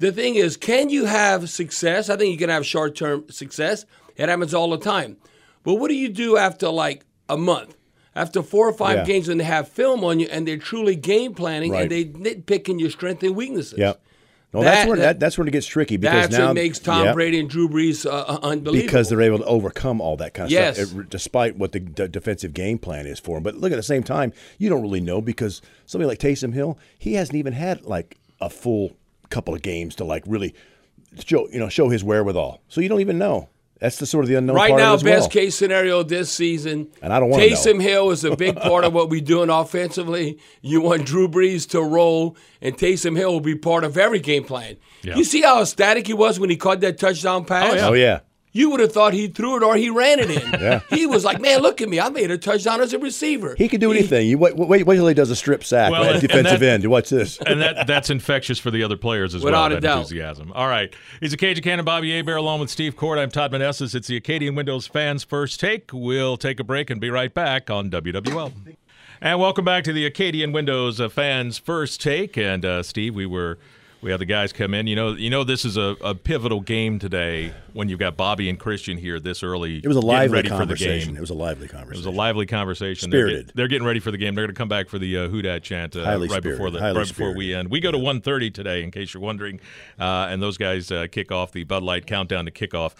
The 0.00 0.10
thing 0.12 0.34
is, 0.34 0.56
can 0.56 0.88
you 0.90 1.04
have 1.04 1.48
success? 1.48 2.10
I 2.10 2.16
think 2.16 2.32
you 2.32 2.38
can 2.38 2.50
have 2.50 2.66
short 2.66 2.96
term 2.96 3.24
success. 3.30 3.86
It 4.16 4.28
happens 4.28 4.52
all 4.54 4.70
the 4.70 4.78
time. 4.78 5.16
But 5.62 5.74
what 5.76 5.88
do 5.88 5.94
you 5.94 6.08
do 6.08 6.36
after 6.36 6.68
like 6.68 7.04
a 7.28 7.36
month? 7.36 7.76
After 8.16 8.42
four 8.42 8.68
or 8.68 8.72
five 8.72 8.98
Yeah. 8.98 9.04
games 9.04 9.28
when 9.28 9.38
they 9.38 9.44
have 9.44 9.68
film 9.68 10.04
on 10.04 10.20
you 10.20 10.28
and 10.30 10.46
they're 10.46 10.56
truly 10.56 10.94
game 10.94 11.34
planning 11.34 11.72
Right. 11.72 11.82
and 11.82 11.90
they 11.90 12.04
nitpicking 12.04 12.78
your 12.80 12.90
strengths 12.90 13.24
and 13.24 13.34
weaknesses. 13.34 13.78
Yep. 13.78 14.00
No, 14.54 14.62
that's 14.62 14.82
That- 14.82 14.88
where 14.88 14.96
that- 14.96 15.02
that, 15.02 15.20
that's 15.20 15.36
when 15.36 15.48
it 15.48 15.50
gets 15.50 15.66
tricky 15.66 15.96
because 15.96 16.28
That's 16.28 16.38
now 16.38 16.46
what 16.46 16.54
makes 16.54 16.78
Tom 16.78 17.04
Yep. 17.06 17.14
Brady 17.14 17.40
and 17.40 17.50
Drew 17.50 17.68
Brees 17.68 18.06
uh, 18.06 18.38
unbelievable. 18.42 18.86
because 18.86 19.08
they're 19.08 19.20
able 19.20 19.38
to 19.38 19.44
overcome 19.44 20.00
all 20.00 20.16
that 20.18 20.32
kind 20.32 20.46
of 20.46 20.52
Yes. 20.52 20.76
stuff, 20.76 21.00
it- 21.00 21.10
despite 21.10 21.56
what 21.58 21.72
the 21.72 21.80
d- 21.80 22.06
defensive 22.08 22.54
game 22.54 22.78
plan 22.78 23.06
is 23.06 23.18
for 23.18 23.36
them. 23.36 23.42
But 23.42 23.56
look 23.56 23.72
at 23.72 23.76
the 23.76 23.82
same 23.82 24.02
time, 24.04 24.32
you 24.58 24.70
don't 24.70 24.82
really 24.82 25.00
know 25.00 25.20
because 25.20 25.60
somebody 25.86 26.06
like 26.08 26.18
Taysom 26.20 26.54
Hill, 26.54 26.78
he 26.98 27.14
hasn't 27.14 27.36
even 27.36 27.52
had 27.52 27.84
like 27.84 28.16
a 28.40 28.48
full 28.48 28.92
couple 29.30 29.54
of 29.54 29.62
games 29.62 29.94
to 29.96 30.04
like 30.04 30.22
really 30.26 30.54
show 31.24 31.48
you 31.50 31.58
know 31.58 31.68
show 31.68 31.88
his 31.88 32.04
wherewithal. 32.04 32.60
So 32.68 32.80
you 32.80 32.88
don't 32.88 33.00
even 33.00 33.18
know. 33.18 33.48
That's 33.84 33.98
the 33.98 34.06
sort 34.06 34.24
of 34.24 34.30
the 34.30 34.36
unknown 34.36 34.56
Right 34.56 34.70
part 34.70 34.80
now, 34.80 34.94
of 34.94 35.04
best 35.04 35.24
well. 35.24 35.28
case 35.28 35.56
scenario 35.56 36.02
this 36.02 36.32
season. 36.32 36.88
And 37.02 37.12
I 37.12 37.20
don't 37.20 37.28
wanna 37.28 37.42
Taysom 37.44 37.74
know. 37.74 37.80
Hill 37.80 38.10
is 38.12 38.24
a 38.24 38.34
big 38.44 38.56
part 38.56 38.82
of 38.82 38.94
what 38.94 39.10
we're 39.10 39.20
doing 39.20 39.50
offensively. 39.50 40.38
You 40.62 40.80
want 40.80 41.04
Drew 41.04 41.28
Brees 41.28 41.68
to 41.72 41.82
roll, 41.82 42.34
and 42.62 42.78
Taysom 42.78 43.14
Hill 43.14 43.30
will 43.30 43.40
be 43.40 43.54
part 43.54 43.84
of 43.84 43.98
every 43.98 44.20
game 44.20 44.44
plan. 44.44 44.78
Yeah. 45.02 45.16
You 45.16 45.24
see 45.24 45.42
how 45.42 45.60
ecstatic 45.60 46.06
he 46.06 46.14
was 46.14 46.40
when 46.40 46.48
he 46.48 46.56
caught 46.56 46.80
that 46.80 46.96
touchdown 46.96 47.44
pass? 47.44 47.74
Oh 47.82 47.92
yeah, 47.92 48.20
oh, 48.22 48.26
You 48.56 48.70
would 48.70 48.78
have 48.78 48.92
thought 48.92 49.14
he 49.14 49.26
threw 49.26 49.56
it 49.56 49.64
or 49.64 49.74
he 49.74 49.90
ran 49.90 50.20
it 50.20 50.30
in. 50.30 50.60
Yeah. 50.60 50.80
He 50.88 51.06
was 51.06 51.24
like, 51.24 51.40
"Man, 51.40 51.60
look 51.60 51.80
at 51.82 51.88
me! 51.88 51.98
I 51.98 52.08
made 52.08 52.30
a 52.30 52.38
touchdown 52.38 52.80
as 52.80 52.92
a 52.92 53.00
receiver." 53.00 53.56
he 53.58 53.68
can 53.68 53.80
do 53.80 53.90
anything. 53.90 54.28
You 54.28 54.38
wait, 54.38 54.56
wait, 54.56 54.86
wait 54.86 54.94
till 54.94 55.08
he 55.08 55.12
does 55.14 55.28
a 55.30 55.34
strip 55.36 55.64
sack 55.64 55.90
Well, 55.90 56.04
at 56.04 56.20
defensive 56.20 56.52
and 56.52 56.62
that- 56.62 56.70
end. 56.84 56.86
Watch 56.86 57.10
this. 57.10 57.38
and 57.38 57.60
that 57.60 57.88
that's 57.88 58.10
infectious 58.10 58.60
for 58.60 58.70
the 58.70 58.84
other 58.84 58.96
players 58.96 59.34
as 59.34 59.42
Without 59.42 59.58
well. 59.58 59.66
a 59.72 59.74
that 59.74 59.80
doubt. 59.82 59.98
enthusiasm. 59.98 60.52
All 60.54 60.68
right, 60.68 60.94
he's 61.20 61.32
a 61.32 61.36
Cajun 61.36 61.64
Cannon, 61.64 61.84
Bobby 61.84 62.14
Hebert, 62.16 62.36
along 62.38 62.60
with 62.60 62.70
Steve 62.70 62.94
Korte. 62.94 63.18
I'm 63.18 63.30
Todd 63.30 63.50
Menesses. 63.50 63.92
It's 63.94 64.06
the 64.06 64.16
Acadian 64.16 64.54
Windows 64.54 64.86
fans' 64.86 65.24
first 65.24 65.58
take. 65.58 65.90
We'll 65.92 66.36
take 66.36 66.60
a 66.60 66.64
break 66.64 66.90
and 66.90 67.00
be 67.00 67.10
right 67.10 67.34
back 67.34 67.70
on 67.70 67.90
WWL. 67.90 68.52
And 69.20 69.40
welcome 69.40 69.64
back 69.64 69.82
to 69.84 69.92
the 69.92 70.06
Acadian 70.06 70.52
Windows 70.52 71.00
uh, 71.00 71.08
fans' 71.08 71.58
first 71.58 72.00
take. 72.00 72.38
And 72.38 72.64
uh, 72.64 72.82
Steve, 72.84 73.16
we 73.16 73.26
were 73.26 73.58
we 74.04 74.10
have 74.10 74.20
the 74.20 74.26
guys 74.26 74.52
come 74.52 74.74
in. 74.74 74.86
You 74.86 74.96
know, 74.96 75.14
you 75.14 75.30
know 75.30 75.44
this 75.44 75.64
is 75.64 75.78
a, 75.78 75.96
a 76.02 76.14
pivotal 76.14 76.60
game 76.60 76.98
today 76.98 77.54
when 77.72 77.88
you've 77.88 77.98
got 77.98 78.18
Bobby 78.18 78.50
and 78.50 78.60
Christian 78.60 78.98
here 78.98 79.18
this 79.18 79.42
early. 79.42 79.78
It 79.78 79.88
was 79.88 79.96
a 79.96 80.00
lively 80.00 80.36
ready 80.36 80.48
for 80.50 80.56
the 80.56 80.58
conversation. 80.58 81.08
game. 81.08 81.16
It 81.16 81.20
was 81.22 81.30
a 81.30 81.34
lively 81.34 81.68
conversation. 81.68 81.94
It 81.94 82.06
was 82.06 82.14
a 82.14 82.18
lively 82.18 82.44
conversation. 82.44 83.08
They're, 83.08 83.20
Spirited. 83.28 83.46
get- 83.46 83.56
they're 83.56 83.68
getting 83.68 83.86
ready 83.86 84.00
for 84.00 84.10
the 84.10 84.18
game. 84.18 84.34
They're 84.34 84.44
going 84.44 84.54
to 84.54 84.58
come 84.58 84.68
back 84.68 84.90
for 84.90 84.98
the 84.98 85.16
uh, 85.16 85.28
Who 85.28 85.40
Dat 85.40 85.62
chant 85.62 85.96
uh, 85.96 86.02
right 86.02 86.42
before 86.42 86.70
the 86.70 86.80
Highly 86.80 86.98
right 86.98 87.08
before 87.08 87.34
we 87.34 87.54
end. 87.54 87.70
We 87.70 87.80
go 87.80 87.90
to 87.90 87.96
1.30 87.96 88.52
today, 88.52 88.82
in 88.82 88.90
case 88.90 89.14
you're 89.14 89.22
wondering, 89.22 89.58
uh, 89.98 90.26
and 90.28 90.42
those 90.42 90.58
guys 90.58 90.92
uh, 90.92 91.06
kick 91.10 91.32
off 91.32 91.52
the 91.52 91.64
Bud 91.64 91.82
Light 91.82 92.06
countdown 92.06 92.44
to 92.44 92.50
kickoff 92.50 92.92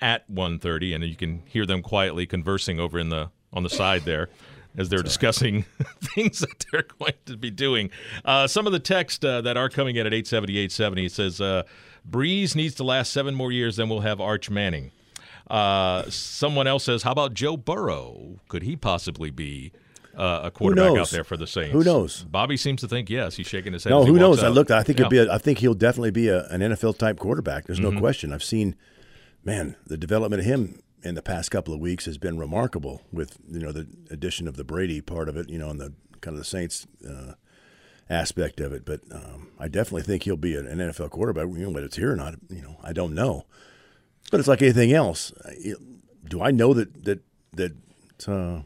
at 0.00 0.30
1.30, 0.32 0.94
and 0.94 1.04
you 1.04 1.16
can 1.16 1.42
hear 1.46 1.66
them 1.66 1.82
quietly 1.82 2.24
conversing 2.24 2.78
over 2.78 3.00
in 3.00 3.08
the 3.08 3.30
on 3.52 3.64
the 3.64 3.70
side 3.70 4.02
there. 4.04 4.28
As 4.76 4.88
they're 4.88 5.02
discussing 5.02 5.64
things 6.14 6.38
that 6.38 6.64
they're 6.72 6.86
going 6.98 7.12
to 7.26 7.36
be 7.36 7.50
doing, 7.50 7.90
uh, 8.24 8.46
some 8.46 8.66
of 8.66 8.72
the 8.72 8.78
text 8.78 9.22
uh, 9.24 9.42
that 9.42 9.56
are 9.56 9.68
coming 9.68 9.96
in 9.96 10.06
at 10.06 10.14
870, 10.14 10.52
870 10.56 11.08
says, 11.10 11.40
uh, 11.42 11.64
"Brees 12.10 12.54
needs 12.56 12.74
to 12.76 12.84
last 12.84 13.12
seven 13.12 13.34
more 13.34 13.52
years, 13.52 13.76
then 13.76 13.90
we'll 13.90 14.00
have 14.00 14.20
Arch 14.20 14.48
Manning." 14.48 14.90
Uh, 15.50 16.04
someone 16.08 16.66
else 16.66 16.84
says, 16.84 17.02
"How 17.02 17.12
about 17.12 17.34
Joe 17.34 17.56
Burrow? 17.58 18.40
Could 18.48 18.62
he 18.62 18.74
possibly 18.74 19.30
be 19.30 19.72
uh, 20.16 20.40
a 20.44 20.50
quarterback 20.50 20.96
out 20.98 21.10
there 21.10 21.24
for 21.24 21.36
the 21.36 21.46
Saints?" 21.46 21.72
Who 21.72 21.84
knows? 21.84 22.24
Bobby 22.24 22.56
seems 22.56 22.80
to 22.80 22.88
think 22.88 23.10
yes. 23.10 23.36
He's 23.36 23.46
shaking 23.46 23.74
his 23.74 23.84
head. 23.84 23.90
No, 23.90 24.04
he 24.04 24.10
who 24.10 24.18
knows? 24.18 24.42
I 24.42 24.48
looked. 24.48 24.70
I 24.70 24.82
think 24.82 24.98
he'll 24.98 25.10
be. 25.10 25.18
A, 25.18 25.30
I 25.30 25.36
think 25.36 25.58
he'll 25.58 25.74
definitely 25.74 26.12
be 26.12 26.28
a, 26.28 26.46
an 26.46 26.62
NFL 26.62 26.96
type 26.96 27.18
quarterback. 27.18 27.66
There's 27.66 27.80
no 27.80 27.92
question. 27.98 28.32
I've 28.32 28.42
seen 28.44 28.74
man, 29.44 29.76
the 29.86 29.96
development 29.96 30.40
of 30.40 30.46
him 30.46 30.80
in 31.02 31.14
the 31.14 31.22
past 31.22 31.50
couple 31.50 31.74
of 31.74 31.80
weeks 31.80 32.04
has 32.04 32.18
been 32.18 32.38
remarkable. 32.38 33.02
With 33.12 33.38
you 33.50 33.60
know 33.60 33.72
the 33.72 33.86
addition 34.10 34.48
of 34.48 34.56
the 34.56 34.64
Brady 34.64 35.00
part 35.00 35.28
of 35.28 35.36
it, 35.36 35.48
you 35.48 35.58
know, 35.58 35.70
and 35.70 35.80
the 35.80 35.92
kind 36.20 36.34
of 36.34 36.38
the 36.38 36.44
Saints 36.44 36.86
uh, 37.08 37.34
aspect 38.08 38.60
of 38.60 38.72
it. 38.72 38.84
But 38.84 39.00
um, 39.10 39.48
I 39.58 39.68
definitely 39.68 40.02
think 40.02 40.22
he'll 40.22 40.36
be 40.36 40.56
an 40.56 40.66
NFL 40.66 41.10
quarterback. 41.10 41.46
You 41.48 41.64
know, 41.66 41.70
whether 41.70 41.86
it's 41.86 41.96
here 41.96 42.12
or 42.12 42.16
not, 42.16 42.34
you 42.48 42.62
know, 42.62 42.76
I 42.82 42.92
don't 42.92 43.14
know. 43.14 43.46
But 44.30 44.40
it's 44.40 44.48
like 44.48 44.62
anything 44.62 44.92
else. 44.92 45.32
Do 46.28 46.42
I 46.42 46.50
know 46.50 46.72
that 46.74 47.04
that 47.04 47.20
that 47.52 47.72
uh, 48.26 48.60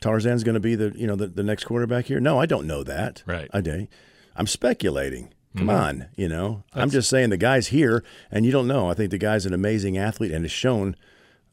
Tarzan's 0.00 0.44
going 0.44 0.54
to 0.54 0.60
be 0.60 0.74
the 0.74 0.92
you 0.94 1.06
know 1.06 1.16
the, 1.16 1.26
the 1.26 1.42
next 1.42 1.64
quarterback 1.64 2.06
here? 2.06 2.20
No, 2.20 2.38
I 2.38 2.46
don't 2.46 2.66
know 2.66 2.82
that. 2.84 3.22
Right. 3.26 3.48
I 3.52 3.60
do. 3.60 3.88
I'm 4.36 4.46
speculating. 4.46 5.32
Come 5.56 5.68
mm-hmm. 5.68 5.76
on, 5.76 6.08
you 6.16 6.28
know. 6.28 6.64
That's, 6.72 6.82
I'm 6.82 6.90
just 6.90 7.08
saying 7.08 7.30
the 7.30 7.36
guy's 7.36 7.68
here, 7.68 8.02
and 8.30 8.44
you 8.44 8.50
don't 8.50 8.66
know. 8.66 8.90
I 8.90 8.94
think 8.94 9.10
the 9.10 9.18
guy's 9.18 9.46
an 9.46 9.54
amazing 9.54 9.96
athlete 9.96 10.32
and 10.32 10.44
has 10.44 10.52
shown. 10.52 10.96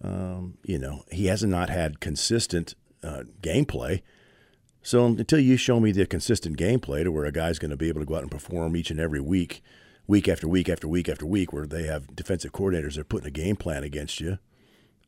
Um, 0.04 0.58
you 0.64 0.80
know, 0.80 1.04
he 1.12 1.28
has 1.28 1.44
not 1.44 1.70
had 1.70 2.00
consistent 2.00 2.74
uh, 3.04 3.24
gameplay. 3.42 4.02
So 4.82 5.06
until 5.06 5.40
you 5.40 5.58
show 5.58 5.80
me 5.80 5.92
the 5.92 6.08
consistent 6.08 6.58
gameplay 6.58 7.04
to 7.04 7.12
where 7.12 7.26
a 7.26 7.32
guy's 7.32 7.60
going 7.60 7.70
to 7.70 7.78
be 7.78 7.88
able 7.88 8.02
to 8.02 8.06
go 8.06 8.16
out 8.16 8.24
and 8.24 8.32
perform 8.32 8.76
each 8.76 8.90
and 8.90 9.00
every 9.00 9.22
week, 9.22 9.62
week 10.08 10.28
after 10.28 10.48
week 10.48 10.68
after 10.68 10.88
week 10.88 11.08
after 11.08 11.28
week, 11.28 11.54
where 11.54 11.68
they 11.68 11.84
have 11.84 12.16
defensive 12.16 12.52
coordinators 12.52 12.96
that 12.96 13.02
are 13.02 13.04
putting 13.04 13.28
a 13.28 13.32
game 13.32 13.56
plan 13.56 13.84
against 13.84 14.20
you, 14.20 14.40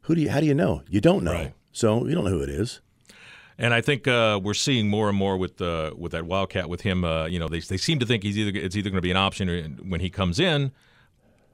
who 0.01 0.13
do 0.13 0.21
you? 0.21 0.29
How 0.29 0.39
do 0.39 0.45
you 0.45 0.53
know? 0.53 0.83
You 0.87 1.01
don't 1.01 1.23
know. 1.23 1.33
Right. 1.33 1.53
So 1.71 2.05
you 2.05 2.13
don't 2.13 2.25
know 2.25 2.29
who 2.29 2.43
it 2.43 2.49
is. 2.49 2.81
And 3.57 3.73
I 3.73 3.81
think 3.81 4.07
uh, 4.07 4.39
we're 4.41 4.53
seeing 4.53 4.89
more 4.89 5.09
and 5.09 5.17
more 5.17 5.37
with 5.37 5.61
uh, 5.61 5.93
with 5.97 6.11
that 6.13 6.25
Wildcat 6.25 6.69
with 6.69 6.81
him. 6.81 7.03
Uh, 7.03 7.25
you 7.25 7.39
know, 7.39 7.47
they 7.47 7.59
they 7.59 7.77
seem 7.77 7.99
to 7.99 8.05
think 8.05 8.23
he's 8.23 8.37
either 8.37 8.57
it's 8.57 8.75
either 8.75 8.89
going 8.89 8.97
to 8.97 9.01
be 9.01 9.11
an 9.11 9.17
option 9.17 9.79
when 9.87 9.99
he 9.99 10.09
comes 10.09 10.39
in, 10.39 10.71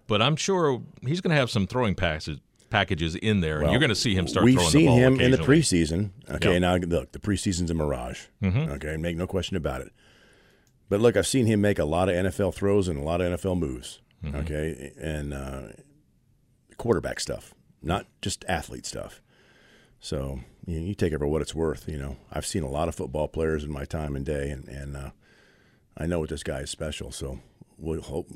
but 0.07 0.21
I'm 0.21 0.35
sure 0.35 0.81
he's 1.05 1.21
going 1.21 1.31
to 1.31 1.37
have 1.37 1.49
some 1.49 1.67
throwing 1.67 1.95
passes 1.95 2.39
packages 2.69 3.15
in 3.15 3.41
there, 3.41 3.57
well, 3.57 3.63
and 3.65 3.71
you're 3.71 3.79
going 3.79 3.89
to 3.89 3.95
see 3.95 4.15
him 4.15 4.27
start. 4.27 4.45
We've 4.45 4.61
seen 4.61 4.91
him 4.91 5.19
in 5.19 5.31
the 5.31 5.37
preseason. 5.37 6.11
Okay, 6.29 6.53
yep. 6.53 6.61
now 6.61 6.75
look, 6.75 7.11
the 7.11 7.19
preseason's 7.19 7.71
a 7.71 7.73
mirage. 7.73 8.25
Mm-hmm. 8.41 8.71
Okay, 8.73 8.97
make 8.97 9.17
no 9.17 9.27
question 9.27 9.57
about 9.57 9.81
it. 9.81 9.91
But 10.87 10.99
look, 10.99 11.17
I've 11.17 11.27
seen 11.27 11.45
him 11.45 11.61
make 11.61 11.79
a 11.79 11.85
lot 11.85 12.09
of 12.09 12.15
NFL 12.15 12.55
throws 12.55 12.87
and 12.87 12.99
a 12.99 13.03
lot 13.03 13.21
of 13.21 13.39
NFL 13.39 13.59
moves. 13.59 14.01
Mm-hmm. 14.23 14.37
Okay, 14.37 14.93
and 14.99 15.33
uh, 15.33 15.61
quarterback 16.77 17.19
stuff, 17.19 17.53
not 17.81 18.05
just 18.21 18.43
athlete 18.47 18.85
stuff. 18.85 19.21
So 19.99 20.39
you, 20.65 20.79
know, 20.79 20.87
you, 20.87 20.95
take 20.95 21.13
it 21.13 21.19
for 21.19 21.27
what 21.27 21.41
it's 21.41 21.53
worth. 21.53 21.87
You 21.87 21.97
know, 21.97 22.17
I've 22.31 22.45
seen 22.45 22.63
a 22.63 22.69
lot 22.69 22.87
of 22.87 22.95
football 22.95 23.27
players 23.27 23.63
in 23.63 23.71
my 23.71 23.85
time 23.85 24.15
and 24.15 24.25
day, 24.25 24.49
and 24.49 24.67
and 24.67 24.95
uh, 24.95 25.09
I 25.97 26.05
know 26.05 26.19
what 26.19 26.29
this 26.29 26.43
guy 26.43 26.59
is 26.59 26.69
special. 26.69 27.11
So 27.11 27.39
we'll 27.77 28.01
hope 28.01 28.29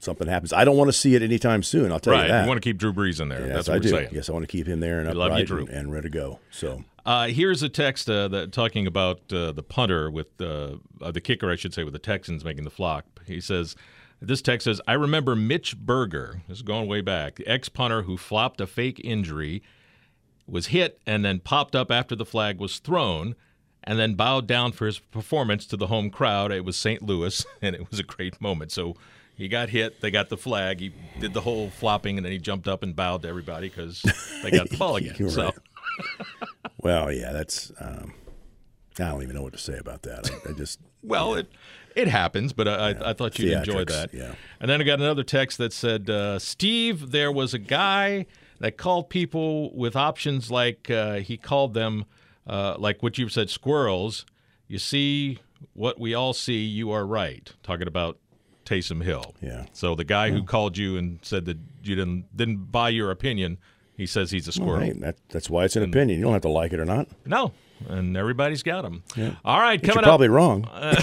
something 0.00 0.26
happens. 0.26 0.52
I 0.52 0.64
don't 0.64 0.76
want 0.76 0.88
to 0.88 0.92
see 0.92 1.14
it 1.14 1.22
anytime 1.22 1.62
soon. 1.62 1.92
I'll 1.92 2.00
tell 2.00 2.14
right. 2.14 2.22
you 2.22 2.28
that. 2.28 2.42
You 2.42 2.48
want 2.48 2.62
to 2.62 2.68
keep 2.68 2.78
Drew 2.78 2.92
Brees 2.92 3.20
in 3.20 3.28
there. 3.28 3.46
Yes, 3.46 3.54
That's 3.54 3.68
what 3.68 3.74
I 3.76 3.78
do. 3.78 3.88
Saying. 3.88 4.08
Yes, 4.12 4.28
I 4.28 4.32
want 4.32 4.42
to 4.44 4.48
keep 4.48 4.66
him 4.66 4.80
there 4.80 5.00
and 5.00 5.08
upright 5.08 5.48
you, 5.48 5.58
and, 5.58 5.68
and, 5.68 5.92
ready 5.92 6.08
to 6.08 6.14
go. 6.14 6.40
So 6.50 6.84
uh, 7.04 7.28
here's 7.28 7.62
a 7.62 7.68
text 7.68 8.08
uh, 8.08 8.28
that 8.28 8.52
talking 8.52 8.86
about 8.86 9.32
uh, 9.32 9.52
the 9.52 9.62
punter 9.62 10.10
with 10.10 10.40
uh, 10.40 10.76
the 11.00 11.20
kicker, 11.20 11.50
I 11.50 11.56
should 11.56 11.74
say, 11.74 11.84
with 11.84 11.92
the 11.92 11.98
Texans 11.98 12.44
making 12.44 12.64
the 12.64 12.70
flock. 12.70 13.04
He 13.26 13.40
says. 13.40 13.76
This 14.18 14.40
text 14.40 14.64
says, 14.64 14.80
I 14.88 14.94
remember 14.94 15.36
Mitch 15.36 15.76
Berger, 15.76 16.40
this 16.48 16.56
is 16.56 16.62
going 16.62 16.88
way 16.88 17.02
back, 17.02 17.34
the 17.34 17.46
ex 17.46 17.68
punter 17.68 18.00
who 18.00 18.16
flopped 18.16 18.62
a 18.62 18.66
fake 18.66 18.98
injury, 19.04 19.62
was 20.46 20.68
hit 20.68 21.00
and 21.06 21.24
then 21.24 21.40
popped 21.40 21.74
up 21.74 21.90
after 21.90 22.14
the 22.14 22.24
flag 22.24 22.58
was 22.58 22.78
thrown 22.78 23.34
and 23.84 23.98
then 23.98 24.14
bowed 24.14 24.46
down 24.46 24.72
for 24.72 24.86
his 24.86 24.98
performance 24.98 25.66
to 25.66 25.76
the 25.76 25.86
home 25.86 26.10
crowd. 26.10 26.50
It 26.52 26.64
was 26.64 26.76
St. 26.76 27.02
Louis, 27.02 27.44
and 27.62 27.74
it 27.74 27.90
was 27.90 28.00
a 28.00 28.02
great 28.02 28.40
moment. 28.40 28.72
So 28.72 28.96
he 29.36 29.48
got 29.48 29.68
hit. 29.68 30.00
They 30.00 30.10
got 30.10 30.28
the 30.28 30.36
flag. 30.36 30.80
He 30.80 30.92
did 31.20 31.34
the 31.34 31.42
whole 31.42 31.70
flopping, 31.70 32.16
and 32.16 32.24
then 32.24 32.32
he 32.32 32.38
jumped 32.38 32.66
up 32.66 32.82
and 32.82 32.96
bowed 32.96 33.22
to 33.22 33.28
everybody 33.28 33.68
because 33.68 34.02
they 34.42 34.50
got 34.50 34.68
the 34.70 34.76
ball 34.76 34.96
again. 34.96 35.30
so. 35.30 35.52
well, 36.78 37.12
yeah, 37.12 37.32
that's. 37.32 37.72
Um, 37.78 38.14
I 38.98 39.10
don't 39.10 39.22
even 39.22 39.36
know 39.36 39.42
what 39.42 39.52
to 39.52 39.58
say 39.58 39.76
about 39.76 40.02
that. 40.02 40.30
I, 40.30 40.50
I 40.50 40.52
just. 40.54 40.80
well, 41.02 41.34
yeah. 41.34 41.40
it 41.40 41.52
it 41.94 42.08
happens, 42.08 42.52
but 42.52 42.68
I, 42.68 42.90
yeah. 42.90 43.02
I, 43.02 43.10
I 43.10 43.12
thought 43.14 43.38
you'd 43.38 43.52
enjoy 43.52 43.84
that. 43.86 44.12
Yeah. 44.12 44.34
And 44.60 44.70
then 44.70 44.80
I 44.80 44.84
got 44.84 45.00
another 45.00 45.22
text 45.22 45.58
that 45.58 45.72
said, 45.72 46.10
uh, 46.10 46.38
"Steve, 46.38 47.10
there 47.10 47.32
was 47.32 47.54
a 47.54 47.58
guy 47.58 48.26
that 48.60 48.76
called 48.76 49.10
people 49.10 49.74
with 49.74 49.96
options 49.96 50.50
like 50.50 50.90
uh, 50.90 51.16
he 51.16 51.36
called 51.36 51.74
them, 51.74 52.04
uh, 52.46 52.76
like 52.78 53.02
what 53.02 53.18
you've 53.18 53.32
said, 53.32 53.50
squirrels. 53.50 54.26
You 54.68 54.78
see 54.78 55.38
what 55.74 55.98
we 56.00 56.14
all 56.14 56.32
see. 56.32 56.64
You 56.64 56.90
are 56.90 57.06
right. 57.06 57.52
Talking 57.62 57.86
about 57.86 58.18
Taysom 58.64 59.02
Hill. 59.02 59.34
Yeah. 59.40 59.66
So 59.72 59.94
the 59.94 60.04
guy 60.04 60.30
who 60.30 60.42
called 60.42 60.76
you 60.76 60.96
and 60.96 61.18
said 61.22 61.44
that 61.46 61.58
you 61.82 61.94
didn't 61.94 62.36
didn't 62.36 62.72
buy 62.72 62.88
your 62.88 63.10
opinion, 63.10 63.58
he 63.96 64.06
says 64.06 64.30
he's 64.30 64.48
a 64.48 64.52
squirrel. 64.52 64.80
Right. 64.80 65.00
That, 65.00 65.16
that's 65.28 65.48
why 65.48 65.64
it's 65.64 65.76
an 65.76 65.84
and, 65.84 65.94
opinion. 65.94 66.18
You 66.18 66.24
don't 66.24 66.32
have 66.32 66.42
to 66.42 66.48
like 66.48 66.72
it 66.72 66.80
or 66.80 66.84
not. 66.84 67.08
No. 67.24 67.52
And 67.88 68.16
everybody's 68.16 68.62
got 68.62 68.82
them. 68.82 69.02
Yeah. 69.16 69.32
All 69.44 69.60
right, 69.60 69.80
coming 69.80 69.96
you're 69.96 70.02
probably 70.02 70.28
wrong. 70.28 70.64
Uh, 70.66 71.00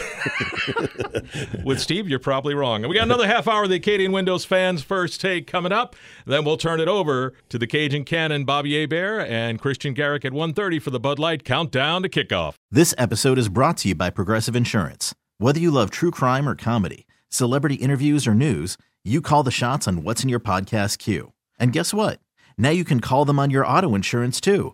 with 1.64 1.80
Steve, 1.80 2.08
you're 2.10 2.20
probably 2.20 2.54
wrong. 2.54 2.84
And 2.84 2.90
we 2.90 2.96
got 2.96 3.04
another 3.04 3.28
half 3.28 3.48
hour 3.48 3.64
of 3.64 3.70
the 3.70 3.76
Acadian 3.76 4.12
Windows 4.12 4.46
fans' 4.46 4.82
first 4.82 5.22
take 5.22 5.48
coming 5.48 5.72
up. 5.72 5.96
Then 6.26 6.46
we'll 6.46 6.58
turn 6.58 6.80
it 6.80 6.88
over 6.88 7.34
to 7.50 7.58
the 7.58 7.68
Cajun 7.68 8.06
Cannon, 8.06 8.46
Bobby 8.46 8.80
Hebert, 8.80 9.28
and 9.28 9.62
Kristian 9.62 9.96
Garic 9.96 10.26
at 10.26 10.32
1.30 10.32 10.82
for 10.82 10.90
the 10.90 11.00
Bud 11.00 11.20
Light 11.20 11.44
countdown 11.44 12.04
to 12.04 12.10
kickoff. 12.10 12.56
This 12.72 12.94
episode 12.98 13.38
is 13.38 13.50
brought 13.50 13.78
to 13.78 13.90
you 13.90 13.96
by 13.96 14.10
Progressive 14.10 14.56
Insurance. 14.56 15.14
Whether 15.38 15.60
you 15.60 15.72
love 15.72 15.90
true 15.90 16.12
crime 16.12 16.48
or 16.48 16.56
comedy, 16.56 17.06
celebrity 17.30 17.76
interviews 17.76 18.28
or 18.28 18.34
news, 18.34 18.78
you 19.04 19.22
call 19.22 19.44
the 19.44 19.52
shots 19.52 19.88
on 19.88 20.04
what's 20.04 20.24
in 20.24 20.30
your 20.30 20.40
podcast 20.40 20.98
queue. 20.98 21.34
And 21.60 21.74
guess 21.74 21.94
what? 21.94 22.20
Now 22.58 22.70
you 22.70 22.84
can 22.86 23.00
call 23.00 23.26
them 23.26 23.40
on 23.40 23.50
your 23.50 23.66
auto 23.66 23.96
insurance 23.96 24.40
too 24.40 24.74